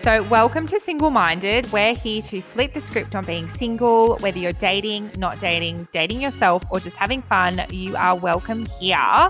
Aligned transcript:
So, 0.00 0.22
welcome 0.30 0.66
to 0.68 0.80
Single 0.80 1.10
Minded. 1.10 1.70
We're 1.72 1.94
here 1.94 2.22
to 2.22 2.40
flip 2.40 2.72
the 2.72 2.80
script 2.80 3.14
on 3.14 3.26
being 3.26 3.48
single, 3.50 4.16
whether 4.20 4.38
you're 4.38 4.52
dating, 4.52 5.10
not 5.18 5.38
dating, 5.40 5.88
dating 5.92 6.22
yourself, 6.22 6.64
or 6.70 6.80
just 6.80 6.96
having 6.96 7.20
fun, 7.20 7.62
you 7.70 7.94
are 7.96 8.16
welcome 8.16 8.64
here. 8.80 9.28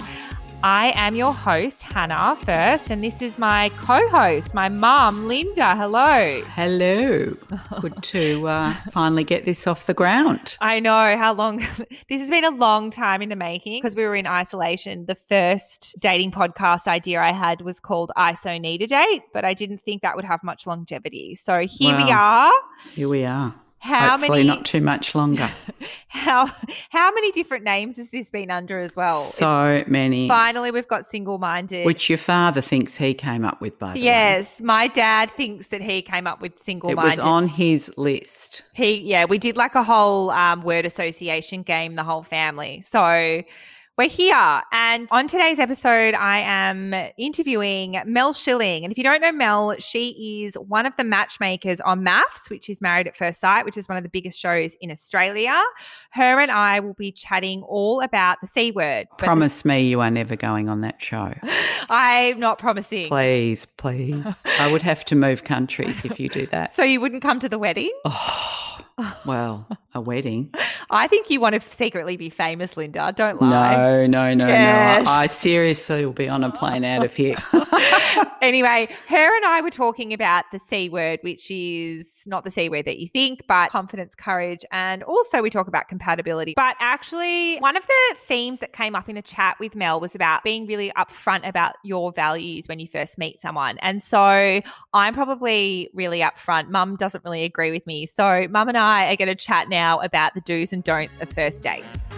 I 0.63 0.93
am 0.95 1.15
your 1.15 1.33
host, 1.33 1.83
Hannah, 1.83 2.37
first, 2.45 2.91
and 2.91 3.03
this 3.03 3.23
is 3.23 3.39
my 3.39 3.71
co 3.79 4.07
host, 4.09 4.53
my 4.53 4.69
mum, 4.69 5.27
Linda. 5.27 5.75
Hello. 5.75 6.43
Hello. 6.55 7.35
Good 7.81 8.03
to 8.03 8.47
uh, 8.47 8.75
finally 8.93 9.25
get 9.25 9.47
this 9.47 9.67
off 9.67 9.87
the 9.87 9.95
ground. 9.95 10.59
I 10.61 10.79
know 10.79 11.17
how 11.17 11.33
long 11.33 11.59
this 12.09 12.21
has 12.21 12.29
been 12.29 12.45
a 12.45 12.51
long 12.51 12.91
time 12.91 13.23
in 13.23 13.31
the 13.31 13.37
making 13.37 13.81
because 13.81 13.97
we 13.97 14.03
were 14.03 14.15
in 14.15 14.27
isolation. 14.27 15.07
The 15.07 15.15
first 15.15 15.95
dating 15.99 16.33
podcast 16.33 16.87
idea 16.87 17.23
I 17.23 17.33
had 17.33 17.63
was 17.63 17.81
called 17.81 18.13
ISO 18.19 18.61
Need 18.61 18.83
a 18.83 18.87
Date, 18.87 19.23
but 19.33 19.47
I 19.47 19.55
didn't 19.55 19.79
think 19.79 20.03
that 20.03 20.15
would 20.15 20.27
have 20.27 20.43
much 20.45 20.67
longevity. 20.67 21.37
So 21.37 21.61
here 21.61 21.97
we 21.97 22.11
are. 22.11 22.53
Here 22.93 23.09
we 23.09 23.25
are. 23.25 23.55
How 23.81 24.11
Hopefully 24.11 24.41
many 24.41 24.49
not 24.49 24.67
too 24.67 24.83
much 24.83 25.15
longer. 25.15 25.51
how 26.09 26.47
how 26.91 27.13
many 27.13 27.33
different 27.33 27.65
names 27.65 27.97
has 27.97 28.11
this 28.11 28.31
been 28.31 28.51
under 28.51 28.79
as 28.79 28.95
well? 28.95 29.21
It's- 29.21 29.35
so 29.35 29.83
many. 29.87 30.29
finally 30.29 30.71
we've 30.71 30.87
got 30.87 31.07
single 31.07 31.39
minded. 31.39 31.87
Which 31.87 32.11
your 32.11 32.19
father 32.19 32.61
thinks 32.61 32.97
he 32.97 33.15
came 33.15 33.43
up 33.43 33.63
with, 33.63 33.79
by 33.79 33.95
the 33.95 34.01
way. 34.01 34.05
Yes, 34.05 34.61
my 34.61 34.87
dad 34.87 35.31
thinks 35.31 35.69
that 35.69 35.81
he 35.81 36.03
came 36.03 36.27
up 36.27 36.43
with 36.43 36.63
single 36.63 36.93
minded. 36.93 37.15
It 37.15 37.17
was 37.17 37.25
on 37.25 37.49
his 37.49 37.91
list. 37.97 38.63
He, 38.75 39.01
yeah, 39.01 39.25
we 39.25 39.39
did 39.39 39.57
like 39.57 39.75
a 39.75 39.83
whole 39.83 40.31
um, 40.31 40.63
word 40.63 40.85
association 40.85 41.63
game, 41.63 41.95
the 41.95 42.05
whole 42.05 42.23
family. 42.23 42.83
So 42.83 43.43
we're 44.01 44.09
here. 44.09 44.63
And 44.73 45.09
on 45.13 45.29
today's 45.29 45.59
episode, 45.59 46.15
I 46.15 46.39
am 46.39 46.95
interviewing 47.19 48.01
Mel 48.07 48.33
Schilling. 48.33 48.83
And 48.83 48.91
if 48.91 48.97
you 48.97 49.05
don't 49.05 49.21
know 49.21 49.31
Mel, 49.31 49.77
she 49.79 50.43
is 50.47 50.55
one 50.55 50.87
of 50.87 50.97
the 50.97 51.05
matchmakers 51.05 51.83
on 51.83 52.03
MAFS, 52.03 52.49
which 52.49 52.71
is 52.71 52.81
Married 52.81 53.09
at 53.09 53.15
First 53.15 53.43
Sight, 53.43 53.67
which 53.67 53.77
is 53.77 53.91
one 53.91 53.99
of 53.99 54.03
the 54.03 54.09
biggest 54.09 54.39
shows 54.39 54.75
in 54.81 54.91
Australia. 54.91 55.61
Her 56.13 56.41
and 56.41 56.51
I 56.51 56.81
will 56.81 56.95
be 56.95 57.13
chatting 57.13 57.63
all 57.65 58.01
about 58.01 58.41
the 58.41 58.47
C 58.47 58.71
word. 58.71 59.07
But 59.19 59.27
Promise 59.27 59.67
me 59.67 59.83
you 59.83 60.01
are 60.01 60.11
never 60.11 60.35
going 60.35 60.71
on 60.71 60.81
that 60.81 61.03
show. 61.03 61.35
I'm 61.91 62.41
not 62.41 62.57
promising. 62.57 63.07
Please, 63.07 63.67
please. 63.67 64.43
I 64.59 64.73
would 64.73 64.81
have 64.81 65.05
to 65.07 65.15
move 65.15 65.45
countries 65.45 66.07
if 66.07 66.19
you 66.19 66.31
do 66.31 66.47
that. 66.47 66.71
So 66.81 66.85
you 66.85 67.01
wouldn't 67.01 67.21
come 67.21 67.41
to 67.41 67.49
the 67.49 67.59
wedding? 67.59 67.93
Oh, 68.07 68.70
well, 69.25 69.67
a 69.95 70.01
wedding. 70.01 70.53
I 70.91 71.07
think 71.07 71.31
you 71.31 71.41
want 71.41 71.55
to 71.55 71.61
secretly 71.61 72.17
be 72.17 72.31
famous, 72.31 72.77
Linda. 72.77 73.13
Don't 73.17 73.41
lie. 73.41 73.75
No, 73.77 74.07
no, 74.07 74.35
no, 74.35 74.47
Yes. 74.49 75.05
no. 75.05 75.11
I 75.11 75.27
seriously 75.27 76.05
will 76.05 76.13
be 76.13 76.29
on 76.29 76.43
a 76.43 76.51
plane 76.51 76.85
out 76.85 77.05
of 77.05 77.15
here. 77.15 77.37
anyway, 78.43 78.89
her 79.09 79.37
and 79.37 79.45
I 79.45 79.61
were 79.61 79.71
talking 79.71 80.13
about 80.13 80.45
the 80.53 80.59
C 80.59 80.89
word, 80.89 81.21
which 81.23 81.51
is 81.51 82.23
not 82.27 82.45
the 82.45 82.51
C 82.51 82.69
word 82.69 82.87
that 82.87 82.99
you 82.99 83.09
think, 83.09 83.43
but 83.47 83.71
confidence, 83.71 84.15
courage, 84.15 84.65
and 84.73 85.03
also 85.05 85.43
we 85.43 85.51
talk 85.51 85.69
about 85.69 85.89
compatibility. 85.89 86.55
But 86.57 86.77
actually, 86.81 87.59
one 87.59 87.77
of 87.77 87.87
the 87.87 88.17
themes 88.27 88.61
that 88.61 88.73
came 88.73 88.95
up 88.97 89.09
in 89.09 89.15
the 89.15 89.23
chat 89.23 89.57
with 89.61 89.75
Mel 89.75 90.01
was 90.01 90.15
about 90.15 90.43
being 90.43 90.67
really 90.67 90.91
upfront 90.97 91.47
about 91.47 91.75
your 91.85 92.13
values 92.13 92.67
when 92.67 92.79
you 92.81 92.89
first 92.89 93.17
meet 93.19 93.41
someone. 93.41 93.79
And 93.79 94.03
so 94.03 94.61
I'm 94.93 95.15
probably 95.15 95.91
really 95.95 96.21
upfront. 96.21 96.69
Mum 96.69 96.97
doesn't 96.97 97.25
really 97.25 97.45
agree 97.45 97.71
with 97.71 97.87
me. 97.87 98.07
So, 98.07 98.47
Mum 98.51 98.69
and 98.69 98.77
I 98.79 98.90
are 98.91 99.17
going 99.17 99.29
to 99.29 99.35
chat 99.35 99.69
now 99.69 100.01
about 100.01 100.35
the 100.35 100.41
do's 100.41 100.73
and 100.73 100.83
don'ts 100.83 101.17
of 101.21 101.31
first 101.31 101.63
dates. 101.63 102.13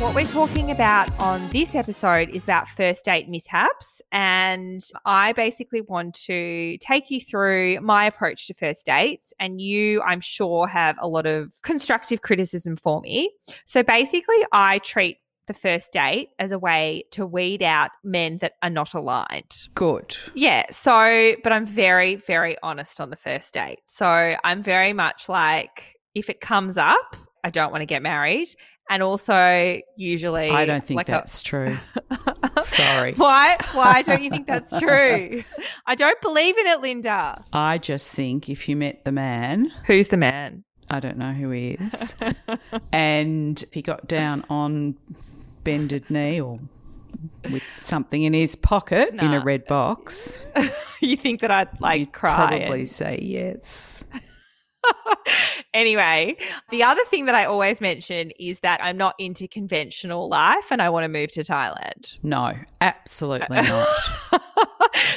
What 0.00 0.14
we're 0.14 0.26
talking 0.26 0.70
about 0.70 1.10
on 1.20 1.46
this 1.50 1.74
episode 1.74 2.30
is 2.30 2.44
about 2.44 2.66
first 2.68 3.04
date 3.04 3.28
mishaps. 3.28 4.00
And 4.10 4.80
I 5.04 5.34
basically 5.34 5.82
want 5.82 6.14
to 6.24 6.78
take 6.78 7.10
you 7.10 7.20
through 7.20 7.80
my 7.82 8.06
approach 8.06 8.46
to 8.46 8.54
first 8.54 8.86
dates. 8.86 9.34
And 9.38 9.60
you, 9.60 10.00
I'm 10.00 10.22
sure, 10.22 10.66
have 10.66 10.96
a 10.98 11.06
lot 11.06 11.26
of 11.26 11.60
constructive 11.60 12.22
criticism 12.22 12.76
for 12.76 13.02
me. 13.02 13.30
So 13.66 13.82
basically, 13.82 14.38
I 14.52 14.78
treat 14.78 15.18
the 15.50 15.54
first 15.54 15.90
date 15.90 16.28
as 16.38 16.52
a 16.52 16.58
way 16.60 17.02
to 17.10 17.26
weed 17.26 17.60
out 17.60 17.90
men 18.04 18.38
that 18.38 18.52
are 18.62 18.70
not 18.70 18.94
aligned. 18.94 19.52
Good. 19.74 20.16
Yeah. 20.32 20.64
So, 20.70 21.34
but 21.42 21.52
I'm 21.52 21.66
very, 21.66 22.14
very 22.14 22.56
honest 22.62 23.00
on 23.00 23.10
the 23.10 23.16
first 23.16 23.52
date. 23.52 23.80
So 23.86 24.06
I'm 24.44 24.62
very 24.62 24.92
much 24.92 25.28
like, 25.28 25.96
if 26.14 26.30
it 26.30 26.40
comes 26.40 26.76
up, 26.76 27.16
I 27.42 27.50
don't 27.50 27.72
want 27.72 27.82
to 27.82 27.86
get 27.86 28.00
married. 28.00 28.48
And 28.88 29.02
also, 29.02 29.80
usually, 29.96 30.50
I 30.50 30.66
don't 30.66 30.84
think 30.84 30.98
like 30.98 31.08
a- 31.08 31.12
that's 31.12 31.42
true. 31.42 31.76
Sorry. 32.62 33.14
Why? 33.14 33.56
Why 33.72 34.02
don't 34.02 34.22
you 34.22 34.30
think 34.30 34.46
that's 34.46 34.78
true? 34.78 35.42
I 35.84 35.94
don't 35.96 36.20
believe 36.20 36.56
in 36.58 36.66
it, 36.68 36.80
Linda. 36.80 37.42
I 37.52 37.78
just 37.78 38.14
think 38.14 38.48
if 38.48 38.68
you 38.68 38.76
met 38.76 39.04
the 39.04 39.12
man, 39.12 39.72
Who's 39.86 40.08
the 40.08 40.16
man? 40.16 40.62
I 40.92 40.98
don't 40.98 41.18
know 41.18 41.32
who 41.32 41.50
he 41.50 41.70
is, 41.70 42.16
and 42.92 43.62
if 43.62 43.72
he 43.72 43.80
got 43.80 44.08
down 44.08 44.44
on 44.50 44.96
bended 45.64 46.10
knee 46.10 46.40
or 46.40 46.58
with 47.50 47.62
something 47.76 48.22
in 48.22 48.32
his 48.32 48.56
pocket 48.56 49.10
in 49.10 49.32
a 49.32 49.40
red 49.40 49.66
box, 49.66 50.46
you 51.00 51.16
think 51.16 51.40
that 51.40 51.50
I'd 51.50 51.80
like 51.80 52.00
you'd 52.00 52.12
cry? 52.12 52.34
probably 52.58 52.80
and- 52.80 52.88
say 52.88 53.18
yes. 53.22 54.04
Anyway, 55.74 56.36
the 56.70 56.82
other 56.82 57.04
thing 57.06 57.26
that 57.26 57.34
I 57.34 57.44
always 57.44 57.80
mention 57.80 58.32
is 58.38 58.60
that 58.60 58.82
I'm 58.82 58.96
not 58.96 59.14
into 59.18 59.48
conventional 59.48 60.28
life 60.28 60.70
and 60.70 60.80
I 60.80 60.90
want 60.90 61.04
to 61.04 61.08
move 61.08 61.30
to 61.32 61.40
Thailand. 61.40 62.14
No, 62.22 62.54
absolutely 62.80 63.60
not. 63.62 63.88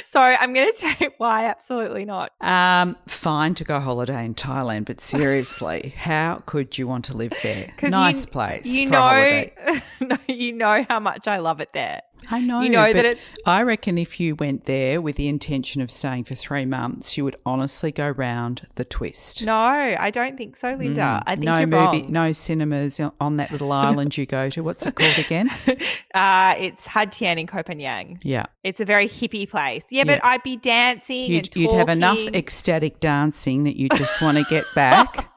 so 0.04 0.20
I'm 0.20 0.52
going 0.52 0.72
to 0.72 0.78
tell 0.78 0.96
you 1.00 1.10
why 1.18 1.46
absolutely 1.46 2.04
not. 2.04 2.32
Um, 2.40 2.94
fine 3.06 3.54
to 3.54 3.64
go 3.64 3.80
holiday 3.80 4.24
in 4.24 4.34
Thailand, 4.34 4.86
but 4.86 5.00
seriously, 5.00 5.94
how 5.96 6.42
could 6.46 6.78
you 6.78 6.86
want 6.86 7.06
to 7.06 7.16
live 7.16 7.32
there? 7.42 7.72
Nice 7.94 8.24
you, 8.26 8.32
place. 8.32 8.66
You 8.66 8.88
for 8.88 8.94
a 8.94 9.52
know, 9.66 9.80
no, 10.08 10.16
you 10.26 10.52
know 10.52 10.84
how 10.88 10.98
much 10.98 11.28
I 11.28 11.38
love 11.38 11.60
it 11.60 11.72
there. 11.74 12.00
I 12.30 12.40
know. 12.40 12.62
you 12.62 12.70
know 12.70 12.90
that 12.90 13.04
it's- 13.04 13.24
I 13.44 13.62
reckon 13.62 13.98
if 13.98 14.18
you 14.18 14.34
went 14.34 14.64
there 14.64 15.00
with 15.02 15.16
the 15.16 15.28
intention 15.28 15.82
of 15.82 15.90
staying 15.90 16.24
for 16.24 16.34
three 16.34 16.64
months, 16.64 17.18
you 17.18 17.24
would 17.24 17.36
honestly 17.44 17.92
go 17.92 18.08
round 18.08 18.62
the 18.76 18.84
twist. 18.86 19.44
No, 19.44 19.54
I 19.54 20.10
don't 20.10 20.36
think 20.38 20.56
so, 20.56 20.74
Linda. 20.74 21.22
I 21.26 21.36
think 21.36 21.42
Mm. 21.50 21.52
no 21.52 21.58
you're 21.58 21.66
movie, 21.66 22.02
wrong. 22.04 22.12
no 22.12 22.32
cinemas 22.32 22.98
on 23.20 23.36
that 23.36 23.52
little 23.52 23.72
island 23.72 24.16
you 24.16 24.24
go 24.24 24.48
to. 24.48 24.62
What's 24.62 24.86
it 24.86 24.94
called 24.94 25.18
again? 25.18 25.50
uh, 26.14 26.54
it's 26.58 26.86
Had 26.86 27.12
Tian 27.12 27.36
in 27.38 27.46
Koh 27.46 27.62
Phangan. 27.62 28.18
Yeah, 28.22 28.46
It's 28.62 28.80
a 28.80 28.86
very 28.86 29.06
hippie 29.08 29.48
place. 29.48 29.82
Yeah, 29.90 30.04
but 30.04 30.24
I'd 30.24 30.42
be 30.42 30.56
dancing. 30.56 31.30
you'd, 31.30 31.48
and 31.48 31.56
you'd 31.56 31.72
have 31.72 31.90
enough 31.90 32.18
ecstatic 32.28 33.00
dancing 33.00 33.64
that 33.64 33.76
you 33.76 33.90
just 33.90 34.22
want 34.22 34.38
to 34.38 34.44
get 34.48 34.64
back 34.74 35.28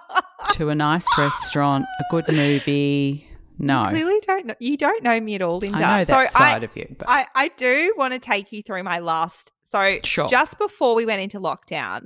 to 0.52 0.68
a 0.68 0.74
nice 0.76 1.06
restaurant, 1.18 1.86
a 1.98 2.04
good 2.10 2.28
movie. 2.28 3.26
No, 3.58 3.86
Clearly, 3.90 4.20
don't 4.26 4.46
know. 4.46 4.54
You 4.58 4.76
don't 4.76 5.02
know 5.02 5.18
me 5.20 5.34
at 5.34 5.42
all, 5.42 5.58
Linda. 5.58 5.78
I 5.78 5.98
know 5.98 6.04
so 6.04 6.26
side 6.28 6.62
I, 6.62 6.64
of 6.64 6.76
you, 6.76 6.94
but 6.98 7.08
I, 7.08 7.26
I 7.34 7.48
do 7.48 7.94
want 7.96 8.12
to 8.12 8.18
take 8.18 8.52
you 8.52 8.62
through 8.62 8.82
my 8.82 8.98
last. 8.98 9.52
So 9.62 9.98
Sure. 10.04 10.28
just 10.28 10.58
before 10.58 10.94
we 10.94 11.06
went 11.06 11.22
into 11.22 11.40
lockdown, 11.40 12.02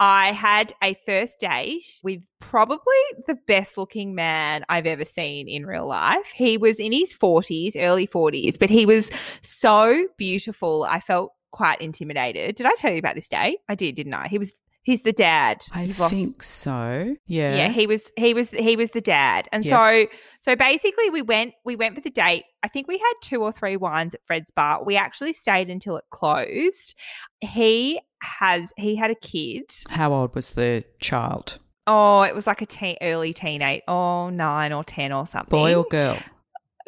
I 0.00 0.32
had 0.32 0.72
a 0.82 0.94
first 1.04 1.38
date 1.38 2.00
with 2.02 2.20
probably 2.40 2.78
the 3.26 3.36
best 3.46 3.76
looking 3.76 4.14
man 4.14 4.64
I've 4.68 4.86
ever 4.86 5.04
seen 5.04 5.48
in 5.48 5.66
real 5.66 5.86
life. 5.86 6.26
He 6.34 6.56
was 6.56 6.78
in 6.80 6.92
his 6.92 7.12
40s, 7.12 7.72
early 7.76 8.06
40s, 8.06 8.58
but 8.58 8.70
he 8.70 8.86
was 8.86 9.10
so 9.42 10.06
beautiful. 10.16 10.84
I 10.88 11.00
felt 11.00 11.32
quite 11.50 11.80
intimidated. 11.80 12.54
Did 12.54 12.66
I 12.66 12.74
tell 12.76 12.92
you 12.92 12.98
about 12.98 13.14
this 13.14 13.28
date? 13.28 13.58
I 13.68 13.74
did, 13.74 13.94
didn't 13.94 14.14
I? 14.14 14.28
He 14.28 14.38
was 14.38 14.52
he's 14.86 15.02
the 15.02 15.12
dad. 15.12 15.64
I 15.72 15.82
He's 15.84 15.98
lost- 16.00 16.14
think 16.14 16.42
so. 16.42 17.16
Yeah. 17.26 17.56
yeah 17.56 17.68
he 17.68 17.86
was 17.88 18.10
he 18.16 18.32
was 18.34 18.48
he 18.50 18.76
was 18.76 18.90
the 18.92 19.00
dad 19.00 19.48
and 19.52 19.64
Yeah. 19.64 19.76
so 19.76 20.06
so 20.38 20.54
basically 20.56 21.10
we 21.10 21.22
went 21.22 21.54
we 21.64 21.74
went 21.76 21.94
for 21.96 22.00
the 22.00 22.10
date 22.10 22.44
i 22.62 22.68
think 22.68 22.86
we 22.86 22.98
had 22.98 23.12
two 23.20 23.42
or 23.42 23.50
three 23.52 23.76
wines 23.76 24.14
at 24.14 24.20
fred's 24.24 24.50
bar 24.52 24.84
we 24.84 24.96
actually 24.96 25.32
stayed 25.32 25.68
until 25.70 25.96
it 25.96 26.04
closed 26.10 26.94
he 27.40 28.00
has 28.22 28.72
he 28.76 28.94
had 28.96 29.10
a 29.10 29.14
kid 29.16 29.64
How 29.90 30.12
old 30.12 30.34
was 30.36 30.54
the 30.54 30.84
child? 31.00 31.58
oh 31.88 32.22
it 32.22 32.34
was 32.34 32.46
like 32.46 32.62
a 32.62 32.66
teen 32.66 32.96
early 33.02 33.32
teenage 33.32 33.82
oh 33.88 34.30
nine 34.30 34.72
or 34.72 34.84
ten 34.84 35.12
or 35.12 35.26
something 35.26 35.50
Boy 35.58 35.74
or 35.74 35.84
girl? 35.90 36.18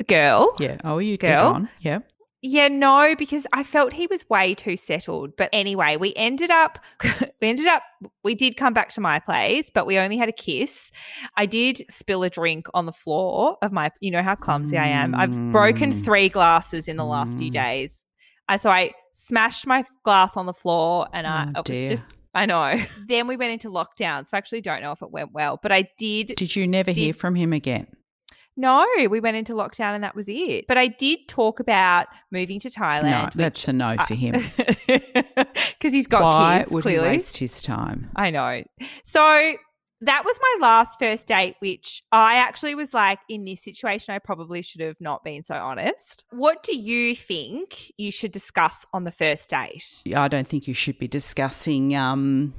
girl 0.06 0.52
Yeah. 0.60 0.76
Oh, 0.84 0.98
you 0.98 1.16
get 1.16 1.30
Girl? 1.30 1.48
on. 1.54 1.68
Yeah. 1.80 2.00
Yeah, 2.40 2.68
no, 2.68 3.16
because 3.18 3.48
I 3.52 3.64
felt 3.64 3.92
he 3.92 4.06
was 4.06 4.28
way 4.30 4.54
too 4.54 4.76
settled. 4.76 5.36
But 5.36 5.50
anyway, 5.52 5.96
we 5.96 6.12
ended 6.14 6.50
up, 6.52 6.78
we 7.40 7.48
ended 7.48 7.66
up, 7.66 7.82
we 8.22 8.36
did 8.36 8.56
come 8.56 8.72
back 8.72 8.90
to 8.92 9.00
my 9.00 9.18
place, 9.18 9.70
but 9.74 9.86
we 9.86 9.98
only 9.98 10.16
had 10.16 10.28
a 10.28 10.32
kiss. 10.32 10.92
I 11.36 11.46
did 11.46 11.82
spill 11.90 12.22
a 12.22 12.30
drink 12.30 12.66
on 12.74 12.86
the 12.86 12.92
floor 12.92 13.56
of 13.60 13.72
my, 13.72 13.90
you 14.00 14.12
know 14.12 14.22
how 14.22 14.36
clumsy 14.36 14.78
I 14.78 14.86
am. 14.86 15.14
I've 15.16 15.36
broken 15.52 15.92
Mm. 15.92 16.04
three 16.04 16.28
glasses 16.28 16.86
in 16.86 16.96
the 16.96 17.04
last 17.04 17.36
few 17.36 17.50
Mm. 17.50 17.54
days. 17.54 18.04
I, 18.48 18.56
so 18.56 18.70
I 18.70 18.92
smashed 19.14 19.66
my 19.66 19.84
glass 20.04 20.36
on 20.36 20.46
the 20.46 20.54
floor 20.54 21.08
and 21.12 21.26
I, 21.26 21.48
Oh, 21.56 21.60
it 21.66 21.68
was 21.70 21.88
just, 21.88 22.22
I 22.34 22.46
know. 22.46 22.80
Then 23.08 23.26
we 23.26 23.36
went 23.36 23.50
into 23.52 23.68
lockdown. 23.68 24.24
So 24.24 24.30
I 24.34 24.38
actually 24.38 24.60
don't 24.60 24.80
know 24.80 24.92
if 24.92 25.02
it 25.02 25.10
went 25.10 25.32
well, 25.32 25.58
but 25.60 25.72
I 25.72 25.88
did 25.98 26.34
Did 26.36 26.54
you 26.54 26.68
never 26.68 26.92
hear 26.92 27.12
from 27.12 27.34
him 27.34 27.52
again? 27.52 27.88
No, 28.58 28.84
we 29.08 29.20
went 29.20 29.36
into 29.36 29.52
lockdown 29.52 29.94
and 29.94 30.02
that 30.02 30.16
was 30.16 30.26
it. 30.28 30.66
But 30.66 30.76
I 30.76 30.88
did 30.88 31.28
talk 31.28 31.60
about 31.60 32.08
moving 32.32 32.58
to 32.58 32.68
Thailand. 32.68 33.02
No, 33.04 33.30
that's 33.36 33.68
a 33.68 33.72
no 33.72 33.96
for 34.08 34.14
him. 34.14 34.44
Because 34.88 35.92
he's 35.92 36.08
got 36.08 36.22
Why 36.22 36.58
kids, 36.58 36.72
would 36.72 36.82
clearly. 36.82 37.06
he 37.06 37.12
waste 37.12 37.36
his 37.36 37.62
time? 37.62 38.10
I 38.16 38.30
know. 38.30 38.64
So 39.04 39.54
that 40.00 40.24
was 40.24 40.36
my 40.42 40.66
last 40.66 40.98
first 40.98 41.28
date, 41.28 41.54
which 41.60 42.02
I 42.10 42.34
actually 42.34 42.74
was 42.74 42.92
like, 42.92 43.20
in 43.28 43.44
this 43.44 43.62
situation, 43.62 44.12
I 44.12 44.18
probably 44.18 44.62
should 44.62 44.80
have 44.80 45.00
not 45.00 45.22
been 45.22 45.44
so 45.44 45.54
honest. 45.54 46.24
What 46.30 46.64
do 46.64 46.76
you 46.76 47.14
think 47.14 47.92
you 47.96 48.10
should 48.10 48.32
discuss 48.32 48.84
on 48.92 49.04
the 49.04 49.12
first 49.12 49.50
date? 49.50 50.02
I 50.16 50.26
don't 50.26 50.48
think 50.48 50.66
you 50.66 50.74
should 50.74 50.98
be 50.98 51.06
discussing 51.06 51.94
um, 51.94 52.54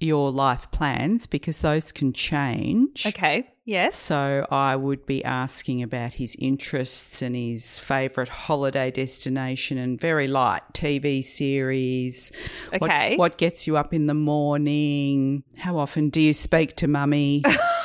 your 0.00 0.30
life 0.30 0.70
plans 0.70 1.26
because 1.26 1.60
those 1.60 1.92
can 1.92 2.14
change. 2.14 3.06
Okay. 3.06 3.48
Yes. 3.66 3.96
So 3.96 4.46
I 4.48 4.76
would 4.76 5.06
be 5.06 5.24
asking 5.24 5.82
about 5.82 6.14
his 6.14 6.36
interests 6.38 7.20
and 7.20 7.34
his 7.34 7.80
favourite 7.80 8.28
holiday 8.28 8.92
destination 8.92 9.76
and 9.76 10.00
very 10.00 10.28
light 10.28 10.62
TV 10.72 11.22
series. 11.22 12.30
What- 12.70 12.82
Okay. 12.84 13.16
What, 13.16 13.38
gets 13.38 13.66
you 13.66 13.76
up 13.76 13.92
in 13.92 14.06
the 14.06 14.14
morning? 14.14 15.42
How 15.58 15.78
often 15.78 16.10
do 16.10 16.20
you 16.20 16.32
speak 16.32 16.76
to 16.76 16.86
mummy? 16.86 17.42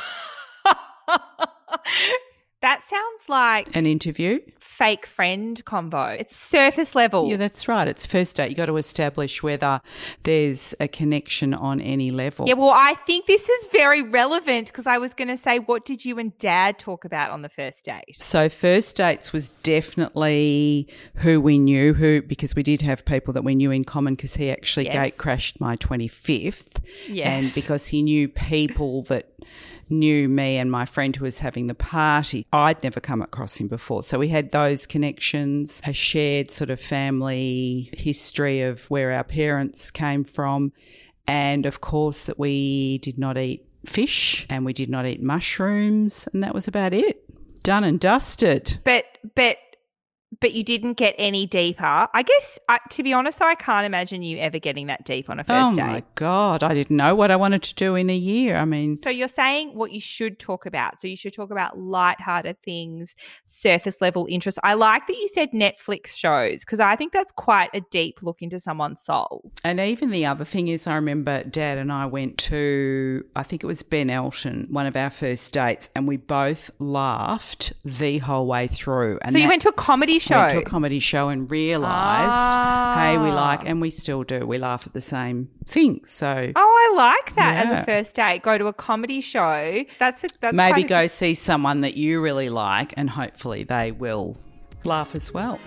that 2.62 2.82
sounds 2.82 3.28
like 3.28 3.74
An 3.76 3.86
interview? 3.86 4.40
fake 4.60 5.04
friend 5.06 5.62
convo. 5.66 6.18
It's 6.18 6.34
surface 6.34 6.94
level. 6.94 7.28
Yeah, 7.28 7.36
that's 7.36 7.68
right. 7.68 7.86
It's 7.86 8.06
first 8.06 8.36
date. 8.36 8.48
You 8.50 8.56
got 8.56 8.66
to 8.66 8.78
establish 8.78 9.42
whether 9.42 9.80
there's 10.22 10.74
a 10.80 10.88
connection 10.88 11.52
on 11.52 11.80
any 11.82 12.10
level. 12.10 12.48
Yeah, 12.48 12.54
well, 12.54 12.72
I 12.74 12.94
think 12.94 13.26
this 13.26 13.48
is 13.48 13.66
very 13.70 14.02
relevant 14.02 14.68
because 14.68 14.86
I 14.86 14.96
was 14.98 15.12
going 15.12 15.28
to 15.28 15.36
say, 15.36 15.58
what 15.58 15.84
did 15.84 16.04
you 16.04 16.18
and 16.18 16.36
dad 16.38 16.78
talk 16.78 17.04
about 17.04 17.30
on 17.30 17.42
the 17.42 17.50
first 17.50 17.84
date? 17.84 18.16
So 18.16 18.48
first 18.48 18.96
dates 18.96 19.32
was 19.32 19.50
definitely 19.50 20.88
who 21.16 21.40
we 21.40 21.58
knew, 21.58 21.94
who 21.94 22.22
because 22.22 22.54
we 22.56 22.62
did 22.62 22.82
have 22.82 23.04
people 23.04 23.34
that 23.34 23.44
we 23.44 23.54
knew 23.54 23.70
in 23.70 23.84
common 23.84 24.14
because 24.14 24.34
he 24.36 24.50
actually 24.50 24.86
Yes. 24.86 24.94
gate 24.94 25.18
crashed 25.18 25.60
my 25.60 25.76
25th. 25.76 26.80
Yes. 27.08 27.26
And 27.44 27.54
because 27.54 27.86
he 27.88 28.02
knew 28.02 28.28
people 28.28 29.02
that 29.04 29.28
knew 29.92 30.28
me 30.28 30.56
and 30.56 30.70
my 30.70 30.84
friend 30.84 31.14
who 31.14 31.24
was 31.24 31.38
having 31.38 31.66
the 31.66 31.74
party. 31.74 32.46
I'd 32.52 32.82
never 32.82 33.00
come 33.00 33.22
across 33.22 33.56
him 33.56 33.68
before. 33.68 34.02
So 34.02 34.18
we 34.18 34.28
had 34.28 34.50
those 34.50 34.86
connections, 34.86 35.80
a 35.86 35.92
shared 35.92 36.50
sort 36.50 36.70
of 36.70 36.80
family 36.80 37.90
history 37.96 38.62
of 38.62 38.84
where 38.90 39.12
our 39.12 39.24
parents 39.24 39.90
came 39.90 40.24
from. 40.24 40.72
And 41.26 41.66
of 41.66 41.80
course, 41.80 42.24
that 42.24 42.38
we 42.38 42.98
did 42.98 43.18
not 43.18 43.38
eat 43.38 43.64
fish 43.86 44.46
and 44.48 44.64
we 44.64 44.72
did 44.72 44.88
not 44.88 45.06
eat 45.06 45.22
mushrooms. 45.22 46.28
And 46.32 46.42
that 46.42 46.54
was 46.54 46.66
about 46.66 46.92
it. 46.92 47.24
Done 47.62 47.84
and 47.84 48.00
dusted. 48.00 48.78
But, 48.84 49.04
but, 49.34 49.56
but 50.40 50.52
you 50.52 50.62
didn't 50.64 50.94
get 50.94 51.14
any 51.18 51.46
deeper. 51.46 52.08
I 52.12 52.22
guess, 52.22 52.58
I, 52.68 52.78
to 52.90 53.02
be 53.02 53.12
honest, 53.12 53.38
though, 53.38 53.46
I 53.46 53.54
can't 53.54 53.84
imagine 53.86 54.22
you 54.22 54.38
ever 54.38 54.58
getting 54.58 54.86
that 54.86 55.04
deep 55.04 55.28
on 55.28 55.38
a 55.38 55.44
first 55.44 55.72
oh 55.72 55.74
date. 55.74 55.82
Oh 55.82 55.86
my 55.86 56.02
God. 56.14 56.62
I 56.62 56.74
didn't 56.74 56.96
know 56.96 57.14
what 57.14 57.30
I 57.30 57.36
wanted 57.36 57.62
to 57.64 57.74
do 57.74 57.94
in 57.96 58.08
a 58.08 58.16
year. 58.16 58.56
I 58.56 58.64
mean, 58.64 58.96
So 58.98 59.10
you're 59.10 59.28
saying 59.28 59.74
what 59.74 59.92
you 59.92 60.00
should 60.00 60.38
talk 60.38 60.66
about. 60.66 61.00
So 61.00 61.08
you 61.08 61.16
should 61.16 61.34
talk 61.34 61.50
about 61.50 61.78
light-hearted 61.78 62.56
things, 62.62 63.14
surface 63.44 64.00
level 64.00 64.26
interests. 64.28 64.58
I 64.62 64.74
like 64.74 65.06
that 65.06 65.14
you 65.14 65.28
said 65.28 65.50
Netflix 65.52 66.16
shows 66.16 66.60
because 66.60 66.80
I 66.80 66.96
think 66.96 67.12
that's 67.12 67.32
quite 67.32 67.70
a 67.74 67.80
deep 67.90 68.22
look 68.22 68.42
into 68.42 68.58
someone's 68.58 69.02
soul. 69.02 69.50
And 69.64 69.80
even 69.80 70.10
the 70.10 70.26
other 70.26 70.44
thing 70.44 70.68
is, 70.68 70.86
I 70.86 70.94
remember 70.94 71.44
Dad 71.44 71.78
and 71.78 71.92
I 71.92 72.06
went 72.06 72.38
to, 72.38 73.24
I 73.36 73.42
think 73.42 73.62
it 73.62 73.66
was 73.66 73.82
Ben 73.82 74.08
Elton, 74.10 74.66
one 74.70 74.86
of 74.86 74.96
our 74.96 75.10
first 75.10 75.52
dates, 75.52 75.90
and 75.94 76.08
we 76.08 76.16
both 76.16 76.70
laughed 76.78 77.72
the 77.84 78.18
whole 78.18 78.46
way 78.46 78.66
through. 78.66 79.18
And 79.22 79.32
so 79.32 79.38
you 79.38 79.44
that- 79.44 79.50
went 79.50 79.62
to 79.62 79.68
a 79.68 79.72
comedy 79.72 80.18
show. 80.22 80.36
went 80.38 80.50
to 80.52 80.58
a 80.58 80.62
comedy 80.62 80.98
show 81.00 81.28
and 81.28 81.50
realised, 81.50 82.54
hey, 82.98 83.18
we 83.18 83.30
Ah. 83.30 83.34
like, 83.34 83.68
and 83.68 83.80
we 83.80 83.90
still 83.90 84.22
do, 84.22 84.46
we 84.46 84.58
laugh 84.58 84.86
at 84.86 84.92
the 84.92 85.00
same 85.00 85.48
things. 85.66 86.10
So 86.10 86.52
Oh, 86.54 86.90
I 86.92 86.94
like 86.96 87.34
that 87.36 87.66
as 87.66 87.70
a 87.70 87.84
first 87.84 88.16
date. 88.16 88.42
Go 88.42 88.58
to 88.58 88.66
a 88.66 88.72
comedy 88.72 89.20
show. 89.20 89.84
That's 89.98 90.24
a, 90.24 90.28
that's 90.40 90.54
maybe 90.54 90.82
a- 90.82 90.86
go 90.86 91.06
see 91.06 91.34
someone 91.34 91.80
that 91.82 91.96
you 91.96 92.20
really 92.20 92.48
like, 92.48 92.94
and 92.96 93.10
hopefully 93.10 93.64
they 93.64 93.92
will 93.92 94.36
laugh 94.84 95.14
as 95.14 95.32
well. 95.32 95.58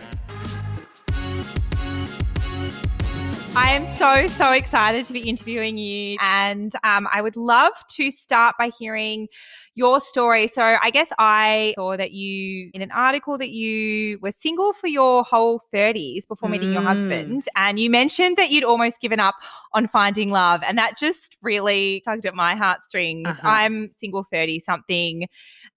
I 3.57 3.71
am 3.71 3.85
so 3.97 4.27
so 4.35 4.51
excited 4.51 5.05
to 5.05 5.13
be 5.13 5.21
interviewing 5.21 5.77
you, 5.77 6.17
and 6.19 6.73
um, 6.83 7.07
I 7.09 7.21
would 7.21 7.37
love 7.37 7.71
to 7.91 8.11
start 8.11 8.55
by 8.59 8.69
hearing 8.77 9.27
your 9.75 9.99
story. 9.99 10.47
So 10.47 10.77
I 10.81 10.89
guess 10.89 11.11
I 11.19 11.73
saw 11.75 11.95
that 11.97 12.11
you 12.11 12.71
in 12.73 12.81
an 12.81 12.91
article 12.91 13.37
that 13.37 13.49
you 13.49 14.17
were 14.21 14.31
single 14.31 14.73
for 14.73 14.87
your 14.87 15.23
whole 15.23 15.59
thirties 15.71 16.25
before 16.25 16.49
meeting 16.49 16.71
your 16.71 16.81
Mm. 16.81 16.85
husband, 16.85 17.45
and 17.55 17.77
you 17.79 17.89
mentioned 17.89 18.37
that 18.37 18.49
you'd 18.51 18.63
almost 18.63 19.01
given 19.01 19.19
up 19.19 19.35
on 19.73 19.87
finding 19.87 20.31
love, 20.31 20.63
and 20.63 20.77
that 20.77 20.97
just 20.97 21.35
really 21.41 22.01
tugged 22.05 22.25
at 22.25 22.33
my 22.35 22.55
heartstrings. 22.55 23.27
Uh-huh. 23.27 23.41
I'm 23.49 23.91
single 23.91 24.23
thirty 24.23 24.59
something. 24.59 25.27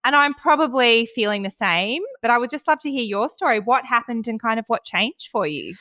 And 0.05 0.15
I'm 0.15 0.33
probably 0.35 1.07
feeling 1.07 1.43
the 1.43 1.51
same, 1.51 2.03
but 2.23 2.31
I 2.31 2.39
would 2.39 2.51
just 2.51 2.69
love 2.69 2.79
to 2.81 2.91
hear 2.91 3.03
your 3.05 3.29
story. 3.29 3.59
What 3.59 3.85
happened 3.85 4.29
and 4.29 4.41
kind 4.41 4.59
of 4.61 4.65
what 4.69 4.85
changed 4.85 5.29
for 5.33 5.47
you? 5.47 5.75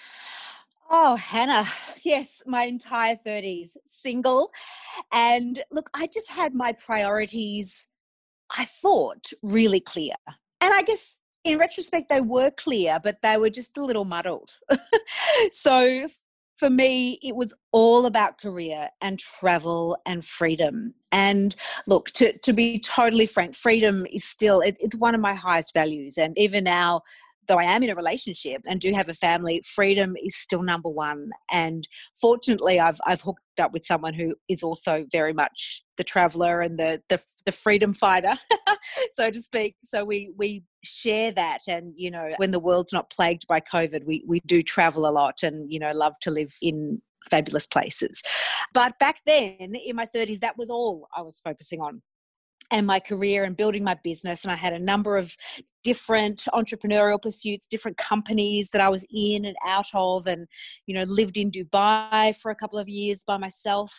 Oh, 0.90 1.16
Hannah. 1.16 1.66
Yes, 2.04 2.42
my 2.46 2.64
entire 2.64 3.18
30s 3.18 3.76
single. 3.86 4.52
And 5.12 5.62
look, 5.72 5.90
I 5.94 6.08
just 6.08 6.30
had 6.30 6.54
my 6.54 6.72
priorities, 6.72 7.86
I 8.56 8.66
thought, 8.66 9.32
really 9.42 9.80
clear. 9.80 10.16
And 10.62 10.74
I 10.74 10.82
guess 10.84 11.18
in 11.44 11.58
retrospect, 11.58 12.10
they 12.10 12.22
were 12.22 12.52
clear, 12.52 13.00
but 13.02 13.22
they 13.22 13.38
were 13.38 13.50
just 13.50 13.78
a 13.78 13.86
little 13.86 14.06
muddled. 14.06 14.52
so 15.52 16.08
for 16.58 16.70
me, 16.70 17.20
it 17.22 17.36
was 17.36 17.54
all 17.72 18.06
about 18.06 18.42
career 18.42 18.90
and 19.02 19.20
travel 19.20 19.98
and 20.06 20.26
freedom. 20.26 20.94
And 21.12 21.56
look, 21.86 22.10
to, 22.12 22.38
to 22.40 22.54
be 22.54 22.80
totally 22.80 23.28
frank, 23.28 23.56
freedom 23.56 24.06
is 24.12 24.24
still, 24.24 24.62
it, 24.62 24.76
it's 24.80 24.96
one 24.96 25.14
of 25.14 25.22
my 25.22 25.36
highest 25.36 25.74
values. 25.74 26.18
And 26.18 26.38
even 26.38 26.64
now, 26.64 27.02
though 27.48 27.58
I 27.58 27.64
am 27.64 27.84
in 27.84 27.90
a 27.90 27.96
relationship 27.96 28.62
and 28.66 28.80
do 28.80 28.92
have 28.94 29.10
a 29.10 29.14
family, 29.14 29.62
freedom 29.66 30.16
is 30.24 30.36
still 30.36 30.62
number 30.62 30.90
one. 30.90 31.32
And 31.52 31.88
fortunately, 32.20 32.80
I've 32.80 33.00
I've 33.06 33.22
hooked 33.22 33.42
up 33.60 33.74
with 33.74 33.86
someone 33.86 34.14
who 34.14 34.36
is 34.48 34.64
also 34.64 35.06
very 35.12 35.34
much 35.34 35.84
the 35.98 36.04
traveler 36.04 36.62
and 36.62 36.78
the 36.78 37.02
the, 37.10 37.22
the 37.46 37.52
freedom 37.52 37.94
fighter, 37.94 38.36
so 39.14 39.30
to 39.30 39.42
speak. 39.42 39.76
So 39.84 40.04
we 40.06 40.32
we 40.38 40.64
share 40.84 41.32
that, 41.34 41.62
and 41.68 41.94
you 41.96 42.12
know, 42.12 42.30
when 42.38 42.52
the 42.52 42.60
world's 42.60 42.94
not 42.94 43.10
plagued 43.10 43.48
by 43.48 43.60
COVID, 43.60 44.06
we 44.06 44.24
we 44.28 44.42
do 44.46 44.62
travel 44.62 45.08
a 45.08 45.12
lot, 45.12 45.44
and 45.44 45.72
you 45.72 45.80
know, 45.80 45.92
love 45.94 46.14
to 46.22 46.32
live 46.32 46.54
in 46.62 47.02
fabulous 47.30 47.66
places. 47.66 48.22
But 48.74 48.98
back 49.00 49.22
then, 49.26 49.76
in 49.86 49.96
my 49.96 50.06
30s, 50.06 50.40
that 50.40 50.58
was 50.58 50.70
all 50.70 51.08
I 51.16 51.22
was 51.22 51.42
focusing 51.44 51.82
on 51.82 52.02
and 52.72 52.86
my 52.86 53.00
career 53.00 53.44
and 53.44 53.56
building 53.56 53.84
my 53.84 53.96
business 54.04 54.44
and 54.44 54.52
i 54.52 54.56
had 54.56 54.74
a 54.74 54.80
number 54.80 55.18
of 55.18 55.36
different 55.84 56.44
entrepreneurial 56.54 57.22
pursuits 57.22 57.66
different 57.66 57.98
companies 57.98 58.70
that 58.72 58.82
i 58.82 58.90
was 58.90 59.06
in 59.14 59.46
and 59.46 59.56
out 59.66 59.88
of 59.94 60.28
and 60.28 60.48
you 60.86 60.94
know 60.94 61.04
lived 61.04 61.38
in 61.38 61.50
dubai 61.52 62.36
for 62.36 62.52
a 62.52 62.56
couple 62.56 62.80
of 62.80 62.90
years 62.90 63.24
by 63.24 63.38
myself. 63.38 63.94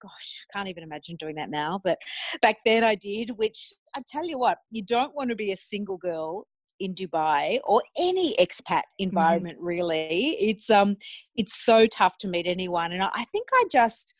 Gosh 0.00 0.46
can't 0.52 0.68
even 0.68 0.82
imagine 0.82 1.16
doing 1.16 1.36
that 1.36 1.50
now 1.50 1.80
but 1.82 1.98
back 2.40 2.58
then 2.64 2.84
i 2.84 2.94
did 2.94 3.30
which 3.36 3.72
i 3.94 4.00
tell 4.06 4.24
you 4.24 4.38
what 4.38 4.58
you 4.70 4.82
don't 4.82 5.14
want 5.14 5.30
to 5.30 5.36
be 5.36 5.52
a 5.52 5.56
single 5.56 5.96
girl 5.96 6.46
in 6.82 6.94
dubai 6.94 7.60
or 7.64 7.82
any 7.96 8.34
expat 8.38 8.82
environment 8.98 9.56
really. 9.60 10.36
It's 10.40 10.68
um 10.68 10.96
it's 11.36 11.64
so 11.64 11.86
tough 11.86 12.18
to 12.18 12.28
meet 12.28 12.46
anyone 12.46 12.92
and 12.92 13.02
i, 13.02 13.10
I 13.14 13.24
think 13.24 13.48
i 13.54 13.64
just 13.70 14.14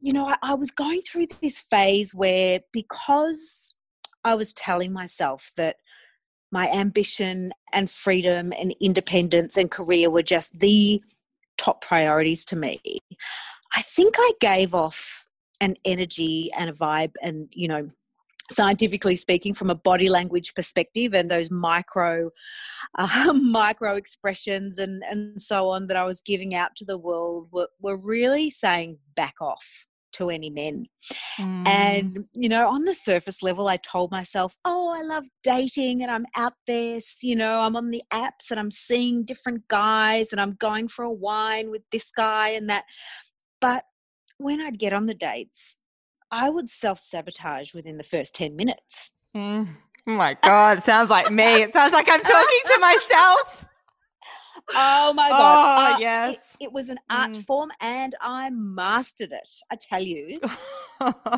you 0.00 0.12
know, 0.12 0.26
I, 0.26 0.36
I 0.42 0.54
was 0.54 0.70
going 0.70 1.02
through 1.02 1.26
this 1.40 1.60
phase 1.60 2.14
where 2.14 2.60
because 2.72 3.74
I 4.24 4.34
was 4.34 4.52
telling 4.52 4.92
myself 4.92 5.50
that 5.56 5.76
my 6.52 6.68
ambition 6.70 7.52
and 7.72 7.90
freedom 7.90 8.52
and 8.58 8.74
independence 8.80 9.56
and 9.56 9.70
career 9.70 10.10
were 10.10 10.22
just 10.22 10.58
the 10.58 11.02
top 11.58 11.82
priorities 11.84 12.44
to 12.46 12.56
me, 12.56 12.80
I 13.76 13.82
think 13.82 14.14
I 14.18 14.32
gave 14.40 14.74
off 14.74 15.26
an 15.60 15.76
energy 15.84 16.50
and 16.58 16.70
a 16.70 16.72
vibe 16.72 17.12
and, 17.22 17.48
you 17.52 17.68
know, 17.68 17.88
scientifically 18.50 19.14
speaking 19.14 19.54
from 19.54 19.70
a 19.70 19.74
body 19.76 20.08
language 20.08 20.54
perspective 20.54 21.14
and 21.14 21.30
those 21.30 21.52
micro 21.52 22.30
uh, 22.98 23.32
micro 23.40 23.94
expressions 23.94 24.78
and 24.78 25.04
and 25.08 25.40
so 25.40 25.68
on 25.68 25.86
that 25.86 25.96
I 25.96 26.04
was 26.04 26.20
giving 26.20 26.52
out 26.52 26.74
to 26.76 26.84
the 26.84 26.98
world 26.98 27.46
were, 27.52 27.68
were 27.80 27.96
really 27.96 28.50
saying 28.50 28.98
back 29.14 29.34
off 29.40 29.86
to 30.12 30.30
any 30.30 30.50
men 30.50 30.86
Mm. 31.38 31.66
and 31.66 32.24
you 32.34 32.48
know 32.48 32.68
on 32.68 32.84
the 32.84 32.94
surface 32.94 33.42
level 33.42 33.68
i 33.68 33.76
told 33.78 34.10
myself 34.10 34.56
oh 34.64 34.94
i 34.94 35.02
love 35.02 35.24
dating 35.42 36.02
and 36.02 36.10
i'm 36.10 36.26
out 36.36 36.52
there 36.66 36.98
you 37.22 37.36
know 37.36 37.60
i'm 37.60 37.76
on 37.76 37.90
the 37.90 38.02
apps 38.12 38.50
and 38.50 38.58
i'm 38.60 38.70
seeing 38.70 39.24
different 39.24 39.66
guys 39.68 40.32
and 40.32 40.40
i'm 40.40 40.52
going 40.52 40.88
for 40.88 41.04
a 41.04 41.10
wine 41.10 41.70
with 41.70 41.82
this 41.92 42.10
guy 42.10 42.50
and 42.50 42.68
that 42.68 42.84
but 43.60 43.84
when 44.38 44.60
i'd 44.60 44.78
get 44.78 44.92
on 44.92 45.06
the 45.06 45.14
dates 45.14 45.76
i 46.30 46.50
would 46.50 46.68
self-sabotage 46.68 47.72
within 47.74 47.96
the 47.96 48.02
first 48.04 48.34
10 48.34 48.56
minutes 48.56 49.12
Mm. 49.36 49.68
Oh 50.08 50.12
my 50.12 50.34
God, 50.42 50.78
it 50.78 50.84
sounds 50.84 51.08
like 51.08 51.30
me. 51.30 51.62
It 51.62 51.72
sounds 51.72 51.92
like 51.92 52.08
I'm 52.08 52.22
talking 52.22 52.60
to 52.64 52.78
myself. 52.80 53.64
Oh 54.74 55.12
my 55.12 55.30
Oh, 55.30 55.38
god! 55.38 55.94
Uh, 55.94 55.98
yes. 55.98 56.56
It, 56.60 56.66
it 56.66 56.72
was 56.72 56.88
an 56.88 56.98
art 57.10 57.32
Mm. 57.34 57.44
form, 57.46 57.70
and 57.80 58.14
I 58.20 58.50
mastered 58.50 59.32
it. 59.32 59.48
I 59.70 59.76
tell 59.76 60.02
you, 60.02 60.40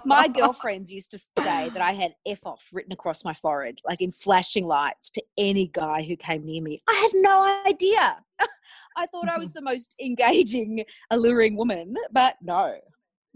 my 0.05 0.29
girlfriends 0.35 0.91
used 0.93 1.11
to 1.13 1.19
say 1.19 1.71
that 1.71 1.81
I 1.83 1.93
had 1.93 2.15
"f 2.27 2.45
off" 2.47 2.69
written 2.73 2.93
across 2.93 3.25
my 3.25 3.35
forehead, 3.35 3.81
like 3.85 4.01
in 4.01 4.11
flashing 4.11 4.67
lights, 4.67 5.11
to 5.11 5.23
any 5.39 5.69
guy 5.69 6.03
who 6.03 6.17
came 6.17 6.45
near 6.45 6.63
me. 6.63 6.79
I 6.89 6.95
had 6.95 7.21
no 7.23 7.63
idea. 7.67 8.17
I 8.97 9.07
thought 9.07 9.29
I 9.31 9.39
was 9.39 9.53
the 9.53 9.63
most 9.63 9.95
engaging, 10.01 10.85
alluring 11.11 11.57
woman, 11.57 11.95
but 12.13 12.37
no, 12.43 12.77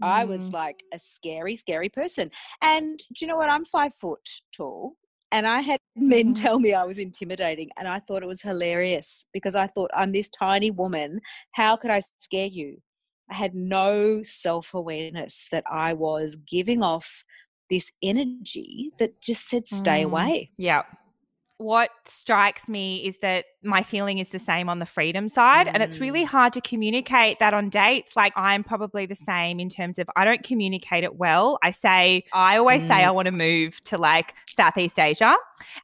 I 0.03 0.25
was 0.25 0.49
Mm. 0.49 0.53
like 0.53 0.83
a 0.93 0.99
scary, 0.99 1.55
scary 1.55 1.89
person. 1.89 2.29
And 2.61 2.97
do 2.99 3.15
you 3.21 3.27
know 3.27 3.37
what? 3.37 3.49
I'm 3.49 3.65
five 3.65 3.93
foot 3.95 4.27
tall. 4.55 4.95
And 5.31 5.47
I 5.47 5.61
had 5.61 5.79
men 5.95 6.33
Mhm. 6.33 6.35
tell 6.35 6.59
me 6.59 6.73
I 6.73 6.83
was 6.85 6.97
intimidating. 6.97 7.69
And 7.77 7.87
I 7.87 7.99
thought 7.99 8.23
it 8.23 8.27
was 8.27 8.41
hilarious 8.41 9.25
because 9.33 9.55
I 9.55 9.67
thought, 9.67 9.91
I'm 9.93 10.11
this 10.11 10.29
tiny 10.29 10.71
woman. 10.71 11.21
How 11.53 11.75
could 11.75 11.91
I 11.91 12.01
scare 12.17 12.47
you? 12.47 12.77
I 13.29 13.35
had 13.35 13.53
no 13.55 14.23
self 14.23 14.73
awareness 14.73 15.47
that 15.51 15.63
I 15.69 15.93
was 15.93 16.35
giving 16.37 16.81
off 16.83 17.25
this 17.69 17.91
energy 18.01 18.91
that 18.99 19.21
just 19.21 19.47
said, 19.49 19.67
stay 19.67 20.03
Mm. 20.03 20.05
away. 20.05 20.51
Yeah. 20.57 20.83
What 21.59 21.89
strikes 22.05 22.69
me 22.69 22.97
is 23.07 23.17
that 23.23 23.45
my 23.63 23.81
feeling 23.81 24.19
is 24.19 24.29
the 24.29 24.37
same 24.37 24.69
on 24.69 24.77
the 24.77 24.85
freedom 24.85 25.27
side. 25.27 25.67
And 25.67 25.81
it's 25.81 25.99
really 25.99 26.21
Mm. 26.23 26.27
hard 26.27 26.53
to 26.53 26.61
communicate 26.61 27.39
that 27.39 27.55
on 27.55 27.69
dates. 27.69 28.15
Like, 28.15 28.31
I'm 28.35 28.63
probably 28.63 29.07
the 29.07 29.15
same 29.15 29.59
in 29.59 29.67
terms 29.67 29.97
of 29.97 30.07
I 30.15 30.23
don't 30.23 30.43
communicate 30.43 31.03
it 31.03 31.15
well. 31.15 31.57
I 31.63 31.71
say, 31.71 32.25
I 32.31 32.57
always 32.57 32.83
say 32.83 32.95
Mm. 32.95 33.07
I 33.07 33.11
want 33.11 33.25
to 33.25 33.31
move 33.31 33.83
to 33.85 33.97
like 33.97 34.35
Southeast 34.55 34.99
Asia. 34.99 35.35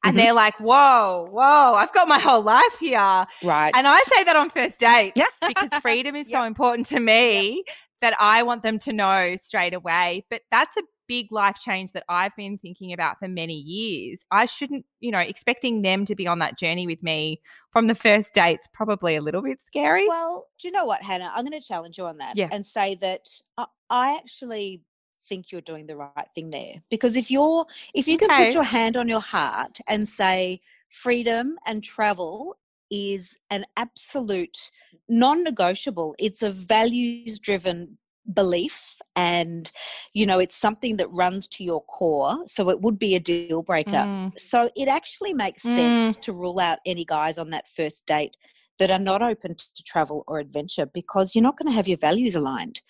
And 0.03 0.13
Mhm. 0.15 0.19
they're 0.19 0.33
like, 0.33 0.55
whoa, 0.59 1.27
whoa, 1.31 1.73
I've 1.73 1.91
got 1.91 2.07
my 2.07 2.19
whole 2.19 2.41
life 2.43 2.77
here. 2.79 3.25
Right. 3.43 3.71
And 3.75 3.87
I 3.87 3.97
say 4.01 4.23
that 4.25 4.35
on 4.35 4.51
first 4.51 4.79
dates 4.79 5.17
Yeah. 5.17 5.25
because 5.47 5.69
freedom 5.81 6.15
is 6.15 6.29
so 6.29 6.43
important 6.43 6.85
to 6.89 6.99
me 6.99 7.63
that 8.01 8.13
I 8.19 8.43
want 8.43 8.61
them 8.61 8.77
to 8.79 8.93
know 8.93 9.35
straight 9.37 9.73
away. 9.73 10.25
But 10.29 10.41
that's 10.51 10.77
a 10.77 10.81
big 11.13 11.31
life 11.31 11.59
change 11.59 11.91
that 11.91 12.03
I've 12.09 12.35
been 12.35 12.57
thinking 12.57 12.91
about 12.91 13.19
for 13.19 13.27
many 13.27 13.53
years. 13.53 14.25
I 14.31 14.47
shouldn't, 14.47 14.83
you 14.99 15.11
know, 15.11 15.19
expecting 15.19 15.83
them 15.83 16.05
to 16.05 16.15
be 16.15 16.25
on 16.25 16.39
that 16.39 16.57
journey 16.57 16.87
with 16.87 17.03
me 17.03 17.39
from 17.71 17.85
the 17.85 17.93
first 17.93 18.33
date's 18.33 18.67
probably 18.73 19.15
a 19.15 19.21
little 19.21 19.43
bit 19.43 19.61
scary. 19.61 20.07
Well, 20.07 20.47
do 20.59 20.67
you 20.67 20.71
know 20.71 20.85
what, 20.85 21.03
Hannah? 21.03 21.31
I'm 21.35 21.45
going 21.45 21.61
to 21.61 21.67
challenge 21.67 21.99
you 21.99 22.05
on 22.07 22.17
that 22.17 22.35
Yeah. 22.35 22.49
and 22.51 22.65
say 22.65 22.95
that 22.95 23.27
I, 23.59 23.65
I 23.91 24.15
actually 24.15 24.81
think 25.29 25.51
you're 25.51 25.61
doing 25.61 25.85
the 25.85 25.95
right 25.95 26.29
thing 26.33 26.49
there 26.49 26.81
because 26.89 27.15
if 27.15 27.29
you're 27.29 27.65
if 27.93 28.07
you 28.07 28.17
can 28.17 28.29
put 28.29 28.53
your 28.55 28.63
hand 28.63 28.97
on 28.97 29.07
your 29.07 29.21
heart 29.21 29.77
and 29.87 30.05
say 30.05 30.59
freedom 30.89 31.57
and 31.67 31.81
travel 31.83 32.57
is 32.91 33.37
an 33.49 33.63
absolute 33.77 34.69
non-negotiable 35.07 36.13
it's 36.19 36.43
a 36.43 36.51
values 36.51 37.39
driven 37.39 37.97
belief 38.33 39.01
and 39.15 39.71
you 40.13 40.25
know 40.25 40.39
it's 40.39 40.55
something 40.55 40.97
that 40.97 41.11
runs 41.11 41.47
to 41.47 41.63
your 41.63 41.83
core 41.83 42.37
so 42.45 42.69
it 42.69 42.79
would 42.81 42.97
be 42.97 43.15
a 43.15 43.19
deal 43.19 43.61
breaker 43.61 44.05
Mm, 44.05 44.31
so 44.37 44.69
it 44.75 44.87
actually 44.87 45.33
makes 45.33 45.61
sense 45.61 46.15
to 46.17 46.31
rule 46.31 46.59
out 46.59 46.79
any 46.85 47.05
guys 47.05 47.37
on 47.37 47.49
that 47.51 47.67
first 47.67 48.05
date 48.05 48.35
that 48.79 48.89
are 48.89 48.99
not 48.99 49.21
open 49.21 49.55
to 49.55 49.83
travel 49.83 50.23
or 50.27 50.39
adventure 50.39 50.85
because 50.85 51.35
you're 51.35 51.43
not 51.43 51.57
going 51.57 51.69
to 51.69 51.75
have 51.75 51.87
your 51.87 51.97
values 51.97 52.35
aligned. 52.35 52.81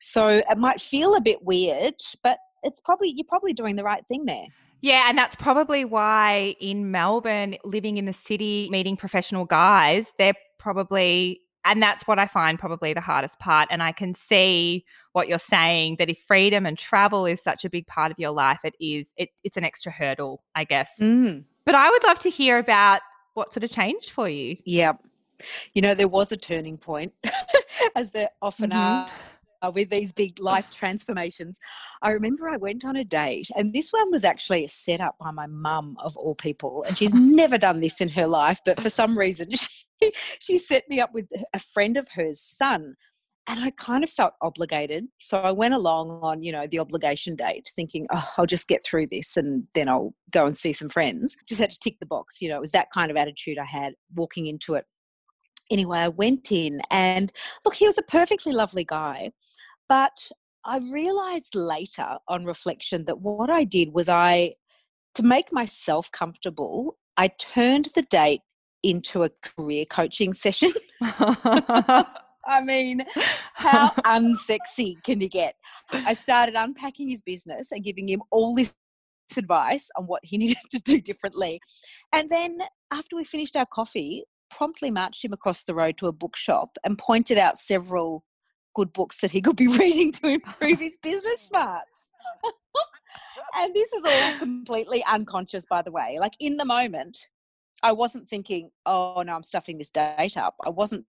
So 0.00 0.28
it 0.28 0.58
might 0.58 0.80
feel 0.80 1.14
a 1.14 1.20
bit 1.20 1.42
weird, 1.42 1.94
but 2.22 2.38
it's 2.62 2.80
probably 2.80 3.10
you're 3.10 3.26
probably 3.28 3.52
doing 3.52 3.76
the 3.76 3.84
right 3.84 4.04
thing 4.06 4.24
there. 4.24 4.46
Yeah, 4.82 5.06
and 5.08 5.16
that's 5.16 5.36
probably 5.36 5.84
why 5.84 6.54
in 6.58 6.90
Melbourne, 6.90 7.56
living 7.64 7.98
in 7.98 8.06
the 8.06 8.12
city, 8.12 8.68
meeting 8.70 8.96
professional 8.96 9.44
guys, 9.44 10.10
they're 10.18 10.34
probably, 10.58 11.42
and 11.64 11.82
that's 11.82 12.06
what 12.06 12.18
I 12.18 12.26
find 12.26 12.58
probably 12.58 12.92
the 12.94 13.00
hardest 13.00 13.38
part. 13.38 13.68
And 13.70 13.82
I 13.82 13.92
can 13.92 14.14
see 14.14 14.84
what 15.12 15.28
you're 15.28 15.38
saying 15.38 15.96
that 15.98 16.08
if 16.08 16.18
freedom 16.26 16.66
and 16.66 16.78
travel 16.78 17.26
is 17.26 17.42
such 17.42 17.64
a 17.64 17.70
big 17.70 17.86
part 17.86 18.10
of 18.10 18.18
your 18.18 18.30
life, 18.30 18.60
it 18.64 18.74
is, 18.80 19.12
it, 19.16 19.30
it's 19.44 19.56
an 19.56 19.64
extra 19.64 19.92
hurdle, 19.92 20.42
I 20.54 20.64
guess. 20.64 20.98
Mm. 21.00 21.44
But 21.66 21.74
I 21.74 21.90
would 21.90 22.02
love 22.04 22.18
to 22.20 22.30
hear 22.30 22.58
about 22.58 23.00
what 23.34 23.52
sort 23.52 23.64
of 23.64 23.70
changed 23.70 24.10
for 24.10 24.28
you. 24.28 24.56
Yeah. 24.64 24.94
You 25.74 25.82
know, 25.82 25.94
there 25.94 26.08
was 26.08 26.32
a 26.32 26.36
turning 26.36 26.78
point, 26.78 27.12
as 27.94 28.10
there 28.10 28.30
often 28.42 28.70
Mhm. 28.70 28.76
are 28.76 29.10
uh, 29.62 29.70
with 29.70 29.90
these 29.90 30.12
big 30.12 30.38
life 30.38 30.70
transformations. 30.70 31.58
I 32.02 32.10
remember 32.10 32.48
I 32.48 32.56
went 32.56 32.84
on 32.84 32.96
a 32.96 33.04
date, 33.04 33.50
and 33.56 33.72
this 33.72 33.90
one 33.90 34.10
was 34.10 34.24
actually 34.24 34.66
set 34.68 35.00
up 35.00 35.16
by 35.18 35.30
my 35.30 35.46
mum, 35.46 35.96
of 36.02 36.16
all 36.16 36.34
people. 36.34 36.84
And 36.86 36.96
she's 36.96 37.14
never 37.14 37.58
done 37.58 37.80
this 37.80 38.00
in 38.00 38.08
her 38.10 38.26
life, 38.26 38.60
but 38.64 38.80
for 38.80 38.88
some 38.90 39.16
reason, 39.16 39.50
she, 39.54 39.68
she 40.40 40.58
set 40.58 40.88
me 40.88 41.00
up 41.00 41.12
with 41.12 41.28
a 41.54 41.58
friend 41.58 41.96
of 41.96 42.08
hers' 42.14 42.40
son. 42.40 42.96
And 43.46 43.64
I 43.64 43.70
kind 43.70 44.04
of 44.04 44.10
felt 44.10 44.34
obligated. 44.42 45.06
So 45.18 45.40
I 45.40 45.50
went 45.50 45.74
along 45.74 46.20
on, 46.22 46.42
you 46.42 46.52
know, 46.52 46.66
the 46.70 46.78
obligation 46.78 47.34
date 47.34 47.68
thinking, 47.74 48.06
oh, 48.12 48.28
I'll 48.36 48.46
just 48.46 48.68
get 48.68 48.84
through 48.84 49.08
this 49.08 49.36
and 49.36 49.64
then 49.74 49.88
I'll 49.88 50.14
go 50.30 50.46
and 50.46 50.56
see 50.56 50.72
some 50.72 50.88
friends. 50.88 51.36
Just 51.48 51.60
had 51.60 51.70
to 51.70 51.78
tick 51.78 51.96
the 51.98 52.06
box. 52.06 52.40
You 52.40 52.50
know, 52.50 52.56
it 52.56 52.60
was 52.60 52.70
that 52.72 52.92
kind 52.92 53.10
of 53.10 53.16
attitude 53.16 53.58
I 53.58 53.64
had 53.64 53.94
walking 54.14 54.46
into 54.46 54.74
it 54.74 54.84
anyway, 55.70 55.98
I 55.98 56.08
went 56.08 56.50
in 56.52 56.80
and 56.90 57.32
look, 57.64 57.74
he 57.74 57.86
was 57.86 57.98
a 57.98 58.02
perfectly 58.02 58.52
lovely 58.52 58.84
guy. 58.84 59.30
But 59.88 60.30
I 60.64 60.78
realized 60.78 61.54
later 61.54 62.18
on 62.28 62.44
reflection 62.44 63.04
that 63.06 63.20
what 63.20 63.50
I 63.50 63.64
did 63.64 63.92
was 63.92 64.08
I, 64.08 64.54
to 65.14 65.22
make 65.22 65.52
myself 65.52 66.10
comfortable, 66.12 66.96
I 67.16 67.28
turned 67.28 67.86
the 67.94 68.02
date 68.02 68.42
into 68.82 69.24
a 69.24 69.30
career 69.42 69.84
coaching 69.84 70.32
session. 70.32 70.72
I 72.46 72.62
mean, 72.62 73.04
how 73.54 73.90
unsexy 74.04 75.02
can 75.04 75.20
you 75.20 75.28
get? 75.28 75.54
I 75.92 76.14
started 76.14 76.54
unpacking 76.56 77.08
his 77.08 77.22
business 77.22 77.70
and 77.70 77.84
giving 77.84 78.08
him 78.08 78.22
all 78.30 78.54
this 78.54 78.74
advice 79.36 79.88
on 79.96 80.04
what 80.04 80.24
he 80.24 80.38
needed 80.38 80.58
to 80.70 80.80
do 80.80 81.00
differently. 81.00 81.60
And 82.12 82.30
then 82.30 82.58
after 82.90 83.16
we 83.16 83.24
finished 83.24 83.56
our 83.56 83.66
coffee, 83.66 84.24
promptly 84.50 84.90
marched 84.90 85.24
him 85.24 85.32
across 85.32 85.64
the 85.64 85.74
road 85.74 85.96
to 85.98 86.08
a 86.08 86.12
bookshop 86.12 86.76
and 86.84 86.98
pointed 86.98 87.38
out 87.38 87.58
several 87.58 88.24
good 88.74 88.92
books 88.92 89.20
that 89.20 89.30
he 89.30 89.40
could 89.40 89.56
be 89.56 89.66
reading 89.68 90.12
to 90.12 90.28
improve 90.28 90.80
his 90.80 90.96
business 91.02 91.40
smarts. 91.40 92.10
and 93.56 93.74
this 93.74 93.92
is 93.92 94.04
all 94.04 94.38
completely 94.38 95.04
unconscious, 95.04 95.64
by 95.68 95.82
the 95.82 95.90
way. 95.90 96.16
Like 96.18 96.34
in 96.40 96.56
the 96.56 96.64
moment, 96.64 97.28
I 97.82 97.92
wasn't 97.92 98.28
thinking, 98.28 98.70
oh 98.86 99.22
no, 99.24 99.34
I'm 99.34 99.42
stuffing 99.42 99.78
this 99.78 99.90
date 99.90 100.36
up. 100.36 100.54
I 100.64 100.70
wasn't 100.70 101.04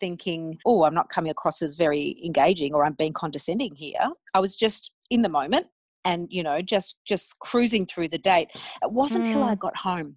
thinking, 0.00 0.58
oh, 0.66 0.84
I'm 0.84 0.94
not 0.94 1.08
coming 1.08 1.30
across 1.30 1.62
as 1.62 1.74
very 1.74 2.20
engaging 2.24 2.74
or 2.74 2.84
I'm 2.84 2.94
being 2.94 3.12
condescending 3.12 3.74
here. 3.74 4.10
I 4.34 4.40
was 4.40 4.56
just 4.56 4.90
in 5.10 5.22
the 5.22 5.28
moment 5.28 5.66
and, 6.04 6.28
you 6.30 6.42
know, 6.42 6.60
just 6.60 6.96
just 7.06 7.38
cruising 7.40 7.86
through 7.86 8.08
the 8.08 8.18
date. 8.18 8.48
It 8.54 8.92
wasn't 8.92 9.26
until 9.26 9.42
I 9.42 9.54
mm. 9.54 9.58
got 9.58 9.76
home 9.76 10.16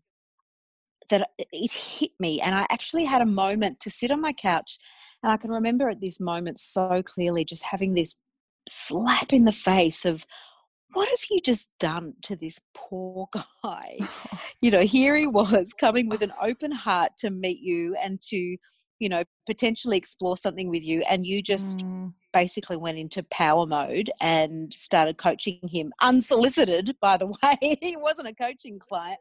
that 1.09 1.29
it 1.37 1.71
hit 1.71 2.11
me 2.19 2.39
and 2.39 2.55
I 2.55 2.67
actually 2.69 3.05
had 3.05 3.21
a 3.21 3.25
moment 3.25 3.79
to 3.81 3.89
sit 3.89 4.11
on 4.11 4.21
my 4.21 4.31
couch 4.33 4.77
and 5.23 5.31
I 5.31 5.37
can 5.37 5.49
remember 5.49 5.89
at 5.89 6.01
this 6.01 6.19
moment 6.19 6.59
so 6.59 7.01
clearly 7.03 7.43
just 7.43 7.63
having 7.63 7.93
this 7.93 8.15
slap 8.67 9.33
in 9.33 9.45
the 9.45 9.51
face 9.51 10.05
of 10.05 10.25
what 10.93 11.07
have 11.09 11.19
you 11.29 11.39
just 11.43 11.69
done 11.79 12.13
to 12.23 12.35
this 12.35 12.59
poor 12.75 13.27
guy? 13.63 13.99
you 14.61 14.71
know, 14.71 14.81
here 14.81 15.15
he 15.15 15.27
was 15.27 15.73
coming 15.73 16.09
with 16.09 16.21
an 16.21 16.33
open 16.41 16.71
heart 16.71 17.11
to 17.19 17.29
meet 17.29 17.59
you 17.61 17.95
and 18.03 18.21
to, 18.23 18.57
you 18.99 19.09
know, 19.09 19.23
potentially 19.45 19.97
explore 19.97 20.37
something 20.37 20.69
with 20.69 20.83
you. 20.83 21.03
And 21.09 21.25
you 21.25 21.41
just 21.41 21.83
Mm. 21.85 22.13
basically 22.33 22.77
went 22.77 22.97
into 22.99 23.23
power 23.31 23.65
mode 23.65 24.09
and 24.21 24.71
started 24.73 25.17
coaching 25.17 25.59
him 25.71 25.91
unsolicited, 26.01 26.95
by 27.01 27.17
the 27.17 27.27
way. 27.43 27.77
he 27.81 27.95
wasn't 27.97 28.27
a 28.27 28.35
coaching 28.35 28.79
client. 28.79 29.19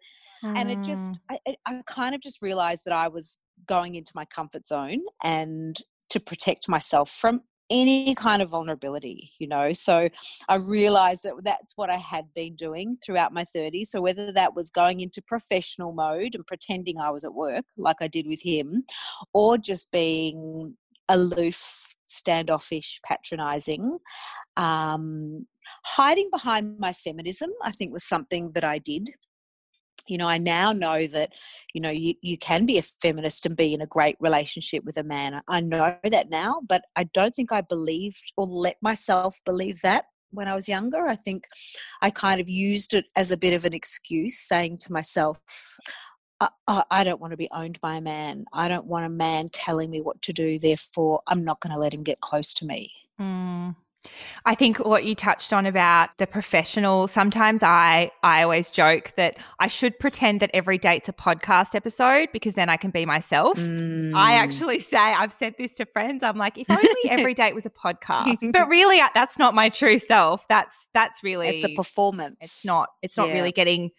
And 0.56 0.70
it 0.70 0.80
Mm. 0.80 0.84
just, 0.84 1.18
I, 1.30 1.38
I- 1.46 1.56
I 1.66 1.82
kind 1.86 2.14
of 2.14 2.20
just 2.20 2.42
realized 2.42 2.82
that 2.86 2.94
I 2.94 3.08
was 3.08 3.38
going 3.66 3.94
into 3.94 4.12
my 4.14 4.24
comfort 4.26 4.66
zone 4.68 5.02
and 5.22 5.76
to 6.10 6.20
protect 6.20 6.68
myself 6.68 7.10
from 7.10 7.42
any 7.70 8.14
kind 8.14 8.42
of 8.42 8.50
vulnerability, 8.50 9.32
you 9.38 9.46
know. 9.46 9.72
So 9.72 10.08
I 10.48 10.54
realized 10.56 11.22
that 11.24 11.34
that's 11.42 11.76
what 11.76 11.90
I 11.90 11.96
had 11.96 12.32
been 12.34 12.54
doing 12.54 12.98
throughout 13.04 13.32
my 13.32 13.44
30s. 13.44 13.88
So 13.88 14.00
whether 14.00 14.32
that 14.32 14.54
was 14.54 14.70
going 14.70 15.00
into 15.00 15.22
professional 15.22 15.92
mode 15.92 16.34
and 16.34 16.46
pretending 16.46 16.98
I 16.98 17.10
was 17.10 17.24
at 17.24 17.34
work, 17.34 17.64
like 17.76 17.96
I 18.00 18.08
did 18.08 18.26
with 18.26 18.42
him, 18.42 18.84
or 19.32 19.58
just 19.58 19.90
being 19.90 20.76
aloof, 21.08 21.94
standoffish, 22.06 23.00
patronizing, 23.06 23.98
um, 24.56 25.46
hiding 25.84 26.30
behind 26.32 26.78
my 26.78 26.92
feminism, 26.92 27.50
I 27.62 27.70
think 27.70 27.92
was 27.92 28.04
something 28.04 28.52
that 28.52 28.64
I 28.64 28.78
did. 28.78 29.10
You 30.08 30.18
know, 30.18 30.28
I 30.28 30.38
now 30.38 30.72
know 30.72 31.06
that, 31.06 31.34
you 31.74 31.80
know, 31.80 31.90
you, 31.90 32.14
you 32.22 32.38
can 32.38 32.66
be 32.66 32.78
a 32.78 32.82
feminist 32.82 33.46
and 33.46 33.56
be 33.56 33.74
in 33.74 33.80
a 33.80 33.86
great 33.86 34.16
relationship 34.20 34.84
with 34.84 34.96
a 34.96 35.02
man. 35.02 35.40
I 35.48 35.60
know 35.60 35.96
that 36.02 36.30
now, 36.30 36.60
but 36.66 36.82
I 36.96 37.04
don't 37.04 37.34
think 37.34 37.52
I 37.52 37.60
believed 37.60 38.32
or 38.36 38.46
let 38.46 38.76
myself 38.82 39.40
believe 39.44 39.80
that 39.82 40.06
when 40.30 40.48
I 40.48 40.54
was 40.54 40.68
younger. 40.68 41.06
I 41.06 41.16
think 41.16 41.46
I 42.02 42.10
kind 42.10 42.40
of 42.40 42.48
used 42.48 42.94
it 42.94 43.06
as 43.16 43.30
a 43.30 43.36
bit 43.36 43.54
of 43.54 43.64
an 43.64 43.74
excuse, 43.74 44.38
saying 44.38 44.78
to 44.78 44.92
myself, 44.92 45.38
I, 46.40 46.84
I, 46.90 47.02
don't 47.02 47.20
want 47.20 47.32
to 47.32 47.36
be 47.36 47.48
owned 47.50 47.80
by 47.80 47.96
a 47.96 48.00
man. 48.00 48.44
I 48.52 48.68
don't 48.68 48.86
want 48.86 49.04
a 49.04 49.10
man 49.10 49.48
telling 49.48 49.90
me 49.90 50.00
what 50.00 50.22
to 50.22 50.32
do. 50.32 50.58
Therefore, 50.58 51.20
I'm 51.26 51.44
not 51.44 51.60
going 51.60 51.72
to 51.72 51.78
let 51.78 51.92
him 51.92 52.04
get 52.04 52.20
close 52.20 52.54
to 52.54 52.64
me. 52.64 52.92
Mm. 53.20 53.74
I 54.44 54.54
think 54.54 54.78
what 54.78 55.04
you 55.04 55.14
touched 55.14 55.52
on 55.52 55.66
about 55.66 56.10
the 56.18 56.26
professional, 56.26 57.08
sometimes 57.08 57.62
I 57.62 58.10
I 58.22 58.42
always 58.42 58.70
joke 58.70 59.12
that 59.16 59.36
I 59.58 59.66
should 59.66 59.98
pretend 59.98 60.40
that 60.40 60.50
every 60.54 60.78
date's 60.78 61.08
a 61.08 61.12
podcast 61.12 61.74
episode 61.74 62.28
because 62.32 62.54
then 62.54 62.68
I 62.68 62.76
can 62.76 62.90
be 62.90 63.04
myself. 63.04 63.58
Mm. 63.58 64.14
I 64.14 64.34
actually 64.34 64.80
say 64.80 64.98
I've 64.98 65.32
said 65.32 65.54
this 65.58 65.74
to 65.74 65.86
friends. 65.86 66.22
I'm 66.22 66.36
like, 66.36 66.56
if 66.56 66.70
only 66.70 66.88
every 67.10 67.34
date 67.34 67.54
was 67.54 67.66
a 67.66 67.70
podcast. 67.70 68.38
but 68.52 68.68
really 68.68 69.00
that's 69.14 69.38
not 69.38 69.54
my 69.54 69.68
true 69.68 69.98
self. 69.98 70.46
That's 70.48 70.86
that's 70.94 71.22
really 71.22 71.48
It's 71.48 71.64
a 71.64 71.74
performance. 71.74 72.36
It's 72.40 72.64
not 72.64 72.90
it's 73.02 73.16
not 73.16 73.28
yeah. 73.28 73.34
really 73.34 73.52
getting 73.52 73.90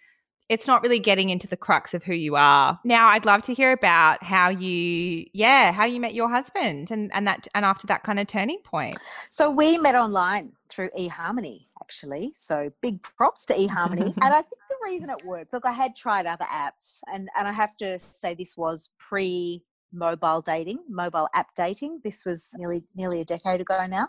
it's 0.50 0.66
not 0.66 0.82
really 0.82 1.00
getting 1.00 1.30
into 1.30 1.48
the 1.48 1.56
crux 1.56 1.94
of 1.94 2.04
who 2.04 2.14
you 2.14 2.36
are. 2.36 2.80
Now, 2.84 3.08
I'd 3.08 3.26
love 3.26 3.44
to 3.44 3.54
hear 3.54 3.72
about 3.72 4.24
how 4.24 4.50
you, 4.50 5.26
yeah, 5.32 5.72
how 5.72 5.86
you 5.86 6.00
met 6.00 6.16
your 6.16 6.28
husband 6.28 6.90
and, 6.90 7.12
and 7.14 7.28
that, 7.28 7.48
and 7.54 7.64
after 7.64 7.86
that 7.88 8.04
kind 8.04 8.20
of 8.20 8.26
turning 8.26 8.60
point. 8.64 8.98
So 9.30 9.52
we 9.52 9.78
met 9.78 9.94
online 9.94 10.54
through 10.68 10.90
eHarmony, 10.98 11.68
actually. 11.82 12.32
So 12.36 12.72
big 12.82 13.04
props 13.04 13.46
to 13.46 13.54
eHarmony. 13.54 14.06
and 14.22 14.24
I 14.24 14.42
think 14.42 14.62
the 14.70 14.78
reason 14.84 15.12
it 15.12 15.24
worked, 15.24 15.54
look, 15.54 15.66
I 15.66 15.72
had 15.72 15.96
tried 15.96 16.26
other 16.26 16.46
apps 16.52 16.98
and, 17.14 17.30
and 17.38 17.48
I 17.48 17.52
have 17.52 17.78
to 17.78 18.00
say 18.00 18.34
this 18.34 18.58
was 18.58 18.90
pre 18.98 19.64
mobile 19.92 20.42
dating, 20.42 20.80
mobile 20.90 21.28
app 21.34 21.48
dating. 21.56 22.02
This 22.04 22.24
was 22.26 22.54
nearly 22.58 22.84
nearly 22.96 23.22
a 23.22 23.26
decade 23.26 23.62
ago 23.62 23.86
now. 23.88 24.08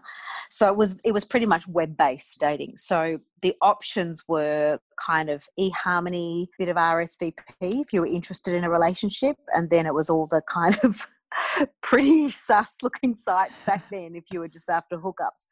So 0.51 0.69
it 0.69 0.77
was 0.77 0.99
it 1.05 1.13
was 1.13 1.25
pretty 1.25 1.47
much 1.47 1.67
web 1.69 1.97
based 1.97 2.39
dating. 2.39 2.77
So 2.77 3.21
the 3.43 3.55
options 3.63 4.25
were 4.29 4.79
kind 4.99 5.31
of 5.31 5.47
eHarmony, 5.59 6.49
bit 6.59 6.69
of 6.69 6.77
RSVP 6.77 7.35
if 7.61 7.93
you 7.93 8.01
were 8.01 8.07
interested 8.07 8.55
in 8.55 8.65
a 8.65 8.71
relationship, 8.71 9.37
and 9.55 9.71
then 9.71 9.87
it 9.87 9.95
was 9.95 10.11
all 10.11 10.27
the 10.27 10.43
kind 10.43 10.77
of 10.83 11.07
pretty 11.83 12.31
sus 12.31 12.77
looking 12.83 13.15
sites 13.15 13.55
back 13.67 13.85
then 13.91 14.15
if 14.15 14.25
you 14.33 14.41
were 14.41 14.49
just 14.49 14.71
after 14.71 14.97
hookups. 14.97 15.47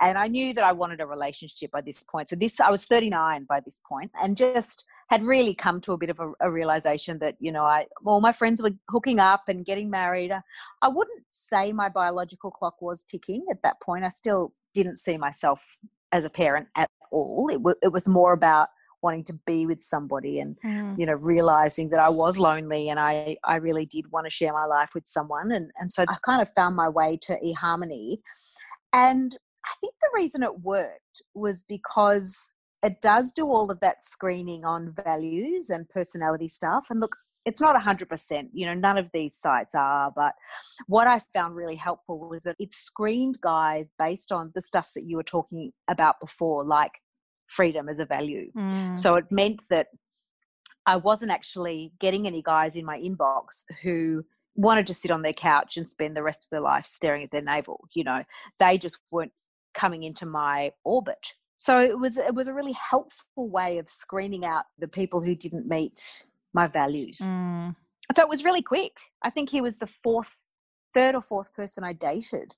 And 0.00 0.16
I 0.16 0.28
knew 0.28 0.54
that 0.54 0.64
I 0.64 0.72
wanted 0.72 1.00
a 1.00 1.06
relationship 1.06 1.72
by 1.72 1.80
this 1.80 2.04
point. 2.04 2.28
So 2.28 2.36
this 2.36 2.60
I 2.60 2.70
was 2.70 2.84
39 2.84 3.46
by 3.48 3.60
this 3.60 3.80
point 3.88 4.12
and 4.22 4.36
just 4.36 4.84
had 5.08 5.24
really 5.24 5.54
come 5.54 5.80
to 5.80 5.92
a 5.92 5.98
bit 5.98 6.10
of 6.10 6.20
a, 6.20 6.32
a 6.40 6.50
realization 6.50 7.18
that 7.18 7.36
you 7.40 7.50
know 7.50 7.64
I 7.64 7.86
all 8.04 8.20
my 8.20 8.32
friends 8.32 8.62
were 8.62 8.72
hooking 8.88 9.18
up 9.18 9.44
and 9.48 9.64
getting 9.64 9.90
married. 9.90 10.32
I 10.82 10.88
wouldn't 10.88 11.24
say 11.30 11.72
my 11.72 11.88
biological 11.88 12.50
clock 12.50 12.80
was 12.80 13.02
ticking 13.02 13.46
at 13.50 13.62
that 13.62 13.80
point. 13.80 14.04
I 14.04 14.10
still 14.10 14.52
didn't 14.74 14.96
see 14.96 15.16
myself 15.16 15.76
as 16.12 16.24
a 16.24 16.30
parent 16.30 16.68
at 16.76 16.90
all. 17.10 17.48
It, 17.50 17.58
w- 17.58 17.76
it 17.82 17.92
was 17.92 18.08
more 18.08 18.32
about 18.32 18.68
wanting 19.02 19.24
to 19.24 19.32
be 19.46 19.64
with 19.64 19.80
somebody 19.80 20.40
and 20.40 20.56
mm. 20.64 20.98
you 20.98 21.06
know 21.06 21.14
realizing 21.14 21.90
that 21.90 22.00
I 22.00 22.08
was 22.08 22.36
lonely 22.36 22.88
and 22.88 22.98
I 22.98 23.36
I 23.44 23.56
really 23.56 23.86
did 23.86 24.10
want 24.10 24.26
to 24.26 24.30
share 24.30 24.52
my 24.52 24.64
life 24.64 24.90
with 24.94 25.06
someone 25.06 25.52
and 25.52 25.70
and 25.78 25.90
so 25.90 26.02
I 26.08 26.16
kind 26.24 26.42
of 26.42 26.50
found 26.54 26.74
my 26.76 26.88
way 26.88 27.16
to 27.22 27.38
eHarmony 27.40 28.18
and 28.92 29.36
I 29.64 29.74
think 29.80 29.94
the 30.00 30.10
reason 30.14 30.42
it 30.42 30.60
worked 30.60 31.22
was 31.34 31.62
because 31.62 32.52
it 32.82 33.00
does 33.00 33.32
do 33.32 33.46
all 33.46 33.70
of 33.70 33.80
that 33.80 34.02
screening 34.02 34.64
on 34.64 34.94
values 35.04 35.70
and 35.70 35.88
personality 35.88 36.48
stuff. 36.48 36.86
And 36.90 37.00
look, 37.00 37.16
it's 37.44 37.60
not 37.60 37.80
100%, 37.80 38.48
you 38.52 38.66
know, 38.66 38.74
none 38.74 38.98
of 38.98 39.08
these 39.12 39.34
sites 39.34 39.74
are, 39.74 40.12
but 40.14 40.34
what 40.86 41.06
I 41.06 41.20
found 41.32 41.56
really 41.56 41.76
helpful 41.76 42.28
was 42.28 42.42
that 42.42 42.56
it 42.58 42.74
screened 42.74 43.40
guys 43.40 43.90
based 43.98 44.30
on 44.30 44.52
the 44.54 44.60
stuff 44.60 44.90
that 44.94 45.04
you 45.04 45.16
were 45.16 45.22
talking 45.22 45.72
about 45.88 46.20
before, 46.20 46.64
like 46.64 46.92
freedom 47.46 47.88
as 47.88 47.98
a 47.98 48.04
value. 48.04 48.52
Mm. 48.56 48.98
So 48.98 49.14
it 49.14 49.24
meant 49.30 49.62
that 49.70 49.86
I 50.84 50.96
wasn't 50.96 51.30
actually 51.30 51.92
getting 51.98 52.26
any 52.26 52.42
guys 52.42 52.76
in 52.76 52.84
my 52.84 52.98
inbox 52.98 53.64
who 53.82 54.24
wanted 54.54 54.86
to 54.88 54.94
sit 54.94 55.10
on 55.10 55.22
their 55.22 55.32
couch 55.32 55.76
and 55.76 55.88
spend 55.88 56.16
the 56.16 56.22
rest 56.22 56.44
of 56.44 56.50
their 56.50 56.60
life 56.60 56.84
staring 56.84 57.22
at 57.22 57.30
their 57.30 57.42
navel. 57.42 57.88
You 57.94 58.04
know, 58.04 58.24
they 58.58 58.76
just 58.76 58.98
weren't 59.10 59.32
coming 59.74 60.02
into 60.02 60.26
my 60.26 60.72
orbit. 60.84 61.34
So 61.58 61.80
it 61.80 61.98
was 61.98 62.16
it 62.16 62.34
was 62.34 62.48
a 62.48 62.54
really 62.54 62.72
helpful 62.72 63.48
way 63.48 63.78
of 63.78 63.88
screening 63.88 64.44
out 64.44 64.64
the 64.78 64.88
people 64.88 65.20
who 65.20 65.34
didn't 65.34 65.68
meet 65.68 66.24
my 66.54 66.68
values. 66.68 67.18
Mm. 67.18 67.74
So 68.16 68.22
it 68.22 68.28
was 68.28 68.44
really 68.44 68.62
quick. 68.62 68.96
I 69.22 69.30
think 69.30 69.50
he 69.50 69.60
was 69.60 69.78
the 69.78 69.86
fourth, 69.86 70.32
third 70.94 71.14
or 71.14 71.20
fourth 71.20 71.52
person 71.54 71.84
I 71.84 71.92
dated 71.92 72.54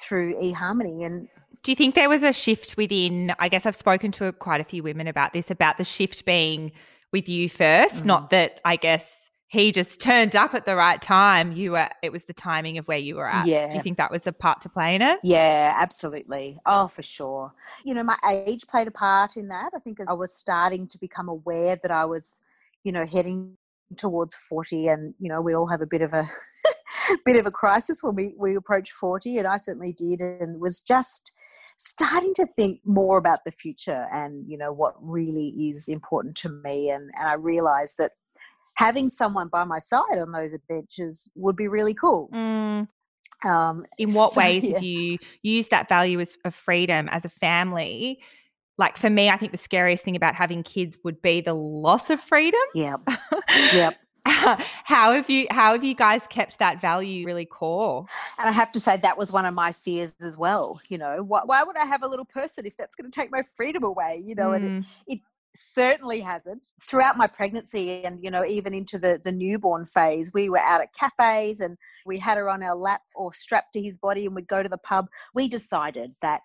through 0.00 0.38
eHarmony. 0.40 1.04
And 1.04 1.28
do 1.62 1.72
you 1.72 1.76
think 1.76 1.94
there 1.94 2.10
was 2.10 2.22
a 2.22 2.32
shift 2.32 2.76
within? 2.76 3.34
I 3.38 3.48
guess 3.48 3.66
I've 3.66 3.74
spoken 3.74 4.12
to 4.12 4.30
quite 4.32 4.60
a 4.60 4.64
few 4.64 4.82
women 4.82 5.08
about 5.08 5.32
this, 5.32 5.50
about 5.50 5.78
the 5.78 5.84
shift 5.84 6.24
being 6.26 6.72
with 7.12 7.28
you 7.28 7.48
first. 7.48 8.04
Mm. 8.04 8.06
Not 8.06 8.30
that 8.30 8.60
I 8.64 8.76
guess 8.76 9.25
he 9.48 9.70
just 9.70 10.00
turned 10.00 10.34
up 10.34 10.54
at 10.54 10.66
the 10.66 10.74
right 10.74 11.00
time. 11.00 11.52
You 11.52 11.72
were, 11.72 11.88
it 12.02 12.10
was 12.10 12.24
the 12.24 12.32
timing 12.32 12.78
of 12.78 12.88
where 12.88 12.98
you 12.98 13.16
were 13.16 13.28
at. 13.28 13.46
Yeah. 13.46 13.68
Do 13.68 13.76
you 13.76 13.82
think 13.82 13.96
that 13.98 14.10
was 14.10 14.26
a 14.26 14.32
part 14.32 14.60
to 14.62 14.68
play 14.68 14.94
in 14.96 15.02
it? 15.02 15.20
Yeah, 15.22 15.72
absolutely. 15.76 16.58
Oh, 16.66 16.88
for 16.88 17.02
sure. 17.02 17.52
You 17.84 17.94
know, 17.94 18.02
my 18.02 18.18
age 18.28 18.66
played 18.66 18.88
a 18.88 18.90
part 18.90 19.36
in 19.36 19.48
that. 19.48 19.70
I 19.74 19.78
think 19.78 20.00
as 20.00 20.08
I 20.08 20.14
was 20.14 20.34
starting 20.34 20.88
to 20.88 20.98
become 20.98 21.28
aware 21.28 21.76
that 21.80 21.92
I 21.92 22.04
was, 22.04 22.40
you 22.82 22.90
know, 22.90 23.06
heading 23.06 23.56
towards 23.96 24.34
40 24.34 24.88
and, 24.88 25.14
you 25.20 25.28
know, 25.28 25.40
we 25.40 25.54
all 25.54 25.68
have 25.68 25.80
a 25.80 25.86
bit 25.86 26.02
of 26.02 26.12
a, 26.12 26.28
bit 27.24 27.36
of 27.36 27.46
a 27.46 27.52
crisis 27.52 28.02
when 28.02 28.16
we, 28.16 28.34
we 28.36 28.56
approach 28.56 28.90
40 28.90 29.38
and 29.38 29.46
I 29.46 29.58
certainly 29.58 29.92
did 29.92 30.20
and 30.20 30.60
was 30.60 30.82
just, 30.82 31.32
starting 31.78 32.32
to 32.32 32.46
think 32.56 32.80
more 32.86 33.18
about 33.18 33.40
the 33.44 33.50
future 33.50 34.06
and 34.10 34.48
you 34.48 34.56
know 34.56 34.72
what 34.72 34.94
really 34.98 35.48
is 35.68 35.88
important 35.88 36.34
to 36.34 36.48
me 36.48 36.88
and 36.88 37.10
and 37.14 37.28
I 37.28 37.34
realized 37.34 37.98
that 37.98 38.12
having 38.76 39.08
someone 39.08 39.48
by 39.48 39.64
my 39.64 39.78
side 39.78 40.18
on 40.20 40.32
those 40.32 40.52
adventures 40.52 41.28
would 41.34 41.56
be 41.56 41.66
really 41.66 41.94
cool. 41.94 42.30
Mm. 42.32 42.88
Um, 43.44 43.86
in 43.98 44.12
what 44.14 44.34
so, 44.34 44.40
ways 44.40 44.64
yeah. 44.64 44.74
have 44.74 44.82
you 44.82 45.18
used 45.42 45.70
that 45.70 45.88
value 45.88 46.20
as, 46.20 46.36
of 46.44 46.54
freedom 46.54 47.08
as 47.10 47.24
a 47.24 47.30
family? 47.30 48.20
Like 48.78 48.98
for 48.98 49.10
me, 49.10 49.30
I 49.30 49.38
think 49.38 49.52
the 49.52 49.58
scariest 49.58 50.04
thing 50.04 50.16
about 50.16 50.34
having 50.34 50.62
kids 50.62 50.98
would 51.02 51.22
be 51.22 51.40
the 51.40 51.54
loss 51.54 52.10
of 52.10 52.20
freedom. 52.20 52.60
Yep. 52.74 53.00
Yep. 53.72 53.96
how 54.26 55.12
have 55.12 55.30
you 55.30 55.46
how 55.50 55.72
have 55.72 55.84
you 55.84 55.94
guys 55.94 56.26
kept 56.26 56.58
that 56.58 56.80
value 56.80 57.24
really 57.24 57.44
core 57.44 58.04
and 58.40 58.48
i 58.48 58.52
have 58.52 58.72
to 58.72 58.80
say 58.80 58.96
that 58.96 59.16
was 59.16 59.30
one 59.30 59.46
of 59.46 59.54
my 59.54 59.70
fears 59.70 60.14
as 60.20 60.36
well 60.36 60.80
you 60.88 60.98
know 60.98 61.22
why, 61.22 61.42
why 61.44 61.62
would 61.62 61.76
i 61.76 61.84
have 61.84 62.02
a 62.02 62.08
little 62.08 62.24
person 62.24 62.66
if 62.66 62.76
that's 62.76 62.96
going 62.96 63.08
to 63.08 63.14
take 63.14 63.30
my 63.30 63.42
freedom 63.54 63.84
away 63.84 64.20
you 64.26 64.34
know 64.34 64.48
mm. 64.48 64.56
and 64.56 64.64
it, 64.64 64.68
mm. 64.68 64.86
it 65.06 65.20
certainly 65.56 66.20
hasn't 66.20 66.66
throughout 66.80 67.16
my 67.16 67.26
pregnancy 67.26 68.04
and 68.04 68.22
you 68.22 68.30
know 68.30 68.44
even 68.44 68.74
into 68.74 68.98
the 68.98 69.20
the 69.24 69.32
newborn 69.32 69.86
phase 69.86 70.32
we 70.32 70.48
were 70.48 70.60
out 70.60 70.80
at 70.80 70.92
cafes 70.92 71.60
and 71.60 71.76
we 72.04 72.18
had 72.18 72.38
her 72.38 72.48
on 72.48 72.62
our 72.62 72.76
lap 72.76 73.02
or 73.14 73.32
strapped 73.32 73.72
to 73.72 73.82
his 73.82 73.98
body 73.98 74.26
and 74.26 74.34
we'd 74.34 74.48
go 74.48 74.62
to 74.62 74.68
the 74.68 74.78
pub 74.78 75.06
we 75.34 75.48
decided 75.48 76.14
that 76.22 76.40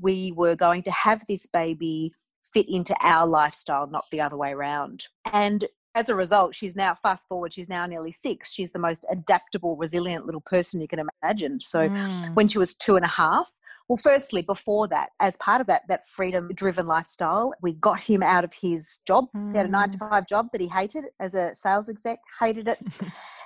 we 0.00 0.32
were 0.32 0.56
going 0.56 0.82
to 0.82 0.90
have 0.90 1.24
this 1.28 1.46
baby 1.46 2.12
fit 2.52 2.66
into 2.68 2.94
our 3.00 3.26
lifestyle 3.26 3.86
not 3.86 4.04
the 4.10 4.20
other 4.20 4.36
way 4.36 4.52
around 4.52 5.06
and 5.32 5.66
as 5.94 6.08
a 6.08 6.14
result, 6.14 6.54
she's 6.54 6.74
now 6.74 6.94
fast 6.94 7.28
forward, 7.28 7.52
she's 7.52 7.68
now 7.68 7.84
nearly 7.86 8.12
six. 8.12 8.52
She's 8.52 8.72
the 8.72 8.78
most 8.78 9.04
adaptable, 9.10 9.76
resilient 9.76 10.24
little 10.24 10.40
person 10.40 10.80
you 10.80 10.88
can 10.88 11.06
imagine. 11.22 11.60
So 11.60 11.88
mm. 11.88 12.34
when 12.34 12.48
she 12.48 12.58
was 12.58 12.74
two 12.74 12.96
and 12.96 13.04
a 13.04 13.08
half, 13.08 13.52
well, 13.88 13.96
firstly, 13.96 14.42
before 14.42 14.88
that, 14.88 15.10
as 15.20 15.36
part 15.36 15.60
of 15.60 15.66
that 15.66 15.82
that 15.88 16.06
freedom 16.06 16.48
driven 16.54 16.86
lifestyle, 16.86 17.54
we 17.62 17.72
got 17.74 18.00
him 18.00 18.22
out 18.22 18.44
of 18.44 18.52
his 18.54 19.00
job. 19.06 19.26
Mm. 19.36 19.52
He 19.52 19.56
had 19.56 19.66
a 19.66 19.70
nine 19.70 19.90
to 19.90 19.98
mm. 19.98 20.10
five 20.10 20.26
job 20.26 20.48
that 20.52 20.60
he 20.60 20.68
hated 20.68 21.04
as 21.20 21.34
a 21.34 21.54
sales 21.54 21.88
exec, 21.88 22.18
hated 22.40 22.68
it. 22.68 22.78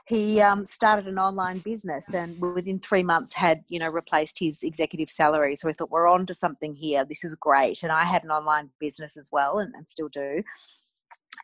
he 0.06 0.40
um, 0.40 0.64
started 0.64 1.08
an 1.08 1.18
online 1.18 1.58
business 1.58 2.14
and 2.14 2.40
within 2.40 2.78
three 2.78 3.02
months 3.02 3.32
had 3.32 3.64
you 3.68 3.78
know 3.78 3.88
replaced 3.88 4.38
his 4.38 4.62
executive 4.62 5.10
salary 5.10 5.56
so 5.56 5.66
we 5.66 5.72
thought 5.72 5.90
we're 5.90 6.08
on 6.08 6.24
to 6.24 6.34
something 6.34 6.74
here 6.74 7.04
this 7.04 7.24
is 7.24 7.34
great 7.34 7.82
and 7.82 7.92
i 7.92 8.04
had 8.04 8.24
an 8.24 8.30
online 8.30 8.70
business 8.80 9.16
as 9.16 9.28
well 9.32 9.58
and, 9.58 9.74
and 9.74 9.86
still 9.86 10.08
do 10.08 10.42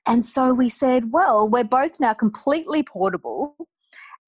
and 0.07 0.25
so 0.25 0.55
we 0.55 0.69
said 0.69 1.13
well 1.13 1.49
we're 1.49 1.65
both 1.65 1.99
now 2.01 2.13
completely 2.13 2.83
portable 2.83 3.57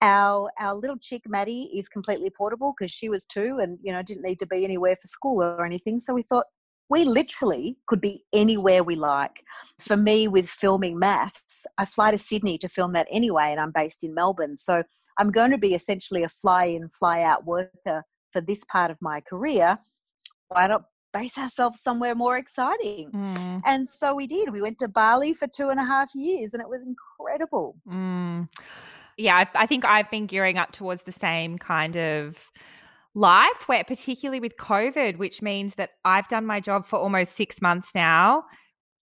our 0.05 0.51
our 0.61 0.75
little 0.75 0.99
chick 0.99 1.23
Maddie 1.27 1.71
is 1.75 1.89
completely 1.89 2.31
portable 2.31 2.75
because 2.77 2.93
she 2.93 3.09
was 3.09 3.25
two 3.25 3.59
and 3.61 3.79
you 3.83 3.91
know 3.91 4.03
didn't 4.03 4.23
need 4.23 4.39
to 4.41 4.47
be 4.47 4.65
anywhere 4.65 4.95
for 4.95 5.07
school 5.07 5.43
or 5.43 5.65
anything. 5.65 5.99
So 5.99 6.15
we 6.15 6.23
thought 6.23 6.45
we 6.91 7.05
literally 7.07 7.79
could 7.87 8.03
be 8.03 8.25
anywhere 8.33 8.85
we 8.85 8.95
like. 8.95 9.43
For 9.81 9.97
me, 9.97 10.29
with 10.29 10.49
filming 10.49 11.01
MAFS, 11.01 11.65
I 11.79 11.87
fly 11.87 12.11
to 12.11 12.19
Sydney 12.19 12.59
to 12.59 12.69
film 12.69 12.93
that 12.93 13.09
anyway, 13.11 13.51
and 13.51 13.59
I'm 13.59 13.73
based 13.75 14.05
in 14.05 14.15
Melbourne. 14.15 14.57
So 14.57 14.83
I'm 15.19 15.31
going 15.31 15.51
to 15.51 15.59
be 15.59 15.75
essentially 15.75 16.23
a 16.23 16.29
fly 16.29 16.67
in, 16.67 16.89
fly 16.89 17.23
out 17.23 17.47
worker 17.47 18.05
for 18.33 18.43
this 18.43 18.63
part 18.71 18.91
of 18.91 18.99
my 19.01 19.23
career. 19.23 19.79
Why 20.49 20.67
not 20.67 20.83
base 21.15 21.39
ourselves 21.39 21.81
somewhere 21.81 22.15
more 22.15 22.37
exciting? 22.37 23.11
Mm. 23.13 23.63
And 23.65 23.89
so 23.89 24.15
we 24.15 24.27
did. 24.27 24.53
We 24.53 24.61
went 24.61 24.79
to 24.81 24.89
Bali 24.89 25.33
for 25.33 25.47
two 25.47 25.71
and 25.71 25.81
a 25.81 25.85
half 25.85 26.11
years, 26.15 26.53
and 26.53 26.61
it 26.61 26.69
was 26.69 26.83
incredible. 26.83 27.77
Mm 27.89 28.49
yeah, 29.17 29.37
I, 29.37 29.63
I 29.63 29.67
think 29.67 29.85
I've 29.85 30.11
been 30.11 30.27
gearing 30.27 30.59
up 30.59 30.73
towards 30.73 31.03
the 31.03 31.13
same 31.13 31.59
kind 31.59 31.97
of 31.97 32.51
life 33.15 33.69
where 33.69 33.85
particularly 33.85 34.41
with 34.41 34.57
covid 34.57 35.19
which 35.19 35.41
means 35.41 35.77
that 35.77 35.91
i've 36.05 36.27
done 36.27 36.45
my 36.45 36.59
job 36.59 36.85
for 36.85 36.99
almost 36.99 37.37
six 37.37 37.63
months 37.63 37.95
now 37.95 38.45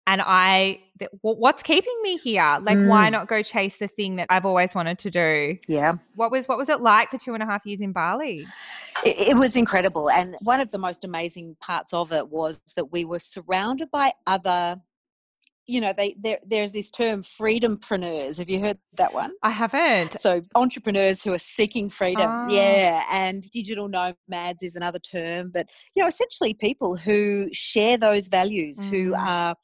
and 0.08 0.20
i 0.24 0.80
th- 0.98 1.10
what's 1.22 1.62
keeping 1.62 1.96
me 2.02 2.16
here? 2.16 2.48
Like 2.62 2.76
mm. 2.76 2.88
why 2.88 3.08
not 3.10 3.28
go 3.28 3.42
chase 3.42 3.76
the 3.76 3.88
thing 3.88 4.16
that 4.16 4.26
i've 4.30 4.44
always 4.44 4.74
wanted 4.74 4.98
to 5.00 5.10
do? 5.10 5.56
Yeah. 5.68 5.94
What 6.14 6.30
was 6.30 6.46
what 6.46 6.58
was 6.58 6.68
it 6.68 6.80
like 6.80 7.10
for 7.10 7.18
two 7.18 7.34
and 7.34 7.42
a 7.42 7.46
half 7.46 7.64
years 7.66 7.80
in 7.80 7.92
bali? 7.92 8.46
It, 9.04 9.28
it 9.28 9.36
was 9.36 9.56
incredible 9.56 10.10
and 10.10 10.36
one 10.40 10.60
of 10.60 10.70
the 10.70 10.78
most 10.78 11.04
amazing 11.04 11.56
parts 11.60 11.92
of 11.92 12.12
it 12.12 12.28
was 12.28 12.60
that 12.76 12.92
we 12.92 13.04
were 13.04 13.20
surrounded 13.20 13.90
by 13.90 14.12
other 14.26 14.80
you 15.66 15.80
know, 15.80 15.92
they 15.96 16.16
there, 16.20 16.38
there's 16.46 16.72
this 16.72 16.90
term 16.90 17.22
freedompreneurs. 17.22 18.38
Have 18.38 18.50
you 18.50 18.60
heard 18.60 18.78
that 18.94 19.14
one? 19.14 19.32
I 19.42 19.50
haven't. 19.50 20.18
So 20.20 20.42
entrepreneurs 20.54 21.22
who 21.22 21.32
are 21.32 21.38
seeking 21.38 21.88
freedom, 21.88 22.28
oh. 22.28 22.46
yeah, 22.50 23.04
and 23.10 23.48
digital 23.50 23.88
nomads 23.88 24.62
is 24.62 24.74
another 24.74 24.98
term. 24.98 25.50
But 25.52 25.68
you 25.94 26.02
know, 26.02 26.08
essentially 26.08 26.54
people 26.54 26.96
who 26.96 27.48
share 27.52 27.96
those 27.96 28.28
values, 28.28 28.78
mm. 28.78 28.90
who 28.90 29.14
are 29.14 29.54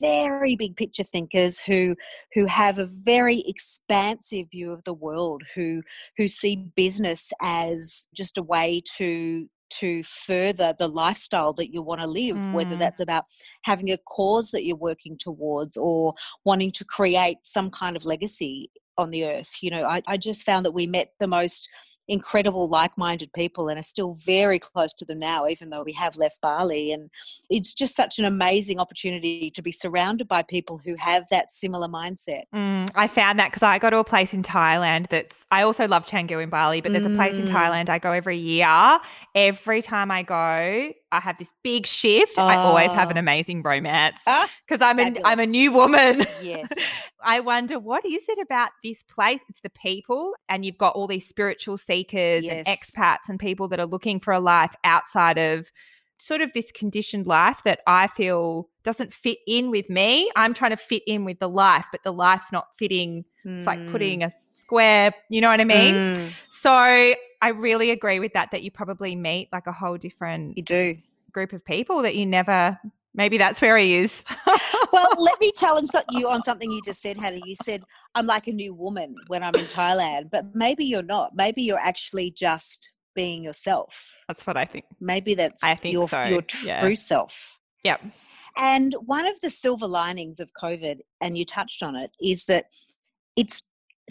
very 0.00 0.56
big 0.56 0.76
picture 0.76 1.04
thinkers 1.04 1.62
who 1.62 1.94
who 2.34 2.44
have 2.46 2.78
a 2.78 2.88
very 3.04 3.42
expansive 3.46 4.46
view 4.50 4.72
of 4.72 4.82
the 4.84 4.92
world 4.92 5.42
who 5.54 5.80
who 6.16 6.26
see 6.28 6.56
business 6.74 7.32
as 7.40 8.06
just 8.14 8.36
a 8.36 8.42
way 8.42 8.82
to 8.96 9.46
to 9.78 10.02
further 10.02 10.74
the 10.78 10.88
lifestyle 10.88 11.52
that 11.54 11.72
you 11.72 11.82
want 11.82 12.00
to 12.00 12.06
live, 12.06 12.36
mm. 12.36 12.52
whether 12.52 12.76
that's 12.76 13.00
about 13.00 13.24
having 13.62 13.90
a 13.90 13.98
cause 13.98 14.50
that 14.50 14.64
you're 14.64 14.76
working 14.76 15.16
towards 15.18 15.76
or 15.76 16.14
wanting 16.44 16.70
to 16.72 16.84
create 16.84 17.38
some 17.44 17.70
kind 17.70 17.96
of 17.96 18.04
legacy 18.04 18.70
on 18.98 19.10
the 19.10 19.24
earth. 19.24 19.50
You 19.60 19.70
know, 19.70 19.84
I, 19.84 20.02
I 20.06 20.16
just 20.16 20.44
found 20.44 20.64
that 20.66 20.72
we 20.72 20.86
met 20.86 21.12
the 21.20 21.26
most 21.26 21.68
incredible 22.08 22.68
like-minded 22.68 23.32
people 23.32 23.68
and 23.68 23.78
are 23.78 23.82
still 23.82 24.14
very 24.14 24.58
close 24.58 24.92
to 24.92 25.04
them 25.04 25.18
now 25.18 25.46
even 25.46 25.70
though 25.70 25.82
we 25.82 25.92
have 25.92 26.16
left 26.16 26.40
bali 26.40 26.92
and 26.92 27.10
it's 27.48 27.72
just 27.72 27.94
such 27.94 28.18
an 28.18 28.24
amazing 28.24 28.80
opportunity 28.80 29.50
to 29.50 29.62
be 29.62 29.70
surrounded 29.70 30.26
by 30.26 30.42
people 30.42 30.80
who 30.84 30.96
have 30.96 31.28
that 31.30 31.52
similar 31.52 31.86
mindset 31.86 32.42
mm, 32.54 32.88
i 32.94 33.06
found 33.06 33.38
that 33.38 33.50
because 33.50 33.62
i 33.62 33.78
go 33.78 33.88
to 33.88 33.98
a 33.98 34.04
place 34.04 34.34
in 34.34 34.42
thailand 34.42 35.08
that's 35.08 35.46
i 35.52 35.62
also 35.62 35.86
love 35.86 36.06
canggu 36.06 36.42
in 36.42 36.50
bali 36.50 36.80
but 36.80 36.92
there's 36.92 37.06
mm. 37.06 37.12
a 37.12 37.16
place 37.16 37.36
in 37.36 37.44
mm. 37.44 37.52
thailand 37.52 37.88
i 37.88 37.98
go 37.98 38.12
every 38.12 38.36
year 38.36 38.98
every 39.34 39.80
time 39.80 40.10
i 40.10 40.22
go 40.22 40.92
I 41.12 41.20
have 41.20 41.38
this 41.38 41.52
big 41.62 41.86
shift. 41.86 42.38
Oh. 42.38 42.44
I 42.44 42.56
always 42.56 42.90
have 42.92 43.10
an 43.10 43.18
oh. 43.18 43.20
amazing 43.20 43.62
romance 43.62 44.22
because 44.24 44.80
ah, 44.80 44.88
I'm 44.88 44.98
a 44.98 45.14
I'm 45.24 45.38
a 45.38 45.46
new 45.46 45.70
woman. 45.70 46.26
Yes. 46.42 46.68
I 47.24 47.40
wonder 47.40 47.78
what 47.78 48.04
is 48.04 48.28
it 48.28 48.38
about 48.38 48.70
this 48.82 49.02
place? 49.02 49.40
It's 49.48 49.60
the 49.60 49.70
people, 49.70 50.34
and 50.48 50.64
you've 50.64 50.78
got 50.78 50.94
all 50.94 51.06
these 51.06 51.28
spiritual 51.28 51.76
seekers 51.76 52.44
yes. 52.44 52.52
and 52.52 52.66
expats 52.66 53.28
and 53.28 53.38
people 53.38 53.68
that 53.68 53.80
are 53.80 53.86
looking 53.86 54.20
for 54.20 54.32
a 54.32 54.40
life 54.40 54.74
outside 54.84 55.38
of 55.38 55.70
sort 56.18 56.40
of 56.40 56.52
this 56.52 56.70
conditioned 56.70 57.26
life 57.26 57.62
that 57.64 57.80
I 57.86 58.06
feel 58.06 58.68
doesn't 58.84 59.12
fit 59.12 59.38
in 59.46 59.70
with 59.70 59.90
me. 59.90 60.30
I'm 60.36 60.54
trying 60.54 60.70
to 60.70 60.76
fit 60.76 61.02
in 61.06 61.24
with 61.24 61.40
the 61.40 61.48
life, 61.48 61.86
but 61.90 62.04
the 62.04 62.12
life's 62.12 62.52
not 62.52 62.68
fitting. 62.78 63.24
Mm. 63.44 63.58
It's 63.58 63.66
like 63.66 63.80
hmm. 63.80 63.90
putting 63.90 64.22
a 64.22 64.32
square, 64.52 65.12
you 65.28 65.40
know 65.40 65.48
what 65.48 65.60
I 65.60 65.64
mean? 65.64 65.94
Mm. 65.94 66.32
So 66.48 66.72
I 66.72 67.48
really 67.48 67.90
agree 67.90 68.20
with 68.20 68.34
that, 68.34 68.52
that 68.52 68.62
you 68.62 68.70
probably 68.70 69.16
meet 69.16 69.48
like 69.52 69.66
a 69.66 69.72
whole 69.72 69.96
different 69.96 70.56
you 70.56 70.62
do 70.62 70.96
group 71.32 71.52
of 71.52 71.64
people 71.64 72.02
that 72.02 72.14
you 72.14 72.26
never 72.26 72.78
maybe 73.14 73.38
that's 73.38 73.60
where 73.60 73.76
he 73.78 73.96
is. 73.96 74.24
well, 74.92 75.10
let 75.18 75.40
me 75.40 75.52
challenge 75.56 75.90
you 76.10 76.28
on 76.28 76.42
something 76.42 76.70
you 76.70 76.80
just 76.84 77.00
said, 77.00 77.16
Hannah. 77.16 77.40
You 77.44 77.54
said, 77.54 77.82
I'm 78.14 78.26
like 78.26 78.46
a 78.46 78.52
new 78.52 78.74
woman 78.74 79.14
when 79.28 79.42
I'm 79.42 79.54
in 79.54 79.66
Thailand, 79.66 80.30
but 80.30 80.54
maybe 80.54 80.84
you're 80.84 81.02
not. 81.02 81.32
Maybe 81.34 81.62
you're 81.62 81.78
actually 81.78 82.30
just 82.30 82.88
being 83.14 83.44
yourself. 83.44 84.14
That's 84.28 84.46
what 84.46 84.56
I 84.56 84.64
think. 84.64 84.84
Maybe 85.00 85.34
that's 85.34 85.62
I 85.62 85.74
think 85.74 85.92
your, 85.92 86.08
so. 86.08 86.24
your 86.24 86.42
true 86.42 86.68
yeah. 86.68 86.94
self. 86.94 87.58
Yep. 87.84 88.02
And 88.56 88.94
one 89.04 89.26
of 89.26 89.40
the 89.40 89.50
silver 89.50 89.86
linings 89.86 90.40
of 90.40 90.50
COVID, 90.60 90.98
and 91.20 91.38
you 91.38 91.44
touched 91.44 91.82
on 91.82 91.96
it, 91.96 92.10
is 92.20 92.44
that 92.46 92.66
it's 93.36 93.62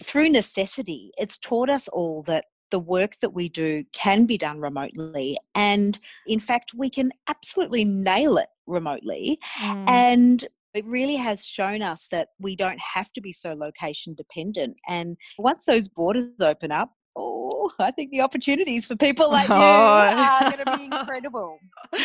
through 0.01 0.29
necessity. 0.29 1.11
It's 1.17 1.37
taught 1.37 1.69
us 1.69 1.87
all 1.87 2.23
that 2.23 2.45
the 2.71 2.79
work 2.79 3.17
that 3.21 3.33
we 3.33 3.49
do 3.49 3.83
can 3.93 4.25
be 4.25 4.37
done 4.37 4.59
remotely. 4.59 5.37
And 5.55 5.99
in 6.25 6.39
fact, 6.39 6.71
we 6.73 6.89
can 6.89 7.11
absolutely 7.27 7.85
nail 7.85 8.37
it 8.37 8.49
remotely. 8.65 9.39
Mm. 9.59 9.89
And 9.89 10.47
it 10.73 10.85
really 10.85 11.17
has 11.17 11.45
shown 11.45 11.81
us 11.81 12.07
that 12.11 12.29
we 12.39 12.55
don't 12.55 12.79
have 12.79 13.11
to 13.13 13.21
be 13.21 13.31
so 13.31 13.53
location 13.53 14.13
dependent. 14.15 14.77
And 14.87 15.17
once 15.37 15.65
those 15.65 15.87
borders 15.87 16.29
open 16.39 16.71
up, 16.71 16.91
oh, 17.15 17.71
I 17.79 17.91
think 17.91 18.11
the 18.11 18.21
opportunities 18.21 18.87
for 18.87 18.95
people 18.95 19.29
like 19.29 19.49
oh. 19.49 19.55
you 19.55 19.61
are 19.61 20.51
going 20.51 20.65
to 20.65 20.77
be 20.77 20.85
incredible. 20.85 21.59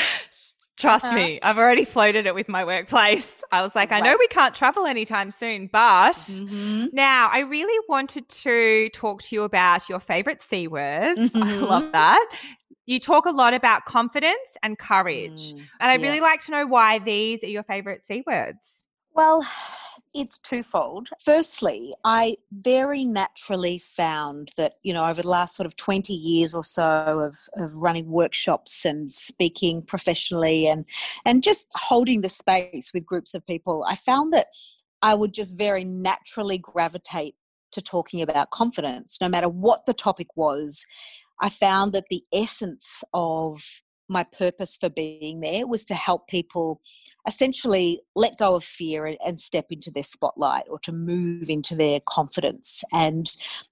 Trust 0.77 1.07
uh-huh. 1.07 1.15
me, 1.15 1.41
I've 1.43 1.57
already 1.57 1.87
floated 1.87 2.27
it 2.27 2.35
with 2.35 2.49
my 2.51 2.65
workplace. 2.65 3.43
I 3.51 3.63
was 3.63 3.75
like, 3.75 3.91
right. 3.91 4.03
I 4.03 4.07
know 4.07 4.17
we 4.19 4.27
can't 4.29 4.55
travel 4.55 4.85
anytime 4.85 5.31
soon, 5.31 5.69
but 5.69 6.13
mm-hmm. 6.13 6.87
now 6.93 7.31
I 7.33 7.41
really 7.41 7.87
wanted 7.89 8.29
to 8.29 8.91
talk 8.91 9.23
to 9.23 9.35
you 9.35 9.43
about 9.45 9.89
your 9.89 10.01
favorite 10.01 10.41
C 10.41 10.69
words. 10.69 11.31
Mm-hmm. 11.37 11.43
I 11.43 11.55
love 11.59 11.93
that. 11.93 12.29
You 12.87 12.99
talk 12.99 13.27
a 13.27 13.31
lot 13.31 13.53
about 13.53 13.85
confidence 13.85 14.57
and 14.63 14.79
courage. 14.79 15.53
Mm, 15.53 15.59
and 15.81 15.91
I'd 15.91 16.01
yeah. 16.01 16.07
really 16.07 16.21
like 16.21 16.43
to 16.45 16.51
know 16.51 16.67
why 16.67 16.99
these 16.99 17.43
are 17.43 17.49
your 17.49 17.63
favorite 17.63 18.05
C 18.05 18.23
words. 18.27 18.85
Well, 19.13 19.45
it's 20.17 20.39
twofold. 20.39 21.11
Firstly, 21.21 21.93
I 22.05 22.39
very 22.51 23.05
naturally 23.05 23.79
found 23.79 24.53
that, 24.57 24.75
you 24.83 24.95
know, 24.95 25.05
over 25.07 25.23
the 25.23 25.29
last 25.29 25.55
sort 25.55 25.67
of 25.67 25.77
20 25.77 26.13
years 26.13 26.55
or 26.55 26.65
so 26.65 27.21
of, 27.21 27.37
of 27.63 27.75
running 27.75 28.11
workshops 28.11 28.85
and 28.85 29.11
speaking 29.11 29.83
professionally 29.83 30.67
and, 30.67 30.87
and 31.25 31.43
just 31.43 31.67
holding 31.75 32.23
the 32.23 32.29
space 32.29 32.93
with 32.95 33.05
groups 33.05 33.35
of 33.35 33.47
people, 33.47 33.85
I 33.87 33.95
found 33.95 34.33
that 34.33 34.47
I 35.03 35.15
would 35.15 35.35
just 35.35 35.59
very 35.59 35.85
naturally 35.85 36.59
gravitate 36.59 37.35
to 37.73 37.83
talking 37.83 38.23
about 38.23 38.51
confidence, 38.51 39.19
no 39.21 39.29
matter 39.29 39.49
what 39.49 39.85
the 39.87 39.95
topic 39.95 40.29
was. 40.35 40.85
I 41.43 41.51
found 41.51 41.93
that 41.93 42.07
the 42.09 42.25
essence 42.33 43.05
of 43.13 43.63
my 44.09 44.25
purpose 44.25 44.77
for 44.77 44.89
being 44.89 45.41
there 45.41 45.67
was 45.67 45.85
to 45.87 45.95
help 45.95 46.29
people 46.29 46.81
essentially 47.27 48.01
let 48.15 48.39
go 48.39 48.55
of 48.55 48.65
fear 48.65 49.17
and 49.25 49.41
step 49.41 49.67
into 49.71 49.91
their 49.91 50.05
spotlight 50.05 50.65
or 50.71 50.79
to 50.81 50.93
move 50.93 51.51
into 51.51 51.75
their 51.75 52.01
confidence. 52.01 52.85
And, 52.93 53.31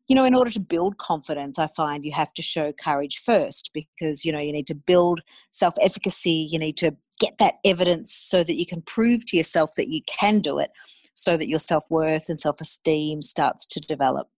you 0.09 0.17
know, 0.17 0.25
in 0.25 0.35
order 0.35 0.51
to 0.51 0.61
build 0.61 0.99
confidence, 0.99 1.59
I 1.59 1.69
find 1.69 2.05
you 2.05 2.13
have 2.13 2.35
to 2.35 2.43
show 2.43 2.73
courage 2.73 3.23
first 3.25 3.71
because, 3.73 4.25
you 4.25 4.33
know, 4.33 4.41
you 4.41 4.53
need 4.53 4.67
to 4.69 4.75
build 4.75 5.21
self 5.51 5.75
efficacy, 5.81 6.49
you 6.51 6.59
need 6.59 6.77
to 6.79 6.97
get 7.21 7.39
that 7.39 7.55
evidence 7.65 8.13
so 8.13 8.43
that 8.43 8.57
you 8.57 8.67
can 8.67 8.83
prove 8.83 9.25
to 9.27 9.37
yourself 9.37 9.71
that 9.77 9.89
you 9.89 10.03
can 10.09 10.41
do 10.41 10.59
it 10.59 10.71
so 11.15 11.37
that 11.37 11.49
your 11.49 11.59
self 11.59 11.85
worth 11.91 12.29
and 12.29 12.39
self 12.39 12.61
esteem 12.61 13.23
starts 13.23 13.65
to 13.67 13.81
develop. 13.81 14.29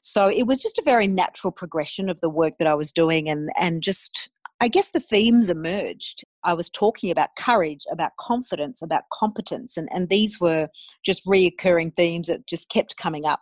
So 0.00 0.28
it 0.28 0.44
was 0.44 0.60
just 0.60 0.78
a 0.78 0.82
very 0.82 1.06
natural 1.06 1.52
progression 1.52 2.10
of 2.10 2.20
the 2.20 2.28
work 2.28 2.58
that 2.58 2.68
I 2.68 2.74
was 2.74 2.92
doing 2.92 3.28
and, 3.28 3.50
and 3.58 3.82
just 3.82 4.28
I 4.64 4.68
guess 4.68 4.92
the 4.92 5.00
themes 5.00 5.50
emerged. 5.50 6.24
I 6.42 6.54
was 6.54 6.70
talking 6.70 7.10
about 7.10 7.36
courage, 7.36 7.82
about 7.92 8.12
confidence, 8.18 8.80
about 8.80 9.02
competence, 9.12 9.76
and, 9.76 9.90
and 9.92 10.08
these 10.08 10.40
were 10.40 10.68
just 11.04 11.26
reoccurring 11.26 11.94
themes 11.96 12.28
that 12.28 12.46
just 12.46 12.70
kept 12.70 12.96
coming 12.96 13.26
up. 13.26 13.40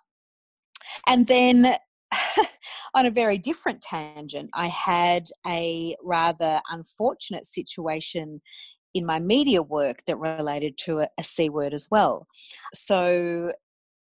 And 1.07 1.29
then 1.29 1.77
on 2.97 3.07
a 3.07 3.11
very 3.13 3.39
different 3.39 3.83
tangent, 3.83 4.51
I 4.53 4.67
had 4.67 5.29
a 5.47 5.95
rather 6.03 6.61
unfortunate 6.69 7.47
situation 7.47 8.43
in 8.93 9.07
my 9.07 9.21
media 9.21 9.63
work 9.63 9.99
that 10.09 10.19
related 10.19 10.77
to 10.79 11.03
a, 11.03 11.09
a 11.21 11.23
C 11.23 11.49
word 11.49 11.73
as 11.73 11.87
well. 11.89 12.27
So 12.75 13.53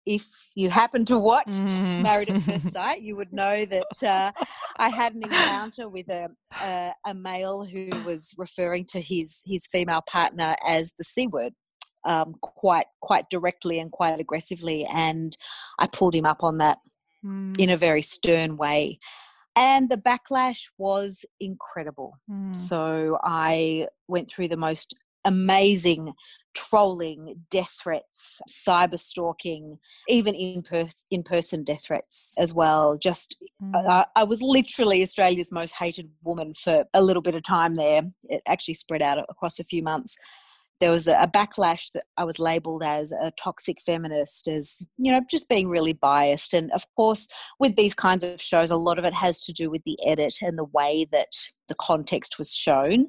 if 0.05 0.27
you 0.55 0.69
happen 0.69 1.05
to 1.05 1.17
watch 1.17 1.47
mm. 1.47 2.01
Married 2.01 2.29
at 2.29 2.41
First 2.41 2.71
Sight, 2.73 3.01
you 3.01 3.15
would 3.15 3.31
know 3.31 3.65
that 3.65 4.03
uh, 4.03 4.31
I 4.77 4.89
had 4.89 5.13
an 5.13 5.23
encounter 5.23 5.89
with 5.89 6.09
a, 6.09 6.29
a, 6.61 6.93
a 7.05 7.13
male 7.13 7.65
who 7.65 7.89
was 8.05 8.33
referring 8.37 8.85
to 8.85 9.01
his 9.01 9.41
his 9.45 9.67
female 9.67 10.01
partner 10.09 10.55
as 10.65 10.93
the 10.97 11.03
c 11.03 11.27
word. 11.27 11.53
Um, 12.03 12.33
quite 12.41 12.87
quite 13.01 13.29
directly 13.29 13.77
and 13.77 13.91
quite 13.91 14.19
aggressively, 14.19 14.87
and 14.91 15.37
I 15.77 15.87
pulled 15.87 16.15
him 16.15 16.25
up 16.25 16.43
on 16.43 16.57
that 16.57 16.79
mm. 17.23 17.57
in 17.59 17.69
a 17.69 17.77
very 17.77 18.01
stern 18.01 18.57
way. 18.57 18.97
And 19.55 19.89
the 19.89 19.97
backlash 19.97 20.61
was 20.77 21.25
incredible. 21.39 22.17
Mm. 22.29 22.55
So 22.55 23.19
I 23.21 23.87
went 24.07 24.29
through 24.29 24.47
the 24.47 24.57
most 24.57 24.95
amazing 25.25 26.13
trolling, 26.53 27.43
death 27.49 27.77
threats, 27.81 28.41
cyber 28.49 28.99
stalking, 28.99 29.79
even 30.09 30.35
in, 30.35 30.61
pers- 30.61 31.05
in 31.09 31.23
person 31.23 31.63
death 31.63 31.85
threats 31.85 32.33
as 32.37 32.53
well. 32.53 32.97
Just, 32.97 33.37
mm. 33.63 33.73
uh, 33.89 34.03
I 34.15 34.23
was 34.25 34.41
literally 34.41 35.01
Australia's 35.01 35.51
most 35.51 35.75
hated 35.75 36.09
woman 36.23 36.53
for 36.53 36.83
a 36.93 37.01
little 37.01 37.21
bit 37.21 37.35
of 37.35 37.43
time 37.43 37.75
there. 37.75 38.01
It 38.25 38.41
actually 38.47 38.73
spread 38.73 39.01
out 39.01 39.17
across 39.29 39.59
a 39.59 39.63
few 39.63 39.81
months. 39.81 40.17
there 40.81 40.91
was 40.91 41.07
a, 41.07 41.15
a 41.21 41.27
backlash 41.27 41.91
that 41.93 42.03
I 42.17 42.25
was 42.25 42.39
labeled 42.39 42.83
as 42.83 43.13
a 43.13 43.31
toxic 43.41 43.77
feminist, 43.85 44.47
as, 44.47 44.81
you 44.97 45.11
know, 45.11 45.21
just 45.29 45.47
being 45.47 45.69
really 45.69 45.93
biased. 45.93 46.53
And 46.53 46.69
of 46.73 46.83
course, 46.97 47.27
with 47.59 47.77
these 47.77 47.95
kinds 47.95 48.25
of 48.25 48.41
shows, 48.41 48.71
a 48.71 48.75
lot 48.75 48.99
of 48.99 49.05
it 49.05 49.13
has 49.13 49.39
to 49.41 49.53
do 49.53 49.69
with 49.69 49.83
the 49.85 49.97
edit 50.05 50.35
and 50.41 50.57
the 50.57 50.65
way 50.65 51.05
that 51.13 51.31
the 51.69 51.75
context 51.75 52.37
was 52.37 52.53
shown 52.53 53.07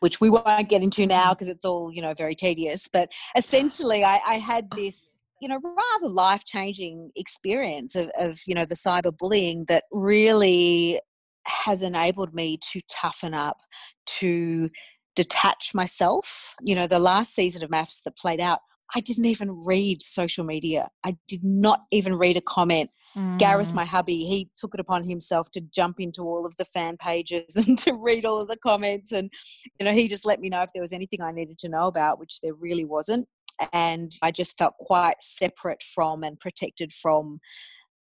which 0.00 0.20
we 0.20 0.28
won't 0.28 0.68
get 0.68 0.82
into 0.82 1.06
now 1.06 1.30
because 1.32 1.48
it's 1.48 1.64
all 1.64 1.92
you 1.92 2.02
know 2.02 2.14
very 2.14 2.34
tedious 2.34 2.88
but 2.88 3.08
essentially 3.36 4.04
i, 4.04 4.18
I 4.26 4.34
had 4.34 4.68
this 4.74 5.20
you 5.40 5.48
know 5.48 5.60
rather 5.62 6.12
life 6.12 6.44
changing 6.44 7.10
experience 7.16 7.94
of, 7.94 8.10
of 8.18 8.40
you 8.46 8.54
know 8.54 8.64
the 8.64 8.74
cyberbullying 8.74 9.66
that 9.68 9.84
really 9.90 11.00
has 11.46 11.82
enabled 11.82 12.34
me 12.34 12.58
to 12.72 12.80
toughen 12.90 13.34
up 13.34 13.58
to 14.06 14.68
detach 15.16 15.72
myself 15.74 16.54
you 16.62 16.74
know 16.74 16.86
the 16.86 16.98
last 16.98 17.34
season 17.34 17.62
of 17.62 17.70
MAFS 17.70 18.02
that 18.04 18.16
played 18.16 18.40
out 18.40 18.60
I 18.94 19.00
didn't 19.00 19.26
even 19.26 19.60
read 19.64 20.02
social 20.02 20.44
media. 20.44 20.88
I 21.04 21.16
did 21.28 21.44
not 21.44 21.82
even 21.90 22.16
read 22.16 22.36
a 22.36 22.40
comment. 22.40 22.90
Mm. 23.16 23.38
Gareth, 23.38 23.74
my 23.74 23.84
hubby, 23.84 24.24
he 24.24 24.50
took 24.54 24.74
it 24.74 24.80
upon 24.80 25.04
himself 25.04 25.50
to 25.52 25.60
jump 25.60 25.98
into 25.98 26.22
all 26.22 26.46
of 26.46 26.56
the 26.56 26.64
fan 26.64 26.96
pages 26.96 27.56
and 27.68 27.78
to 27.80 27.94
read 27.94 28.24
all 28.24 28.40
of 28.40 28.48
the 28.48 28.56
comments. 28.56 29.12
And, 29.12 29.30
you 29.78 29.84
know, 29.84 29.92
he 29.92 30.08
just 30.08 30.26
let 30.26 30.40
me 30.40 30.48
know 30.48 30.62
if 30.62 30.72
there 30.72 30.82
was 30.82 30.92
anything 30.92 31.20
I 31.20 31.32
needed 31.32 31.58
to 31.58 31.68
know 31.68 31.86
about, 31.86 32.18
which 32.18 32.40
there 32.40 32.54
really 32.54 32.84
wasn't. 32.84 33.26
And 33.72 34.12
I 34.22 34.30
just 34.30 34.56
felt 34.56 34.74
quite 34.78 35.20
separate 35.20 35.82
from 35.82 36.22
and 36.22 36.38
protected 36.40 36.92
from 36.92 37.40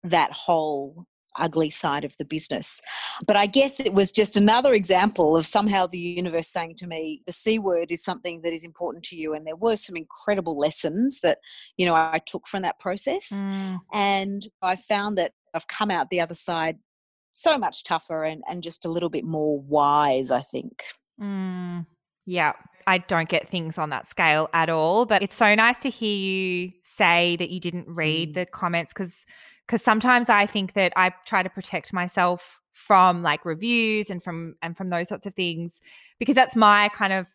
that 0.05 0.33
whole 0.33 1.07
ugly 1.39 1.71
side 1.71 2.05
of 2.05 2.17
the 2.19 2.25
business. 2.25 2.81
But 3.27 3.37
I 3.37 3.47
guess 3.47 3.81
it 3.81 3.95
was 3.95 4.13
just 4.13 4.37
another 4.37 4.75
example 4.75 5.37
of 5.37 5.47
somehow 5.47 5.87
the 5.87 5.99
universe 5.99 6.49
saying 6.49 6.77
to 6.77 6.87
me, 6.87 7.23
the 7.27 7.33
C 7.33 7.59
word 7.59 7.91
is 7.91 8.03
something 8.03 8.43
that 8.43 8.53
is 8.53 8.65
important 8.65 9.05
to 9.05 9.17
you. 9.17 9.35
And 9.35 9.47
there 9.47 9.57
were 9.57 9.77
some 9.77 9.97
incredible 9.97 10.59
lessons 10.59 11.21
that, 11.21 11.39
you 11.77 11.87
know, 11.87 11.95
I 11.95 12.21
took 12.25 12.47
from 12.47 12.63
that 12.63 12.79
process. 12.79 13.31
Mm. 13.31 13.81
And 13.93 14.47
I 14.63 14.77
found 14.77 15.19
that 15.19 15.33
I've 15.55 15.69
come 15.69 15.91
out 15.91 16.11
the 16.11 16.21
other 16.21 16.35
side 16.35 16.79
so 17.35 17.59
much 17.59 17.85
tougher 17.85 18.25
and, 18.25 18.43
and 18.49 18.63
just 18.63 18.85
a 18.85 18.89
little 18.89 19.09
bit 19.09 19.25
more 19.25 19.61
wise, 19.61 20.31
I 20.31 20.43
think. 20.43 20.83
Mm. 21.21 21.87
Yeah, 22.27 22.53
I 22.87 22.99
don't 22.99 23.29
get 23.29 23.49
things 23.49 23.79
on 23.79 23.91
that 23.91 24.07
scale 24.07 24.49
at 24.53 24.69
all. 24.69 25.07
But 25.07 25.23
it's 25.23 25.37
so 25.37 25.55
nice 25.55 25.81
to 25.81 25.91
hear 25.91 26.17
you 26.17 26.73
say 26.83 27.37
that 27.37 27.51
you 27.51 27.61
didn't 27.61 27.89
read 27.89 28.31
mm. 28.31 28.35
the 28.35 28.47
comments 28.47 28.93
because 28.93 29.27
because 29.73 29.83
sometimes 29.83 30.29
I 30.29 30.45
think 30.45 30.75
that 30.75 30.93
I 30.97 31.15
try 31.25 31.43
to 31.43 31.49
protect 31.49 31.95
myself 31.95 32.61
from 32.73 33.23
like 33.23 33.47
reviews 33.47 34.11
and 34.11 34.23
from 34.23 34.55
and 34.61 34.77
from 34.77 34.89
those 34.89 35.09
sorts 35.09 35.25
of 35.25 35.33
things 35.33 35.81
because 36.19 36.35
that's 36.35 36.55
my 36.55 36.91
kind 36.91 37.15
of 37.15 37.27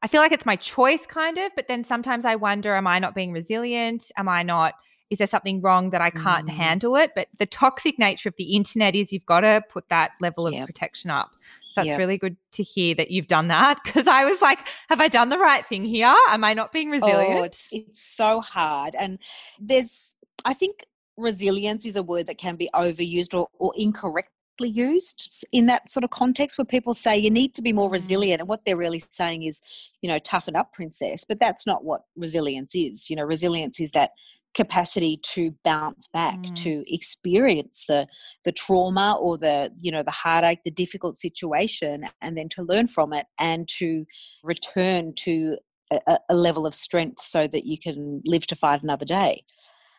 I 0.00 0.08
feel 0.08 0.22
like 0.22 0.32
it's 0.32 0.46
my 0.46 0.56
choice 0.56 1.04
kind 1.04 1.36
of, 1.36 1.52
but 1.54 1.68
then 1.68 1.84
sometimes 1.84 2.24
I 2.24 2.36
wonder 2.36 2.74
am 2.74 2.86
I 2.86 2.98
not 2.98 3.14
being 3.14 3.30
resilient? 3.30 4.10
Am 4.16 4.26
I 4.26 4.42
not 4.42 4.72
is 5.10 5.18
there 5.18 5.26
something 5.26 5.60
wrong 5.60 5.90
that 5.90 6.00
I 6.00 6.08
can't 6.08 6.46
mm. 6.46 6.50
handle 6.50 6.96
it? 6.96 7.10
But 7.14 7.28
the 7.38 7.44
toxic 7.44 7.98
nature 7.98 8.30
of 8.30 8.36
the 8.36 8.56
internet 8.56 8.94
is 8.94 9.12
you've 9.12 9.26
got 9.26 9.40
to 9.40 9.62
put 9.68 9.86
that 9.90 10.12
level 10.22 10.46
of 10.46 10.54
yep. 10.54 10.66
protection 10.66 11.10
up. 11.10 11.32
That's 11.76 11.88
yep. 11.88 11.98
really 11.98 12.16
good 12.16 12.36
to 12.52 12.62
hear 12.62 12.94
that 12.94 13.10
you've 13.10 13.26
done 13.26 13.48
that 13.48 13.80
because 13.84 14.08
I 14.08 14.24
was 14.24 14.40
like, 14.40 14.60
have 14.88 15.00
I 15.00 15.08
done 15.08 15.28
the 15.28 15.38
right 15.38 15.68
thing 15.68 15.84
here? 15.84 16.14
Am 16.28 16.42
I 16.42 16.54
not 16.54 16.72
being 16.72 16.88
resilient? 16.88 17.38
Oh, 17.38 17.42
it's, 17.42 17.68
it's 17.70 18.00
so 18.00 18.40
hard. 18.40 18.94
And 18.94 19.18
there's, 19.58 20.14
I 20.46 20.54
think 20.54 20.86
resilience 21.20 21.86
is 21.86 21.96
a 21.96 22.02
word 22.02 22.26
that 22.26 22.38
can 22.38 22.56
be 22.56 22.68
overused 22.74 23.34
or, 23.34 23.48
or 23.58 23.72
incorrectly 23.76 24.68
used 24.68 25.44
in 25.52 25.66
that 25.66 25.88
sort 25.88 26.04
of 26.04 26.10
context 26.10 26.58
where 26.58 26.64
people 26.64 26.92
say 26.92 27.16
you 27.16 27.30
need 27.30 27.54
to 27.54 27.62
be 27.62 27.72
more 27.72 27.88
mm. 27.88 27.92
resilient 27.92 28.40
and 28.40 28.48
what 28.48 28.64
they're 28.64 28.76
really 28.76 29.02
saying 29.10 29.42
is 29.42 29.60
you 30.02 30.08
know 30.08 30.18
toughen 30.18 30.54
up 30.54 30.72
princess 30.72 31.24
but 31.24 31.40
that's 31.40 31.66
not 31.66 31.82
what 31.82 32.02
resilience 32.14 32.74
is 32.74 33.08
you 33.08 33.16
know 33.16 33.24
resilience 33.24 33.80
is 33.80 33.92
that 33.92 34.10
capacity 34.52 35.18
to 35.22 35.54
bounce 35.64 36.08
back 36.08 36.38
mm. 36.40 36.54
to 36.56 36.82
experience 36.92 37.84
the 37.86 38.06
the 38.44 38.52
trauma 38.52 39.16
or 39.20 39.38
the 39.38 39.72
you 39.80 39.92
know 39.92 40.02
the 40.02 40.10
heartache 40.10 40.60
the 40.64 40.70
difficult 40.70 41.14
situation 41.14 42.02
and 42.20 42.36
then 42.36 42.48
to 42.48 42.62
learn 42.62 42.86
from 42.86 43.12
it 43.12 43.26
and 43.38 43.68
to 43.68 44.04
return 44.42 45.14
to 45.14 45.56
a, 45.92 46.18
a 46.28 46.34
level 46.34 46.66
of 46.66 46.74
strength 46.74 47.20
so 47.20 47.46
that 47.46 47.64
you 47.64 47.78
can 47.78 48.22
live 48.26 48.46
to 48.46 48.56
fight 48.56 48.82
another 48.82 49.04
day 49.04 49.44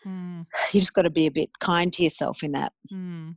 mm. 0.06 0.46
you 0.74 0.80
just 0.80 0.94
got 0.94 1.04
to 1.04 1.10
be 1.10 1.26
a 1.26 1.32
bit 1.32 1.50
kind 1.60 1.92
to 1.94 2.04
yourself 2.04 2.44
in 2.44 2.52
that 2.54 2.74
mm. 2.92 3.36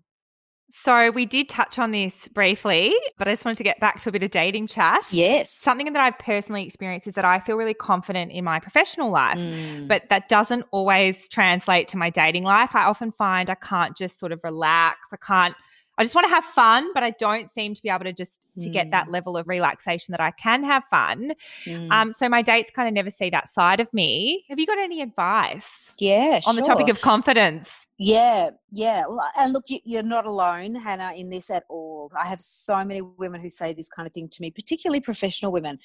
So 0.77 1.13
we 1.13 1.25
did 1.25 1.49
touch 1.49 1.79
on 1.79 1.93
this 1.93 2.27
briefly, 2.29 2.93
but 3.17 3.29
I 3.29 3.31
just 3.31 3.45
wanted 3.45 3.59
to 3.59 3.65
get 3.65 3.79
back 3.79 4.01
to 4.01 4.09
a 4.09 4.13
bit 4.13 4.25
of 4.25 4.33
dating 4.33 4.67
chat. 4.67 5.07
Yes. 5.13 5.53
Something 5.53 5.93
that 5.93 6.03
I've 6.03 6.19
personally 6.19 6.67
experienced 6.67 7.07
is 7.07 7.15
that 7.15 7.25
I 7.25 7.39
feel 7.39 7.57
really 7.57 7.75
confident 7.75 8.33
in 8.33 8.43
my 8.43 8.59
professional 8.59 9.13
life, 9.13 9.39
mm. 9.39 9.87
but 9.87 10.03
that 10.11 10.29
doesn't 10.29 10.67
always 10.73 11.29
translate 11.29 11.87
to 11.89 11.97
my 11.97 12.11
dating 12.11 12.43
life. 12.43 12.75
I 12.75 12.85
often 12.85 13.13
find 13.13 13.51
I 13.51 13.55
can't 13.55 13.97
just 13.97 14.19
sort 14.19 14.33
of 14.33 14.41
relax. 14.43 14.99
I 15.13 15.17
can't 15.17 15.55
I 15.97 16.03
just 16.03 16.15
want 16.15 16.27
to 16.27 16.35
have 16.35 16.45
fun, 16.45 16.93
but 16.93 17.03
I 17.03 17.11
don't 17.13 17.51
seem 17.53 17.75
to 17.75 17.83
be 17.83 17.89
able 17.89 18.05
to 18.05 18.13
just 18.13 18.47
to 18.59 18.67
mm. 18.67 18.73
get 18.73 18.91
that 18.91 19.07
mm. 19.07 19.13
level 19.13 19.37
of 19.37 19.47
relaxation 19.47 20.13
that 20.13 20.21
I 20.21 20.33
can 20.33 20.65
have 20.65 20.85
fun. 20.91 21.33
Mm. 21.65 21.91
Um, 21.93 22.13
so 22.13 22.29
my 22.29 22.43
dates 22.43 22.71
kind 22.71 22.89
of 22.89 22.95
never 22.95 23.11
see 23.11 23.31
that 23.31 23.49
side 23.49 23.81
of 23.81 23.93
me. 23.93 24.45
Have 24.49 24.59
you 24.59 24.67
got 24.67 24.79
any 24.79 25.03
advice? 25.03 25.93
Yeah, 25.99 26.41
on 26.47 26.55
sure. 26.55 26.63
the 26.63 26.67
topic 26.67 26.89
of 26.89 27.01
confidence. 27.01 27.87
Yeah, 27.99 28.51
yeah. 28.73 29.05
Well, 29.07 29.31
and 29.39 29.53
look, 29.53 29.65
you're 29.69 30.03
not 30.03 30.27
alone, 30.27 30.75
Hannah, 30.75 31.13
in 31.17 31.31
this 31.31 31.49
at 31.51 31.65
all. 31.69 32.11
I 32.21 32.27
have 32.27 32.41
so 32.41 32.85
many 32.85 33.01
women 33.01 33.41
who 33.41 33.49
say 33.49 33.73
this 33.73 33.89
kind 33.89 34.07
of 34.07 34.13
thing 34.13 34.29
to 34.29 34.43
me, 34.43 34.51
particularly 34.51 35.01
professional 35.01 35.53
women 35.53 35.79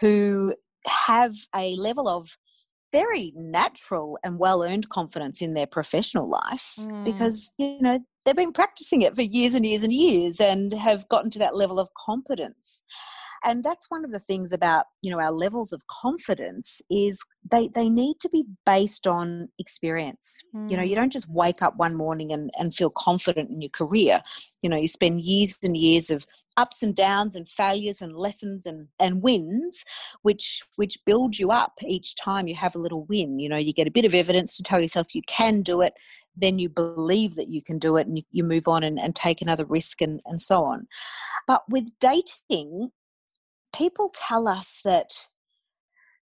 who 0.00 0.54
have 0.86 1.34
a 1.54 1.76
level 1.76 2.08
of 2.08 2.36
very 2.90 3.32
natural 3.34 4.18
and 4.22 4.38
well 4.38 4.62
earned 4.62 4.88
confidence 4.90 5.40
in 5.40 5.54
their 5.54 5.66
professional 5.66 6.28
life 6.28 6.74
mm. 6.78 7.04
because 7.04 7.52
you 7.56 7.80
know 7.80 7.98
they've 8.24 8.36
been 8.36 8.52
practicing 8.52 9.02
it 9.02 9.14
for 9.14 9.22
years 9.22 9.54
and 9.54 9.66
years 9.66 9.82
and 9.82 9.92
years 9.92 10.40
and 10.40 10.72
have 10.74 11.08
gotten 11.08 11.30
to 11.30 11.38
that 11.38 11.56
level 11.56 11.78
of 11.78 11.88
competence 11.94 12.82
and 13.44 13.64
that's 13.64 13.90
one 13.90 14.04
of 14.04 14.12
the 14.12 14.18
things 14.18 14.52
about 14.52 14.86
you 15.02 15.10
know 15.10 15.20
our 15.20 15.32
levels 15.32 15.72
of 15.72 15.86
confidence 15.86 16.80
is 16.90 17.24
they 17.50 17.68
they 17.74 17.88
need 17.88 18.20
to 18.20 18.28
be 18.28 18.44
based 18.64 19.06
on 19.06 19.48
experience. 19.58 20.40
Mm. 20.54 20.70
you 20.70 20.76
know 20.76 20.82
you 20.82 20.94
don't 20.94 21.12
just 21.12 21.28
wake 21.28 21.62
up 21.62 21.76
one 21.76 21.94
morning 21.96 22.32
and, 22.32 22.50
and 22.58 22.74
feel 22.74 22.90
confident 22.90 23.50
in 23.50 23.60
your 23.60 23.70
career. 23.70 24.22
You 24.62 24.70
know 24.70 24.76
you 24.76 24.88
spend 24.88 25.22
years 25.22 25.58
and 25.62 25.76
years 25.76 26.10
of 26.10 26.26
ups 26.58 26.82
and 26.82 26.94
downs 26.94 27.34
and 27.34 27.48
failures 27.48 28.02
and 28.02 28.12
lessons 28.12 28.66
and, 28.66 28.88
and 29.00 29.22
wins 29.22 29.86
which 30.20 30.62
which 30.76 30.98
build 31.06 31.38
you 31.38 31.50
up 31.50 31.72
each 31.86 32.14
time 32.14 32.46
you 32.46 32.54
have 32.54 32.74
a 32.74 32.78
little 32.78 33.04
win. 33.04 33.38
You 33.38 33.48
know 33.48 33.56
you 33.56 33.72
get 33.72 33.88
a 33.88 33.92
bit 33.92 34.04
of 34.04 34.14
evidence 34.14 34.56
to 34.56 34.62
tell 34.62 34.80
yourself 34.80 35.14
you 35.14 35.22
can 35.26 35.62
do 35.62 35.80
it 35.80 35.94
then 36.36 36.58
you 36.58 36.68
believe 36.68 37.34
that 37.34 37.48
you 37.48 37.62
can 37.62 37.78
do 37.78 37.96
it 37.96 38.06
and 38.06 38.18
you, 38.18 38.24
you 38.30 38.44
move 38.44 38.68
on 38.68 38.82
and, 38.82 38.98
and 39.00 39.14
take 39.14 39.42
another 39.42 39.64
risk 39.64 40.00
and, 40.00 40.20
and 40.24 40.40
so 40.40 40.64
on 40.64 40.86
but 41.46 41.62
with 41.68 41.88
dating 42.00 42.90
people 43.74 44.10
tell 44.14 44.48
us 44.48 44.80
that 44.84 45.10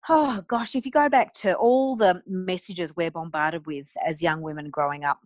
oh 0.10 0.41
gosh 0.48 0.76
if 0.76 0.86
you 0.86 0.91
go 0.91 1.10
back 1.10 1.34
to 1.34 1.54
all 1.56 1.96
the 1.96 2.22
messages 2.28 2.96
we're 2.96 3.12
bombarded 3.12 3.65
with 3.65 3.91
as 4.06 4.22
young 4.22 4.41
women 4.41 4.70
growing 4.70 5.04
up 5.04 5.20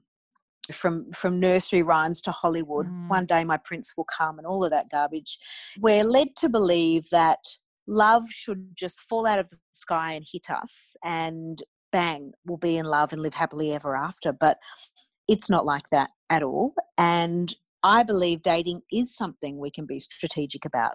from 0.71 1.11
from 1.13 1.39
nursery 1.39 1.81
rhymes 1.81 2.21
to 2.21 2.31
hollywood 2.31 2.87
mm. 2.87 3.09
one 3.09 3.25
day 3.25 3.43
my 3.43 3.57
prince 3.57 3.93
will 3.97 4.05
come 4.05 4.37
and 4.37 4.45
all 4.45 4.63
of 4.63 4.71
that 4.71 4.89
garbage 4.89 5.37
we're 5.79 6.03
led 6.03 6.35
to 6.35 6.47
believe 6.49 7.09
that 7.09 7.39
love 7.87 8.29
should 8.29 8.69
just 8.75 9.01
fall 9.01 9.25
out 9.25 9.39
of 9.39 9.49
the 9.49 9.57
sky 9.73 10.13
and 10.13 10.25
hit 10.31 10.49
us 10.49 10.95
and 11.03 11.63
bang 11.91 12.31
we'll 12.45 12.57
be 12.57 12.77
in 12.77 12.85
love 12.85 13.11
and 13.13 13.21
live 13.21 13.33
happily 13.33 13.73
ever 13.73 13.95
after 13.95 14.31
but 14.31 14.57
it's 15.27 15.49
not 15.49 15.65
like 15.65 15.89
that 15.91 16.09
at 16.29 16.43
all 16.43 16.73
and 16.97 17.55
i 17.83 18.03
believe 18.03 18.41
dating 18.41 18.81
is 18.91 19.15
something 19.15 19.57
we 19.57 19.71
can 19.71 19.85
be 19.85 19.99
strategic 19.99 20.65
about 20.65 20.93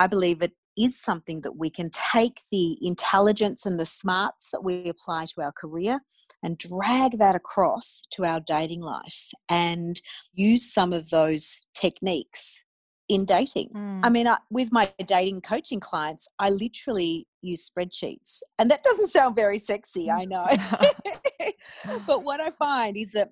I 0.00 0.06
believe 0.06 0.40
it 0.40 0.52
is 0.78 0.98
something 0.98 1.42
that 1.42 1.56
we 1.56 1.68
can 1.68 1.90
take 1.90 2.40
the 2.50 2.78
intelligence 2.80 3.66
and 3.66 3.78
the 3.78 3.84
smarts 3.84 4.48
that 4.50 4.64
we 4.64 4.88
apply 4.88 5.26
to 5.26 5.42
our 5.42 5.52
career 5.52 6.00
and 6.42 6.56
drag 6.56 7.18
that 7.18 7.34
across 7.34 8.02
to 8.12 8.24
our 8.24 8.40
dating 8.40 8.80
life 8.80 9.28
and 9.50 10.00
use 10.32 10.72
some 10.72 10.94
of 10.94 11.10
those 11.10 11.66
techniques 11.74 12.64
in 13.10 13.26
dating. 13.26 13.68
Mm. 13.76 14.00
I 14.02 14.08
mean, 14.08 14.26
I, 14.26 14.38
with 14.50 14.72
my 14.72 14.90
dating 15.06 15.42
coaching 15.42 15.80
clients, 15.80 16.26
I 16.38 16.48
literally 16.48 17.26
use 17.42 17.68
spreadsheets. 17.68 18.40
And 18.58 18.70
that 18.70 18.82
doesn't 18.82 19.08
sound 19.08 19.36
very 19.36 19.58
sexy, 19.58 20.10
I 20.10 20.24
know. 20.24 20.46
but 22.06 22.24
what 22.24 22.40
I 22.40 22.50
find 22.52 22.96
is 22.96 23.12
that 23.12 23.30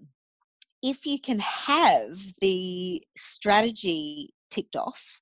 if 0.82 1.06
you 1.06 1.18
can 1.18 1.40
have 1.40 2.18
the 2.40 3.02
strategy 3.16 4.30
ticked 4.50 4.76
off 4.76 5.20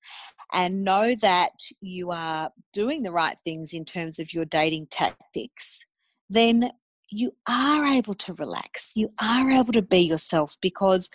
and 0.52 0.84
know 0.84 1.14
that 1.16 1.52
you 1.80 2.10
are 2.10 2.50
doing 2.72 3.02
the 3.02 3.12
right 3.12 3.36
things 3.44 3.72
in 3.72 3.84
terms 3.84 4.18
of 4.18 4.32
your 4.32 4.44
dating 4.44 4.86
tactics, 4.90 5.84
then 6.28 6.70
you 7.10 7.32
are 7.48 7.84
able 7.86 8.14
to 8.14 8.34
relax. 8.34 8.92
You 8.94 9.10
are 9.20 9.50
able 9.50 9.72
to 9.72 9.82
be 9.82 10.00
yourself 10.00 10.56
because 10.60 11.08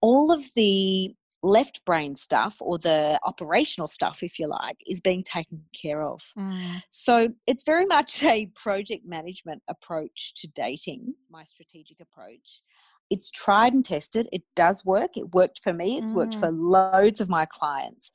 all 0.00 0.30
of 0.30 0.44
the 0.54 1.14
left 1.44 1.84
brain 1.84 2.14
stuff 2.16 2.56
or 2.60 2.78
the 2.78 3.20
operational 3.24 3.86
stuff, 3.86 4.22
if 4.22 4.38
you 4.38 4.48
like, 4.48 4.78
is 4.86 5.00
being 5.00 5.22
taken 5.22 5.62
care 5.80 6.02
of. 6.02 6.22
Mm. 6.38 6.82
So 6.90 7.28
it's 7.46 7.64
very 7.64 7.84
much 7.84 8.22
a 8.22 8.46
project 8.56 9.04
management 9.06 9.62
approach 9.68 10.32
to 10.36 10.48
dating, 10.48 11.14
my 11.30 11.44
strategic 11.44 12.00
approach. 12.00 12.62
It's 13.10 13.30
tried 13.30 13.74
and 13.74 13.84
tested. 13.84 14.28
It 14.32 14.42
does 14.56 14.84
work. 14.84 15.16
It 15.16 15.34
worked 15.34 15.60
for 15.62 15.74
me. 15.74 15.98
It's 15.98 16.14
worked 16.14 16.36
Mm. 16.36 16.40
for 16.40 16.50
loads 16.50 17.20
of 17.20 17.28
my 17.28 17.44
clients. 17.44 18.10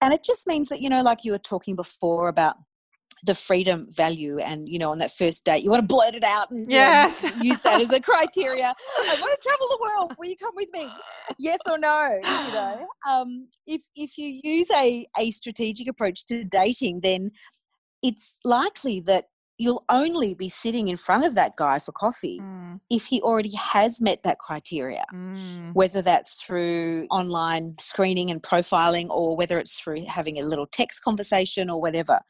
And 0.00 0.14
it 0.14 0.22
just 0.24 0.46
means 0.46 0.68
that, 0.68 0.80
you 0.80 0.88
know, 0.88 1.02
like 1.02 1.24
you 1.24 1.32
were 1.32 1.38
talking 1.38 1.74
before 1.74 2.28
about 2.28 2.56
the 3.22 3.34
freedom 3.34 3.86
value 3.90 4.38
and 4.38 4.68
you 4.68 4.78
know 4.78 4.90
on 4.90 4.98
that 4.98 5.12
first 5.12 5.44
date 5.44 5.62
you 5.62 5.70
want 5.70 5.80
to 5.82 5.86
blurt 5.86 6.14
it 6.14 6.24
out 6.24 6.50
and 6.50 6.66
you 6.68 6.78
know, 6.78 6.84
Yes. 6.84 7.24
use 7.36 7.60
that 7.62 7.80
as 7.80 7.92
a 7.92 8.00
criteria 8.10 8.66
i 9.08 9.14
want 9.14 9.40
to 9.40 9.48
travel 9.48 9.68
the 9.68 9.78
world 9.80 10.12
will 10.18 10.28
you 10.28 10.36
come 10.36 10.52
with 10.54 10.68
me 10.72 10.92
yes 11.38 11.60
or 11.70 11.78
no 11.78 12.18
you 12.24 12.52
know 12.52 12.86
um, 13.08 13.48
if 13.66 13.82
if 13.96 14.18
you 14.18 14.40
use 14.42 14.68
a 14.74 15.06
a 15.18 15.30
strategic 15.30 15.88
approach 15.88 16.24
to 16.26 16.44
dating 16.44 17.00
then 17.00 17.30
it's 18.02 18.38
likely 18.44 19.00
that 19.00 19.26
you'll 19.58 19.84
only 19.88 20.34
be 20.34 20.48
sitting 20.48 20.88
in 20.88 20.96
front 20.96 21.24
of 21.24 21.34
that 21.36 21.56
guy 21.56 21.78
for 21.78 21.92
coffee 21.92 22.40
Mm. 22.40 22.80
if 22.90 23.06
he 23.06 23.20
already 23.22 23.54
has 23.54 24.00
met 24.00 24.22
that 24.24 24.38
criteria 24.38 25.04
Mm. 25.34 25.74
whether 25.74 26.02
that's 26.02 26.34
through 26.42 27.06
online 27.10 27.74
screening 27.78 28.30
and 28.30 28.42
profiling 28.42 29.08
or 29.08 29.36
whether 29.36 29.58
it's 29.58 29.74
through 29.74 30.04
having 30.06 30.38
a 30.38 30.42
little 30.42 30.66
text 30.66 31.02
conversation 31.02 31.70
or 31.70 31.80
whatever. 31.80 32.20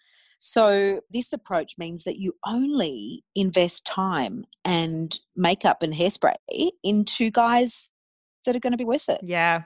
So, 0.45 1.03
this 1.09 1.33
approach 1.33 1.75
means 1.79 2.03
that 2.03 2.19
you 2.19 2.35
only 2.45 3.23
invest 3.37 3.87
time 3.87 4.45
and 4.65 5.17
makeup 5.37 5.85
and 5.85 5.95
hairspray 5.95 6.35
into 6.83 7.31
guys 7.31 7.89
that 8.45 8.57
are 8.57 8.59
going 8.59 8.73
to 8.73 8.77
be 8.77 8.85
worth 8.85 9.09
it. 9.09 9.21
Yeah. 9.23 9.63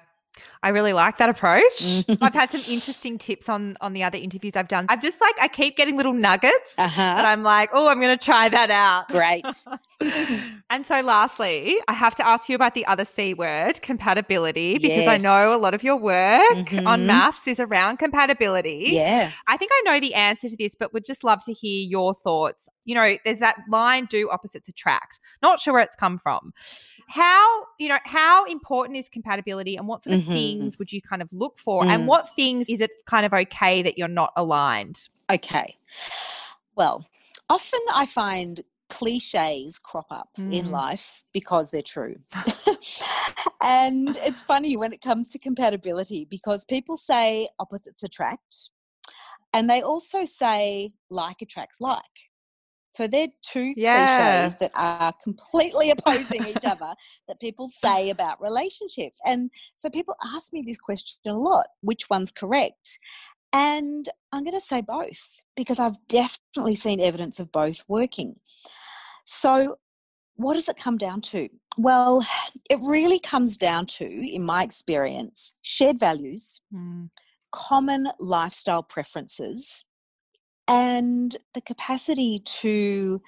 I 0.62 0.68
really 0.70 0.92
like 0.92 1.18
that 1.18 1.29
approach. 1.29 1.62
Mhm. 1.79 2.18
I've 2.20 2.35
had 2.35 2.51
some 2.51 2.62
interesting 2.68 3.18
tips 3.18 3.49
on 3.49 3.77
on 3.81 3.92
the 3.92 4.03
other 4.03 4.18
interviews 4.18 4.55
I've 4.57 4.68
done. 4.68 4.87
I've 4.88 5.01
just 5.03 5.20
like 5.20 5.35
I 5.40 5.49
keep 5.49 5.77
getting 5.77 5.96
little 5.96 6.12
nuggets 6.12 6.75
Uh 6.79 6.88
and. 6.88 7.27
I'm 7.27 7.42
like, 7.42 7.70
"Oh, 7.72 7.88
I'm 7.88 8.01
going 8.01 8.16
to 8.16 8.25
try 8.25 8.49
that 8.49 8.70
out." 8.70 9.09
Great. 9.09 9.44
and 10.70 10.85
so 10.85 11.01
lastly, 11.01 11.77
I 11.88 11.92
have 11.92 12.14
to 12.16 12.27
ask 12.27 12.49
you 12.49 12.55
about 12.55 12.75
the 12.75 12.87
other 12.87 13.05
C 13.05 13.35
word, 13.35 13.81
compatibility, 13.83 14.79
because 14.79 15.07
I 15.07 15.18
know 15.18 15.55
a 15.55 15.59
lot 15.59 15.75
of 15.75 15.83
your 15.83 15.96
work 15.96 16.40
on 16.51 16.64
Mhm. 16.64 17.07
MAFS 17.07 17.49
is 17.49 17.61
around 17.61 17.99
compatibility. 17.99 18.88
Yeah. 18.92 19.31
I 19.46 19.57
think 19.57 19.70
I 19.75 19.83
know 19.85 20.01
the 20.01 20.14
answer 20.14 20.49
to 20.49 20.57
this, 20.57 20.75
but 20.79 20.92
would 20.92 21.05
just 21.05 21.25
love 21.25 21.42
to 21.44 21.53
hear 21.53 21.87
your 21.87 22.14
thoughts. 22.14 22.68
You 22.85 22.94
know, 22.94 23.16
there's 23.25 23.40
that 23.40 23.57
line 23.68 24.07
do 24.07 24.31
opposites 24.31 24.68
attract. 24.68 25.20
Not 25.42 25.61
sure 25.61 25.72
where 25.75 25.83
it's 25.83 25.96
come 25.96 26.18
from. 26.18 26.53
How, 27.08 27.64
you 27.78 27.88
know, 27.88 27.98
how 28.04 28.44
important 28.46 28.98
is 28.98 29.08
compatibility 29.08 29.76
and 29.76 29.86
what 29.86 30.02
sort 30.02 30.16
of 30.16 30.24
Mhm. 30.24 30.32
things 30.32 30.78
would 30.78 30.92
you 30.92 31.00
kind 31.00 31.22
of 31.22 31.32
look 31.32 31.58
for? 31.58 31.84
Mm. 31.84 31.90
And 31.90 32.06
what 32.08 32.34
things 32.34 32.68
is 32.68 32.80
it 32.80 32.90
kind 33.06 33.24
of 33.24 33.32
okay 33.32 33.82
that 33.82 33.96
you're 33.96 34.08
not 34.08 34.32
aligned? 34.36 35.08
Okay. 35.30 35.76
Well, 36.74 37.06
often 37.48 37.80
I 37.94 38.06
find 38.06 38.60
cliches 38.88 39.78
crop 39.78 40.06
up 40.10 40.28
Mm. 40.38 40.52
in 40.52 40.70
life 40.70 41.24
because 41.32 41.70
they're 41.70 41.82
true. 41.82 42.16
and 43.60 44.16
it's 44.18 44.42
funny 44.42 44.76
when 44.76 44.92
it 44.92 45.00
comes 45.00 45.28
to 45.28 45.38
compatibility 45.38 46.24
because 46.24 46.64
people 46.64 46.96
say 46.96 47.48
opposites 47.58 48.02
attract 48.02 48.70
and 49.52 49.68
they 49.70 49.80
also 49.82 50.24
say 50.24 50.92
like 51.10 51.40
attracts 51.42 51.80
like. 51.80 52.30
So 52.96 53.06
they're 53.06 53.28
two 53.42 53.74
Yeah. 53.76 54.06
cliches 54.06 54.56
that 54.61 54.70
are 54.74 55.12
completely 55.22 55.90
opposing 55.96 56.46
each 56.46 56.64
other 56.64 56.94
that 57.28 57.40
people 57.40 57.68
say 57.68 58.11
about 58.11 58.40
relationships. 58.40 59.20
And 59.26 59.50
so 59.76 59.90
people 59.90 60.16
ask 60.35 60.52
me 60.52 60.62
this 60.66 60.78
question 60.78 61.18
a 61.26 61.35
lot 61.35 61.66
which 61.82 62.09
one's 62.09 62.30
correct? 62.30 62.98
And 63.52 64.09
I'm 64.32 64.44
going 64.44 64.54
to 64.54 64.61
say 64.61 64.80
both 64.80 65.28
because 65.56 65.78
I've 65.78 65.96
definitely 66.09 66.74
seen 66.74 67.00
evidence 67.00 67.38
of 67.38 67.52
both 67.52 67.85
working. 67.88 68.37
So, 69.26 69.76
what 70.37 70.54
does 70.54 70.68
it 70.68 70.76
come 70.76 70.98
down 70.98 71.20
to? 71.32 71.48
Well, 71.78 72.26
it 72.70 72.78
really 72.82 73.18
comes 73.18 73.56
down 73.56 73.87
to, 73.98 74.04
in 74.06 74.42
my 74.44 74.62
experience, 74.62 75.52
shared 75.62 75.98
values, 75.98 76.61
Mm. 76.74 77.09
common 77.52 78.09
lifestyle 78.20 78.82
preferences, 78.82 79.86
and 80.68 81.37
the 81.55 81.61
capacity 81.61 82.42
to 82.44 83.20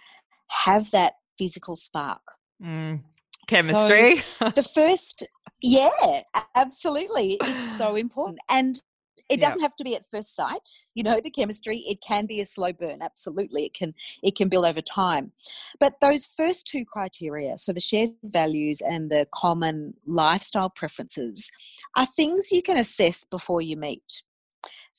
have 0.48 0.90
that 0.90 1.14
physical 1.38 1.76
spark. 1.76 2.20
Mm. 2.62 3.02
Chemistry. 3.46 4.22
the 4.40 4.62
first 4.74 5.24
yeah 5.62 6.20
absolutely 6.54 7.36
it's 7.40 7.76
so 7.76 7.96
important 7.96 8.38
and 8.48 8.82
it 9.28 9.40
doesn't 9.40 9.60
have 9.60 9.76
to 9.76 9.84
be 9.84 9.94
at 9.94 10.08
first 10.10 10.34
sight 10.34 10.68
you 10.94 11.02
know 11.02 11.20
the 11.22 11.30
chemistry 11.30 11.78
it 11.88 11.98
can 12.06 12.26
be 12.26 12.40
a 12.40 12.44
slow 12.44 12.72
burn 12.72 12.96
absolutely 13.02 13.64
it 13.64 13.74
can 13.74 13.94
it 14.22 14.36
can 14.36 14.48
build 14.48 14.64
over 14.64 14.80
time 14.80 15.32
but 15.80 15.94
those 16.00 16.26
first 16.26 16.66
two 16.66 16.84
criteria 16.84 17.56
so 17.56 17.72
the 17.72 17.80
shared 17.80 18.10
values 18.22 18.80
and 18.80 19.10
the 19.10 19.26
common 19.34 19.94
lifestyle 20.06 20.70
preferences 20.70 21.50
are 21.96 22.06
things 22.06 22.52
you 22.52 22.62
can 22.62 22.76
assess 22.76 23.24
before 23.24 23.60
you 23.60 23.76
meet 23.76 24.22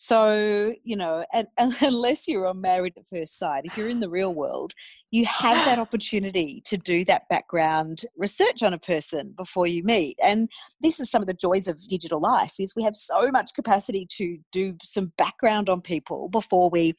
so 0.01 0.73
you 0.85 0.95
know 0.95 1.25
and, 1.33 1.45
and 1.57 1.75
unless 1.81 2.25
you're 2.25 2.47
on 2.47 2.61
married 2.61 2.93
at 2.95 3.05
first 3.05 3.37
sight 3.37 3.65
if 3.65 3.77
you're 3.77 3.89
in 3.89 3.99
the 3.99 4.09
real 4.09 4.33
world 4.33 4.73
you 5.11 5.25
have 5.25 5.65
that 5.65 5.77
opportunity 5.79 6.61
to 6.63 6.77
do 6.77 7.03
that 7.03 7.27
background 7.27 8.03
research 8.15 8.63
on 8.63 8.73
a 8.73 8.77
person 8.77 9.33
before 9.35 9.67
you 9.67 9.83
meet. 9.83 10.17
And 10.23 10.49
this 10.79 11.01
is 11.01 11.09
some 11.09 11.21
of 11.21 11.27
the 11.27 11.33
joys 11.33 11.67
of 11.67 11.85
digital 11.87 12.21
life 12.21 12.53
is 12.59 12.75
we 12.75 12.83
have 12.83 12.95
so 12.95 13.29
much 13.29 13.53
capacity 13.53 14.07
to 14.11 14.37
do 14.51 14.77
some 14.83 15.11
background 15.17 15.69
on 15.69 15.81
people 15.81 16.29
before 16.29 16.69
we 16.69 16.93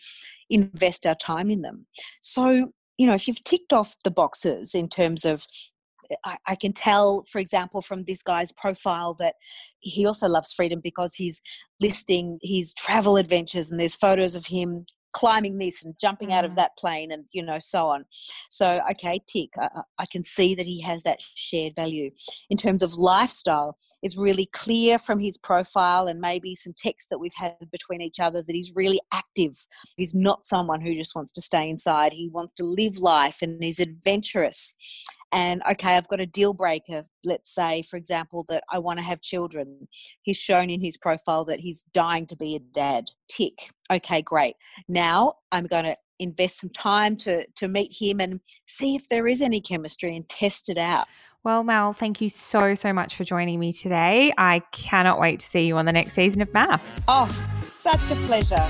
invest 0.50 1.06
our 1.06 1.14
time 1.14 1.50
in 1.50 1.62
them. 1.62 1.86
So 2.20 2.72
you 2.98 3.06
know 3.06 3.14
if 3.14 3.26
you've 3.26 3.42
ticked 3.44 3.72
off 3.72 3.94
the 4.04 4.10
boxes 4.10 4.74
in 4.74 4.86
terms 4.86 5.24
of 5.24 5.46
I, 6.24 6.36
I 6.46 6.54
can 6.54 6.72
tell, 6.72 7.24
for 7.30 7.38
example, 7.38 7.82
from 7.82 8.04
this 8.04 8.22
guy's 8.22 8.52
profile 8.52 9.14
that 9.20 9.34
he 9.80 10.06
also 10.06 10.26
loves 10.28 10.52
freedom 10.52 10.80
because 10.82 11.14
he's 11.14 11.40
listing 11.80 12.38
his 12.42 12.74
travel 12.74 13.16
adventures 13.16 13.70
and 13.70 13.78
there's 13.80 13.96
photos 13.96 14.34
of 14.34 14.46
him 14.46 14.84
climbing 15.12 15.58
this 15.58 15.84
and 15.84 15.92
jumping 16.00 16.32
out 16.32 16.44
of 16.44 16.52
Mm. 16.52 16.56
that 16.56 16.70
plane 16.78 17.10
and 17.10 17.24
you 17.32 17.42
know 17.42 17.58
so 17.58 17.88
on. 17.88 18.04
So 18.48 18.80
okay 18.92 19.20
tick. 19.26 19.48
I, 19.58 19.68
I- 19.98 20.06
can 20.12 20.22
see 20.22 20.54
that 20.54 20.66
he 20.66 20.80
has 20.82 21.02
that 21.02 21.18
shared 21.34 21.74
value. 21.74 22.12
In 22.48 22.56
terms 22.56 22.80
of 22.80 22.94
lifestyle 22.94 23.76
it's 24.02 24.16
really 24.16 24.46
clear 24.52 25.00
from 25.00 25.18
his 25.18 25.36
profile 25.36 26.06
and 26.06 26.20
maybe 26.20 26.54
some 26.54 26.74
text 26.76 27.08
that 27.10 27.18
we've 27.18 27.34
had 27.34 27.56
between 27.72 28.00
each 28.00 28.20
other 28.20 28.40
that 28.40 28.54
he's 28.54 28.72
really 28.76 29.00
active. 29.12 29.66
He's 29.96 30.14
not 30.14 30.44
someone 30.44 30.80
who 30.80 30.94
just 30.94 31.16
wants 31.16 31.32
to 31.32 31.40
stay 31.40 31.68
inside. 31.68 32.12
He 32.12 32.28
wants 32.28 32.54
to 32.58 32.64
live 32.64 32.98
life 32.98 33.38
and 33.42 33.60
he's 33.62 33.80
adventurous 33.80 34.74
and 35.32 35.62
okay 35.70 35.96
i've 35.96 36.08
got 36.08 36.20
a 36.20 36.26
deal 36.26 36.52
breaker 36.52 37.04
let's 37.24 37.54
say 37.54 37.82
for 37.82 37.96
example 37.96 38.44
that 38.48 38.64
i 38.70 38.78
want 38.78 38.98
to 38.98 39.04
have 39.04 39.20
children. 39.20 39.88
He's 40.22 40.36
shown 40.36 40.70
in 40.70 40.80
his 40.80 40.96
profile 40.96 41.44
that 41.46 41.60
he's 41.60 41.84
dying 41.92 42.26
to 42.26 42.36
be 42.36 42.56
a 42.56 42.58
dad. 42.58 43.10
Tick. 43.28 43.70
Okay 43.90 44.22
great. 44.22 44.56
Now 44.88 45.34
i'm 45.52 45.64
going 45.64 45.84
to 45.84 45.96
invest 46.18 46.60
some 46.60 46.70
time 46.70 47.16
to 47.16 47.46
to 47.56 47.68
meet 47.68 47.94
him 47.98 48.20
and 48.20 48.40
see 48.66 48.94
if 48.94 49.08
there 49.08 49.26
is 49.26 49.40
any 49.40 49.60
chemistry 49.60 50.14
and 50.16 50.28
test 50.28 50.68
it 50.68 50.78
out. 50.78 51.06
Well, 51.42 51.64
Mel, 51.64 51.94
thank 51.94 52.20
you 52.20 52.28
so, 52.28 52.74
so 52.74 52.92
much 52.92 53.16
for 53.16 53.24
joining 53.24 53.58
me 53.58 53.72
today. 53.72 54.30
I 54.36 54.60
cannot 54.72 55.18
wait 55.18 55.40
to 55.40 55.46
see 55.46 55.66
you 55.66 55.78
on 55.78 55.86
the 55.86 55.92
next 55.92 56.12
season 56.12 56.42
of 56.42 56.50
MAFS. 56.50 57.04
oh 57.08 57.28
such 57.60 58.10
a 58.10 58.16
pleasure 58.26 58.66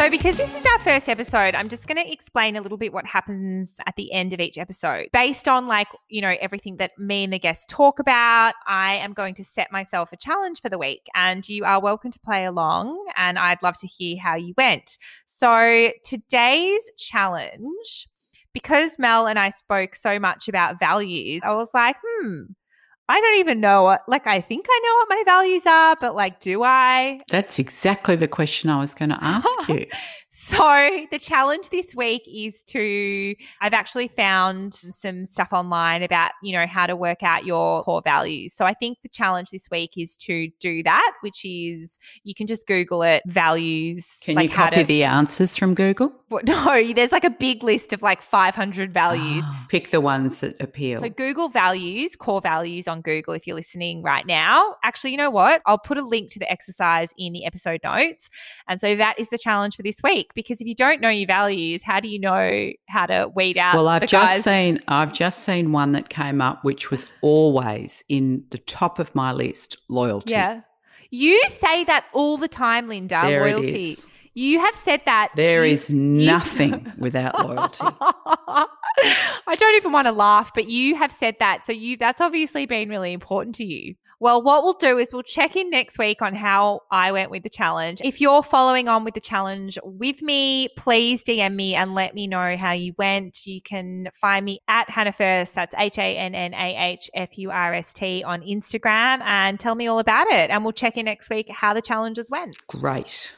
So, 0.00 0.08
because 0.08 0.38
this 0.38 0.56
is 0.56 0.64
our 0.64 0.78
first 0.78 1.10
episode, 1.10 1.54
I'm 1.54 1.68
just 1.68 1.86
going 1.86 2.02
to 2.02 2.10
explain 2.10 2.56
a 2.56 2.62
little 2.62 2.78
bit 2.78 2.90
what 2.90 3.04
happens 3.04 3.78
at 3.86 3.96
the 3.96 4.10
end 4.14 4.32
of 4.32 4.40
each 4.40 4.56
episode. 4.56 5.08
Based 5.12 5.46
on, 5.46 5.66
like, 5.66 5.88
you 6.08 6.22
know, 6.22 6.34
everything 6.40 6.78
that 6.78 6.92
me 6.98 7.24
and 7.24 7.30
the 7.30 7.38
guests 7.38 7.66
talk 7.68 7.98
about, 7.98 8.54
I 8.66 8.94
am 8.94 9.12
going 9.12 9.34
to 9.34 9.44
set 9.44 9.70
myself 9.70 10.10
a 10.10 10.16
challenge 10.16 10.62
for 10.62 10.70
the 10.70 10.78
week, 10.78 11.02
and 11.14 11.46
you 11.46 11.66
are 11.66 11.82
welcome 11.82 12.10
to 12.12 12.18
play 12.18 12.46
along. 12.46 12.98
And 13.14 13.38
I'd 13.38 13.62
love 13.62 13.76
to 13.80 13.86
hear 13.86 14.16
how 14.18 14.36
you 14.36 14.54
went. 14.56 14.96
So, 15.26 15.90
today's 16.02 16.90
challenge, 16.96 18.08
because 18.54 18.98
Mel 18.98 19.26
and 19.26 19.38
I 19.38 19.50
spoke 19.50 19.94
so 19.94 20.18
much 20.18 20.48
about 20.48 20.78
values, 20.78 21.42
I 21.44 21.52
was 21.52 21.74
like, 21.74 21.96
hmm. 22.02 22.44
I 23.10 23.20
don't 23.20 23.38
even 23.40 23.60
know 23.60 23.82
what, 23.82 24.08
like, 24.08 24.26
I 24.26 24.40
think 24.40 24.66
I 24.70 24.80
know 24.84 24.94
what 24.96 25.08
my 25.08 25.22
values 25.24 25.66
are, 25.66 25.96
but 26.00 26.14
like, 26.14 26.40
do 26.40 26.62
I? 26.62 27.18
That's 27.28 27.58
exactly 27.58 28.14
the 28.14 28.28
question 28.28 28.70
I 28.70 28.78
was 28.78 28.94
going 28.94 29.10
to 29.10 29.18
ask 29.20 29.48
you. 29.68 29.86
So, 30.32 31.06
the 31.10 31.18
challenge 31.18 31.70
this 31.70 31.92
week 31.92 32.22
is 32.32 32.62
to, 32.68 33.34
I've 33.60 33.72
actually 33.72 34.06
found 34.06 34.72
some 34.72 35.24
stuff 35.24 35.48
online 35.52 36.04
about, 36.04 36.30
you 36.40 36.52
know, 36.52 36.68
how 36.68 36.86
to 36.86 36.94
work 36.94 37.24
out 37.24 37.44
your 37.44 37.82
core 37.82 38.00
values. 38.00 38.54
So, 38.54 38.64
I 38.64 38.72
think 38.72 38.98
the 39.02 39.08
challenge 39.08 39.50
this 39.50 39.68
week 39.72 39.94
is 39.96 40.14
to 40.18 40.48
do 40.60 40.84
that, 40.84 41.12
which 41.22 41.44
is 41.44 41.98
you 42.22 42.32
can 42.36 42.46
just 42.46 42.68
Google 42.68 43.02
it 43.02 43.24
values. 43.26 44.20
Can 44.22 44.36
like 44.36 44.50
you 44.50 44.56
copy 44.56 44.76
to, 44.76 44.84
the 44.84 45.02
answers 45.02 45.56
from 45.56 45.74
Google? 45.74 46.12
No, 46.44 46.92
there's 46.94 47.10
like 47.10 47.24
a 47.24 47.30
big 47.30 47.64
list 47.64 47.92
of 47.92 48.02
like 48.02 48.22
500 48.22 48.94
values. 48.94 49.42
Pick 49.68 49.90
the 49.90 50.00
ones 50.00 50.38
that 50.40 50.60
appeal. 50.62 51.00
So, 51.00 51.08
Google 51.08 51.48
values, 51.48 52.14
core 52.14 52.40
values 52.40 52.86
on 52.86 53.00
Google 53.00 53.34
if 53.34 53.48
you're 53.48 53.56
listening 53.56 54.00
right 54.00 54.24
now. 54.24 54.76
Actually, 54.84 55.10
you 55.10 55.16
know 55.16 55.30
what? 55.30 55.60
I'll 55.66 55.76
put 55.76 55.98
a 55.98 56.06
link 56.06 56.30
to 56.30 56.38
the 56.38 56.48
exercise 56.48 57.12
in 57.18 57.32
the 57.32 57.44
episode 57.44 57.80
notes. 57.82 58.30
And 58.68 58.78
so, 58.78 58.94
that 58.94 59.18
is 59.18 59.30
the 59.30 59.38
challenge 59.38 59.74
for 59.74 59.82
this 59.82 59.96
week 60.04 60.19
because 60.34 60.60
if 60.60 60.66
you 60.66 60.74
don't 60.74 61.00
know 61.00 61.08
your 61.08 61.26
values, 61.26 61.82
how 61.82 62.00
do 62.00 62.08
you 62.08 62.18
know 62.18 62.70
how 62.88 63.06
to 63.06 63.30
weed 63.34 63.58
out? 63.58 63.74
Well, 63.74 63.88
I've 63.88 64.06
just 64.06 64.34
guys? 64.34 64.44
seen 64.44 64.80
I've 64.88 65.12
just 65.12 65.44
seen 65.44 65.72
one 65.72 65.92
that 65.92 66.08
came 66.08 66.40
up, 66.40 66.64
which 66.64 66.90
was 66.90 67.06
always 67.22 68.04
in 68.08 68.44
the 68.50 68.58
top 68.58 68.98
of 68.98 69.14
my 69.14 69.32
list: 69.32 69.76
loyalty. 69.88 70.32
Yeah, 70.32 70.62
you 71.10 71.42
say 71.48 71.84
that 71.84 72.06
all 72.12 72.36
the 72.36 72.48
time, 72.48 72.88
Linda. 72.88 73.18
There 73.22 73.40
loyalty. 73.40 73.96
You 74.34 74.60
have 74.60 74.76
said 74.76 75.02
that. 75.06 75.30
There 75.34 75.64
you, 75.66 75.72
is 75.72 75.90
nothing 75.90 76.86
you... 76.86 76.92
without 76.98 77.38
loyalty. 77.46 77.84
I 77.84 79.56
don't 79.56 79.74
even 79.74 79.92
want 79.92 80.06
to 80.06 80.12
laugh, 80.12 80.52
but 80.54 80.68
you 80.68 80.94
have 80.94 81.12
said 81.12 81.36
that. 81.40 81.66
So 81.66 81.72
you 81.72 81.96
that's 81.96 82.20
obviously 82.20 82.66
been 82.66 82.88
really 82.88 83.12
important 83.12 83.56
to 83.56 83.64
you. 83.64 83.96
Well, 84.20 84.42
what 84.42 84.62
we'll 84.64 84.74
do 84.74 84.98
is 84.98 85.14
we'll 85.14 85.22
check 85.22 85.56
in 85.56 85.70
next 85.70 85.98
week 85.98 86.20
on 86.20 86.34
how 86.34 86.82
I 86.90 87.10
went 87.10 87.30
with 87.30 87.42
the 87.42 87.48
challenge. 87.48 88.02
If 88.04 88.20
you're 88.20 88.42
following 88.42 88.86
on 88.86 89.02
with 89.02 89.14
the 89.14 89.20
challenge 89.20 89.78
with 89.82 90.20
me, 90.20 90.68
please 90.76 91.24
DM 91.24 91.54
me 91.54 91.74
and 91.74 91.94
let 91.94 92.14
me 92.14 92.26
know 92.26 92.54
how 92.58 92.72
you 92.72 92.92
went. 92.98 93.46
You 93.46 93.62
can 93.62 94.10
find 94.12 94.44
me 94.44 94.60
at 94.68 94.90
Hannah 94.90 95.14
Furst, 95.14 95.54
that's 95.54 95.74
H 95.78 95.96
A 95.96 96.18
N 96.18 96.34
N 96.34 96.52
A 96.52 96.76
H 96.92 97.10
F 97.14 97.38
U 97.38 97.50
R 97.50 97.72
S 97.72 97.94
T 97.94 98.22
on 98.22 98.42
Instagram 98.42 99.22
and 99.22 99.58
tell 99.58 99.74
me 99.74 99.86
all 99.86 99.98
about 99.98 100.26
it. 100.26 100.50
And 100.50 100.64
we'll 100.64 100.72
check 100.72 100.98
in 100.98 101.06
next 101.06 101.30
week 101.30 101.48
how 101.48 101.72
the 101.72 101.80
challenges 101.80 102.30
went. 102.30 102.58
Great. 102.66 103.32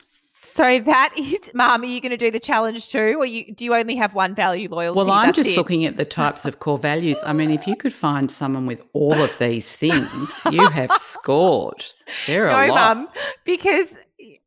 So 0.52 0.80
that 0.80 1.14
is, 1.18 1.38
Mum, 1.54 1.82
are 1.82 1.84
you 1.84 2.00
going 2.00 2.10
to 2.10 2.16
do 2.18 2.30
the 2.30 2.40
challenge 2.40 2.88
too, 2.88 3.16
or 3.18 3.24
you, 3.24 3.54
do 3.54 3.64
you 3.64 3.74
only 3.74 3.96
have 3.96 4.14
one 4.14 4.34
value 4.34 4.68
loyalty? 4.68 4.96
Well, 4.96 5.10
I'm 5.10 5.28
That's 5.28 5.36
just 5.36 5.50
it? 5.50 5.56
looking 5.56 5.86
at 5.86 5.96
the 5.96 6.04
types 6.04 6.44
of 6.44 6.60
core 6.60 6.78
values. 6.78 7.18
I 7.24 7.32
mean, 7.32 7.50
if 7.50 7.66
you 7.66 7.74
could 7.74 7.94
find 7.94 8.30
someone 8.30 8.66
with 8.66 8.82
all 8.92 9.14
of 9.14 9.36
these 9.38 9.72
things, 9.72 10.42
you 10.50 10.68
have 10.68 10.92
scored. 10.92 11.84
There 12.26 12.50
are 12.50 12.66
no, 12.68 12.74
Mum, 12.74 13.08
because. 13.44 13.96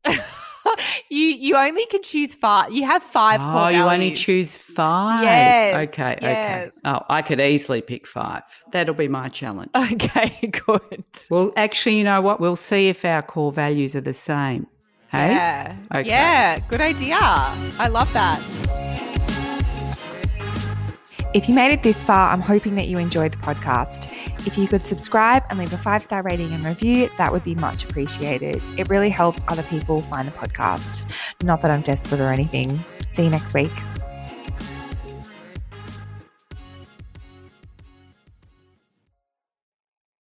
you 1.10 1.28
you 1.28 1.56
only 1.56 1.86
can 1.88 2.01
choose 2.03 2.34
five. 2.34 2.72
You 2.72 2.86
have 2.86 3.03
five. 3.03 3.39
Oh, 3.41 3.68
you 3.68 3.84
only 3.84 4.12
choose 4.12 4.58
five. 4.58 5.24
Yes. 5.24 5.89
Okay. 5.89 6.18
Yes. 6.22 6.68
Okay. 6.68 6.80
Oh, 6.86 7.06
I 7.10 7.22
could 7.22 7.39
easily 7.39 7.82
pick 7.82 8.08
five. 8.08 8.43
That'll 8.72 8.95
be 8.95 9.08
my 9.08 9.30
challenge. 9.30 9.72
Okay. 9.91 10.49
Good. 10.66 11.06
Well, 11.30 11.51
actually, 11.56 11.97
you 11.97 12.03
know 12.03 12.22
what? 12.22 12.39
We'll 12.39 12.56
see 12.56 12.89
if 12.89 13.06
our 13.06 13.22
core 13.22 13.51
values 13.51 13.95
are 13.95 14.01
the 14.01 14.14
same. 14.14 14.68
Hey? 15.16 15.32
Yeah. 15.32 15.78
Okay. 15.95 16.09
Yeah. 16.09 16.59
Good 16.59 16.82
idea. 16.82 17.18
I 17.20 17.88
love 17.88 18.11
that. 18.13 18.41
If 21.34 21.49
you 21.49 21.55
made 21.55 21.74
it 21.74 21.84
this 21.84 22.01
far, 22.01 22.32
I'm 22.32 22.39
hoping 22.39 22.76
that 22.76 22.88
you 22.88 22.97
enjoyed 22.97 23.34
the 23.34 23.38
podcast. 23.38 24.09
If 24.47 24.57
you 24.57 24.68
could 24.68 24.86
subscribe 24.86 25.43
and 25.49 25.59
leave 25.59 25.74
a 25.74 25.78
five 25.78 26.01
star 26.03 26.22
rating 26.22 26.53
and 26.53 26.63
review, 26.63 27.09
that 27.18 27.34
would 27.34 27.43
be 27.43 27.55
much 27.55 27.84
appreciated. 27.84 28.61
It 28.78 28.89
really 28.89 29.09
helps 29.09 29.43
other 29.47 29.63
people 29.63 30.01
find 30.01 30.28
the 30.28 30.32
podcast. 30.32 31.11
Not 31.43 31.61
that 31.61 31.72
I'm 31.72 31.82
desperate 31.82 32.22
or 32.22 32.30
anything. 32.30 32.80
See 33.09 33.24
you 33.24 33.30
next 33.30 33.53
week. 33.53 33.72